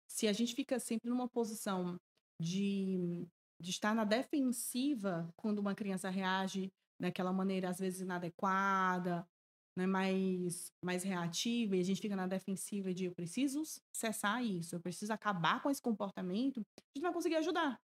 se 0.09 0.29
a 0.29 0.33
gente 0.33 0.55
fica 0.55 0.79
sempre 0.79 1.11
numa 1.11 1.29
posição 1.29 1.97
de, 2.41 3.27
de 3.61 3.71
estar 3.71 3.95
na 3.95 4.05
defensiva 4.05 5.29
quando 5.37 5.59
uma 5.59 5.75
criança 5.75 6.09
reage 6.11 6.73
daquela 7.01 7.33
maneira, 7.33 7.69
às 7.69 7.79
vezes, 7.79 8.01
inadequada, 8.01 9.27
né, 9.77 9.87
mais, 9.87 10.73
mais 10.83 11.03
reativa, 11.03 11.77
e 11.77 11.81
a 11.81 11.85
gente 11.85 12.01
fica 12.01 12.17
na 12.17 12.27
defensiva 12.27 12.95
de 12.95 13.07
eu 13.07 13.15
preciso 13.15 13.63
cessar 13.93 14.45
isso, 14.45 14.77
eu 14.77 14.81
preciso 14.81 15.13
acabar 15.13 15.63
com 15.63 15.71
esse 15.71 15.83
comportamento, 15.83 16.61
a 16.61 16.83
gente 16.97 17.03
vai 17.03 17.13
conseguir 17.13 17.37
ajudar. 17.37 17.79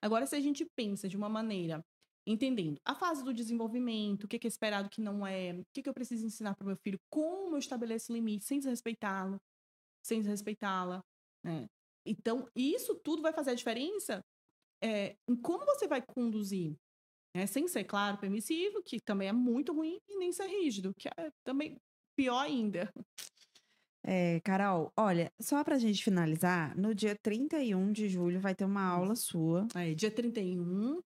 Agora, 0.00 0.26
se 0.26 0.34
a 0.36 0.40
gente 0.40 0.66
pensa 0.76 1.08
de 1.08 1.16
uma 1.16 1.28
maneira 1.28 1.84
entendendo 2.26 2.80
a 2.84 2.94
fase 2.94 3.22
do 3.22 3.34
desenvolvimento, 3.34 4.24
o 4.24 4.28
que 4.28 4.36
é 4.42 4.48
esperado 4.48 4.88
que 4.88 5.00
não 5.00 5.26
é, 5.26 5.52
o 5.52 5.64
que 5.72 5.86
eu 5.86 5.94
preciso 5.94 6.24
ensinar 6.24 6.54
para 6.54 6.64
o 6.64 6.68
meu 6.68 6.76
filho, 6.76 6.98
como 7.10 7.54
eu 7.54 7.58
estabeleço 7.58 8.12
limites 8.12 8.46
sem 8.46 8.58
desrespeitá-lo, 8.58 9.38
sem 10.02 10.20
desrespeitá-la, 10.20 11.02
né? 11.44 11.66
Então, 12.06 12.48
isso 12.54 12.94
tudo 12.96 13.22
vai 13.22 13.32
fazer 13.32 13.50
a 13.50 13.54
diferença 13.54 14.22
é, 14.82 15.16
em 15.28 15.36
como 15.36 15.64
você 15.64 15.86
vai 15.86 16.02
conduzir, 16.02 16.76
né? 17.34 17.46
Sem 17.46 17.66
ser, 17.66 17.84
claro, 17.84 18.18
permissivo, 18.18 18.82
que 18.82 19.00
também 19.00 19.28
é 19.28 19.32
muito 19.32 19.72
ruim, 19.74 19.98
e 20.08 20.16
nem 20.16 20.32
ser 20.32 20.46
rígido, 20.46 20.94
que 20.94 21.08
é 21.08 21.30
também 21.42 21.80
pior 22.16 22.40
ainda. 22.40 22.92
É, 24.06 24.38
Carol, 24.40 24.92
olha, 24.96 25.32
só 25.40 25.64
pra 25.64 25.78
gente 25.78 26.04
finalizar, 26.04 26.76
no 26.76 26.94
dia 26.94 27.16
31 27.16 27.90
de 27.90 28.08
julho 28.08 28.38
vai 28.38 28.54
ter 28.54 28.66
uma 28.66 28.84
aula 28.84 29.16
sua. 29.16 29.66
É, 29.74 29.94
dia 29.94 30.10
31, 30.10 31.00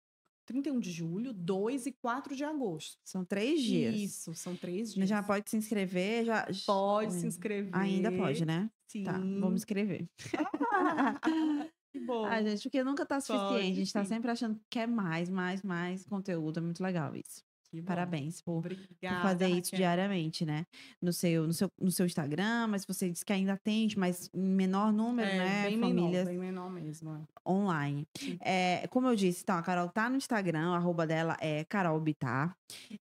31 0.44 0.80
de 0.80 0.90
julho, 0.90 1.32
2 1.32 1.86
e 1.86 1.92
4 1.92 2.34
de 2.34 2.42
agosto. 2.42 2.98
São 3.04 3.24
três 3.24 3.62
dias. 3.62 3.94
Isso, 3.94 4.34
são 4.34 4.56
três 4.56 4.92
dias. 4.92 5.08
Já 5.08 5.22
pode 5.22 5.48
se 5.48 5.56
inscrever? 5.56 6.24
Já... 6.24 6.48
Pode 6.66 7.14
se 7.14 7.26
inscrever. 7.26 7.70
Ainda 7.72 8.10
pode, 8.10 8.44
né? 8.44 8.68
Sim. 8.88 9.04
Tá, 9.04 9.12
vamos 9.12 9.60
inscrever. 9.60 10.08
que 11.93 12.01
bom. 12.01 12.24
Ah, 12.24 12.43
gente, 12.43 12.62
porque 12.62 12.82
nunca 12.84 13.05
tá 13.07 13.20
suficiente. 13.20 13.49
Pode, 13.53 13.70
a 13.72 13.74
gente 13.74 13.93
tá 13.93 14.03
sim. 14.05 14.09
sempre 14.09 14.30
achando 14.30 14.57
que 14.57 14.64
quer 14.70 14.86
mais, 14.86 15.28
mais, 15.28 15.62
mais 15.62 16.05
conteúdo. 16.07 16.59
É 16.59 16.62
muito 16.62 16.82
legal 16.82 17.14
isso. 17.16 17.43
Parabéns 17.84 18.41
por, 18.41 18.62
por 18.62 18.72
Obrigada, 18.72 19.20
fazer 19.20 19.49
isso 19.49 19.72
Raquel. 19.72 19.76
diariamente, 19.80 20.43
né? 20.47 20.64
No 21.03 21.12
seu, 21.12 21.47
no, 21.47 21.53
seu, 21.53 21.68
no 21.78 21.91
seu 21.91 22.07
Instagram, 22.07 22.66
mas 22.68 22.86
você 22.86 23.11
disse 23.11 23.22
que 23.22 23.30
ainda 23.30 23.53
atende, 23.53 23.99
mas 23.99 24.30
em 24.32 24.41
menor 24.41 24.91
número, 24.91 25.28
É, 25.28 25.36
né? 25.36 25.62
bem 25.68 25.78
Famílias 25.78 26.11
menor, 26.11 26.24
bem 26.24 26.39
menor 26.39 26.70
mesmo. 26.70 27.11
é. 27.14 27.20
online. 27.51 28.09
É, 28.41 28.86
como 28.89 29.07
eu 29.09 29.14
disse, 29.14 29.43
então, 29.43 29.59
a 29.59 29.62
Carol 29.62 29.91
tá 29.91 30.09
no 30.09 30.16
Instagram, 30.16 30.72
arroba 30.72 31.07
dela 31.07 31.36
é 31.43 31.62
Carol 31.66 32.01
Bitar. 32.01 32.57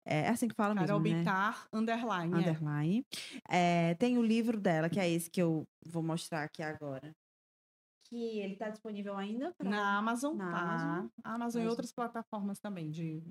É 0.06 0.28
assim 0.28 0.50
que 0.50 0.56
fala 0.56 0.76
Carol 0.76 1.00
mesmo, 1.00 1.16
né? 1.16 1.24
Bitar, 1.24 1.66
underline. 1.72 2.34
é. 2.34 2.38
Underline. 2.38 3.06
É, 3.50 3.94
tem 3.96 4.18
o 4.18 4.22
livro 4.22 4.60
dela, 4.60 4.90
que 4.90 5.00
é 5.00 5.10
esse 5.10 5.30
que 5.32 5.42
eu 5.42 5.66
vou 5.86 6.04
mostrar 6.04 6.44
aqui 6.44 6.62
agora. 6.62 7.16
Que 8.10 8.40
ele 8.40 8.56
tá 8.56 8.70
disponível 8.70 9.18
ainda 9.18 9.52
pra- 9.58 9.70
Na 9.70 9.98
Amazon, 9.98 10.36
Na 10.38 10.52
tá? 10.52 10.60
Amazon. 10.62 11.08
Amazon 11.24 11.64
e 11.64 11.68
outras 11.68 11.92
plataformas 11.92 12.60
também 12.60 12.90
de 12.90 13.22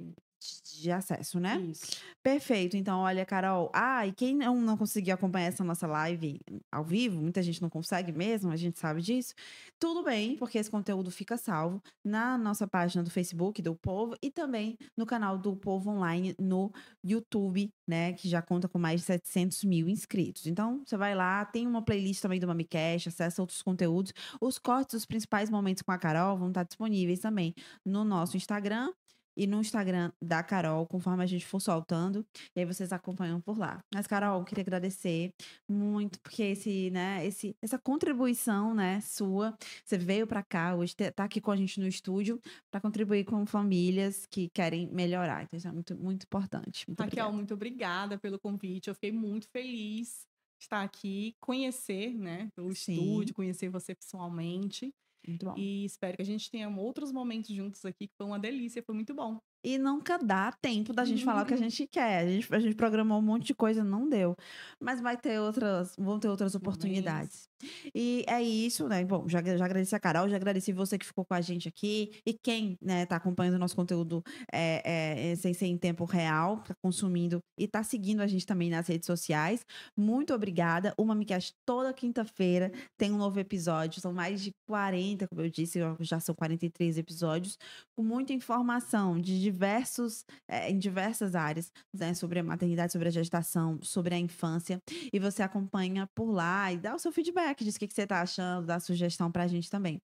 de 0.81 0.91
acesso, 0.91 1.41
né? 1.41 1.59
isso. 1.61 1.87
Perfeito. 2.23 2.77
Então, 2.77 3.01
olha, 3.01 3.25
Carol. 3.25 3.71
Ah, 3.73 4.07
e 4.07 4.13
quem 4.13 4.37
não, 4.37 4.61
não 4.61 4.77
conseguiu 4.77 5.15
acompanhar 5.15 5.47
essa 5.47 5.65
nossa 5.65 5.87
live 5.87 6.41
ao 6.71 6.85
vivo, 6.85 7.21
muita 7.21 7.43
gente 7.43 7.63
não 7.63 7.71
consegue 7.71 8.13
mesmo, 8.13 8.51
a 8.51 8.57
gente 8.57 8.79
sabe 8.79 9.01
disso. 9.01 9.35
Tudo 9.79 10.03
bem, 10.03 10.37
porque 10.37 10.59
esse 10.59 10.71
conteúdo 10.71 11.11
fica 11.11 11.37
salvo 11.37 11.83
na 12.05 12.37
nossa 12.37 12.67
página 12.67 13.03
do 13.03 13.11
Facebook 13.11 13.63
do 13.63 13.75
Povo 13.75 14.17
e 14.23 14.31
também 14.31 14.77
no 14.97 15.07
canal 15.07 15.39
do 15.39 15.57
Povo 15.57 15.91
Online 15.91 16.35
no 16.39 16.73
YouTube, 17.05 17.71
né? 17.87 18.13
Que 18.13 18.29
já 18.29 18.43
conta 18.43 18.69
com 18.69 18.79
mais 18.79 19.01
de 19.01 19.07
700 19.07 19.65
mil 19.65 19.89
inscritos. 19.89 20.47
Então, 20.47 20.83
você 20.85 20.97
vai 20.97 21.15
lá, 21.15 21.45
tem 21.45 21.67
uma 21.67 21.83
playlist 21.83 22.21
também 22.21 22.41
do 22.41 22.47
MamiCast, 22.47 23.09
acessa 23.09 23.43
outros 23.43 23.63
conteúdos. 23.63 24.13
Os 24.41 24.59
cortes 24.59 24.95
dos 24.95 25.07
principais 25.07 25.51
momentos 25.51 25.83
com 25.83 25.93
a 25.93 25.99
Carol 25.99 26.37
vão 26.37 26.49
estar 26.49 26.65
disponíveis 26.65 27.21
também 27.21 27.55
no 27.85 28.05
nosso 28.05 28.37
Instagram 28.37 28.93
e 29.37 29.47
no 29.47 29.61
Instagram 29.61 30.11
da 30.21 30.43
Carol, 30.43 30.87
conforme 30.87 31.23
a 31.23 31.27
gente 31.27 31.45
for 31.45 31.61
soltando. 31.61 32.27
E 32.55 32.61
aí 32.61 32.65
vocês 32.65 32.93
acompanham 32.93 33.41
por 33.41 33.59
lá. 33.59 33.85
Mas, 33.95 34.07
Carol, 34.07 34.43
queria 34.45 34.63
agradecer 34.63 35.33
muito, 35.69 36.19
porque 36.21 36.43
esse, 36.43 36.91
né, 36.91 37.25
esse, 37.27 37.55
essa 37.61 37.79
contribuição, 37.79 38.75
né, 38.75 39.01
sua, 39.01 39.57
você 39.85 39.99
veio 39.99 40.27
para 40.27 40.43
cá 40.43 40.75
hoje, 40.75 40.95
tá 40.95 41.25
aqui 41.25 41.41
com 41.41 41.51
a 41.51 41.57
gente 41.57 41.79
no 41.79 41.87
estúdio 41.87 42.41
para 42.71 42.81
contribuir 42.81 43.25
com 43.25 43.45
famílias 43.45 44.27
que 44.27 44.49
querem 44.49 44.89
melhorar. 44.89 45.43
Então, 45.43 45.59
isso 45.59 45.69
é 45.69 45.73
muito, 45.73 45.97
muito 45.97 46.25
importante. 46.25 46.89
Muito 46.89 47.01
Raquel, 47.01 47.27
obrigada. 47.27 47.37
muito 47.37 47.55
obrigada 47.55 48.19
pelo 48.19 48.39
convite. 48.39 48.89
Eu 48.89 48.95
fiquei 48.95 49.13
muito 49.13 49.49
feliz 49.49 50.27
de 50.59 50.65
estar 50.65 50.83
aqui, 50.83 51.37
conhecer, 51.41 52.15
né, 52.15 52.49
o 52.57 52.71
estúdio, 52.71 53.35
conhecer 53.35 53.69
você 53.69 53.95
pessoalmente. 53.95 54.95
Muito 55.27 55.47
bom. 55.47 55.55
E 55.57 55.85
espero 55.85 56.17
que 56.17 56.23
a 56.23 56.27
gente 56.27 56.51
tenha 56.51 56.69
outros 56.69 57.13
momentos 57.13 57.55
juntos 57.55 57.85
aqui, 57.85 58.09
que 58.09 58.15
foi 58.17 58.27
uma 58.27 58.39
delícia, 58.39 58.83
foi 58.83 58.95
muito 58.95 59.15
bom. 59.15 59.41
E 59.67 59.79
nunca 59.79 60.17
dá 60.17 60.53
tempo 60.53 60.93
da 60.93 61.05
gente 61.05 61.25
falar 61.25 61.43
o 61.43 61.45
que 61.45 61.53
a 61.53 61.57
gente 61.57 61.89
quer. 61.89 62.19
A 62.21 62.29
gente, 62.29 62.55
a 62.55 62.61
gente 62.61 62.77
programou 62.77 63.19
um 63.19 63.23
monte 63.23 63.47
de 63.47 63.55
coisa, 63.55 63.83
não 63.83 64.09
deu. 64.09 64.37
Mas 64.79 65.01
vai 65.01 65.17
ter 65.17 65.41
outras, 65.41 65.93
vão 65.99 66.21
ter 66.21 66.29
outras 66.29 66.55
oportunidades. 66.55 67.49
E 67.93 68.25
é 68.29 68.41
isso, 68.41 68.87
né? 68.87 69.05
Bom, 69.05 69.29
já, 69.29 69.43
já 69.43 69.65
agradeci 69.65 69.93
a 69.93 69.99
Carol, 69.99 70.29
já 70.29 70.37
agradeci 70.37 70.73
você 70.73 70.97
que 70.97 71.05
ficou 71.05 71.25
com 71.25 71.35
a 71.35 71.41
gente 71.41 71.69
aqui. 71.69 72.13
E 72.25 72.33
quem, 72.33 72.79
né, 72.81 73.07
tá 73.07 73.17
acompanhando 73.17 73.55
o 73.55 73.59
nosso 73.59 73.75
conteúdo 73.75 74.23
é, 74.53 74.83
é, 74.85 75.33
é, 75.33 75.35
sem 75.37 75.53
ser 75.53 75.67
em 75.67 75.77
tempo 75.77 76.05
real, 76.05 76.59
tá 76.59 76.75
consumindo 76.81 77.41
e 77.59 77.67
tá 77.67 77.83
seguindo 77.83 78.21
a 78.21 78.27
gente 78.29 78.47
também 78.47 78.71
nas 78.71 78.87
redes 78.87 79.07
sociais. 79.07 79.67
Muito 79.97 80.33
obrigada. 80.33 80.95
O 80.97 81.05
MamiCast 81.05 81.55
toda 81.65 81.93
quinta-feira 81.93 82.71
tem 82.97 83.11
um 83.11 83.19
novo 83.19 83.41
episódio. 83.41 84.01
São 84.01 84.13
mais 84.13 84.41
de 84.41 84.53
40, 84.69 85.27
como 85.27 85.41
eu 85.41 85.51
disse, 85.51 85.81
já 86.01 86.21
são 86.21 86.37
43 86.37 86.99
episódios, 86.99 87.59
com 87.97 88.05
muita 88.05 88.33
informação 88.33 89.21
de 89.21 89.41
diversos, 89.57 90.25
é, 90.47 90.71
em 90.71 90.79
diversas 90.79 91.35
áreas, 91.35 91.73
né, 91.93 92.13
sobre 92.13 92.39
a 92.39 92.45
maternidade, 92.45 92.93
sobre 92.93 93.09
a 93.09 93.11
gestação, 93.11 93.79
sobre 93.83 94.15
a 94.15 94.19
infância. 94.19 94.81
E 95.13 95.19
você 95.19 95.43
acompanha 95.43 96.07
por 96.15 96.31
lá 96.31 96.71
e 96.73 96.77
dá 96.77 96.95
o 96.95 96.99
seu 96.99 97.11
feedback, 97.11 97.65
diz 97.65 97.77
o 97.77 97.79
que, 97.79 97.89
que 97.89 97.95
você 97.95 98.07
tá 98.07 98.21
achando, 98.21 98.67
dá 98.67 98.79
sugestão 98.79 99.33
pra 99.33 99.47
gente 99.47 99.71
também. 99.71 100.01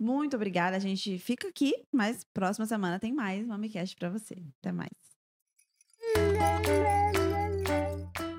Muito 0.00 0.36
obrigada, 0.36 0.76
a 0.76 0.80
gente 0.80 1.18
fica 1.18 1.48
aqui, 1.48 1.74
mas 1.92 2.24
próxima 2.32 2.64
semana 2.66 2.98
tem 2.98 3.12
mais 3.12 3.46
MamiCast 3.46 3.94
pra 3.96 4.08
você. 4.08 4.36
Até 4.60 4.72
mais. 4.72 4.90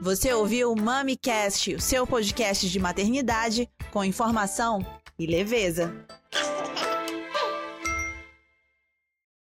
Você 0.02 0.34
ouviu 0.34 0.72
o 0.72 0.80
MamiCast, 0.80 1.76
o 1.76 1.82
seu 1.82 2.06
podcast 2.06 2.70
de 2.70 2.80
maternidade 2.80 3.70
com 3.92 4.04
informação 4.04 4.80
e 5.18 5.26
leveza. 5.26 5.94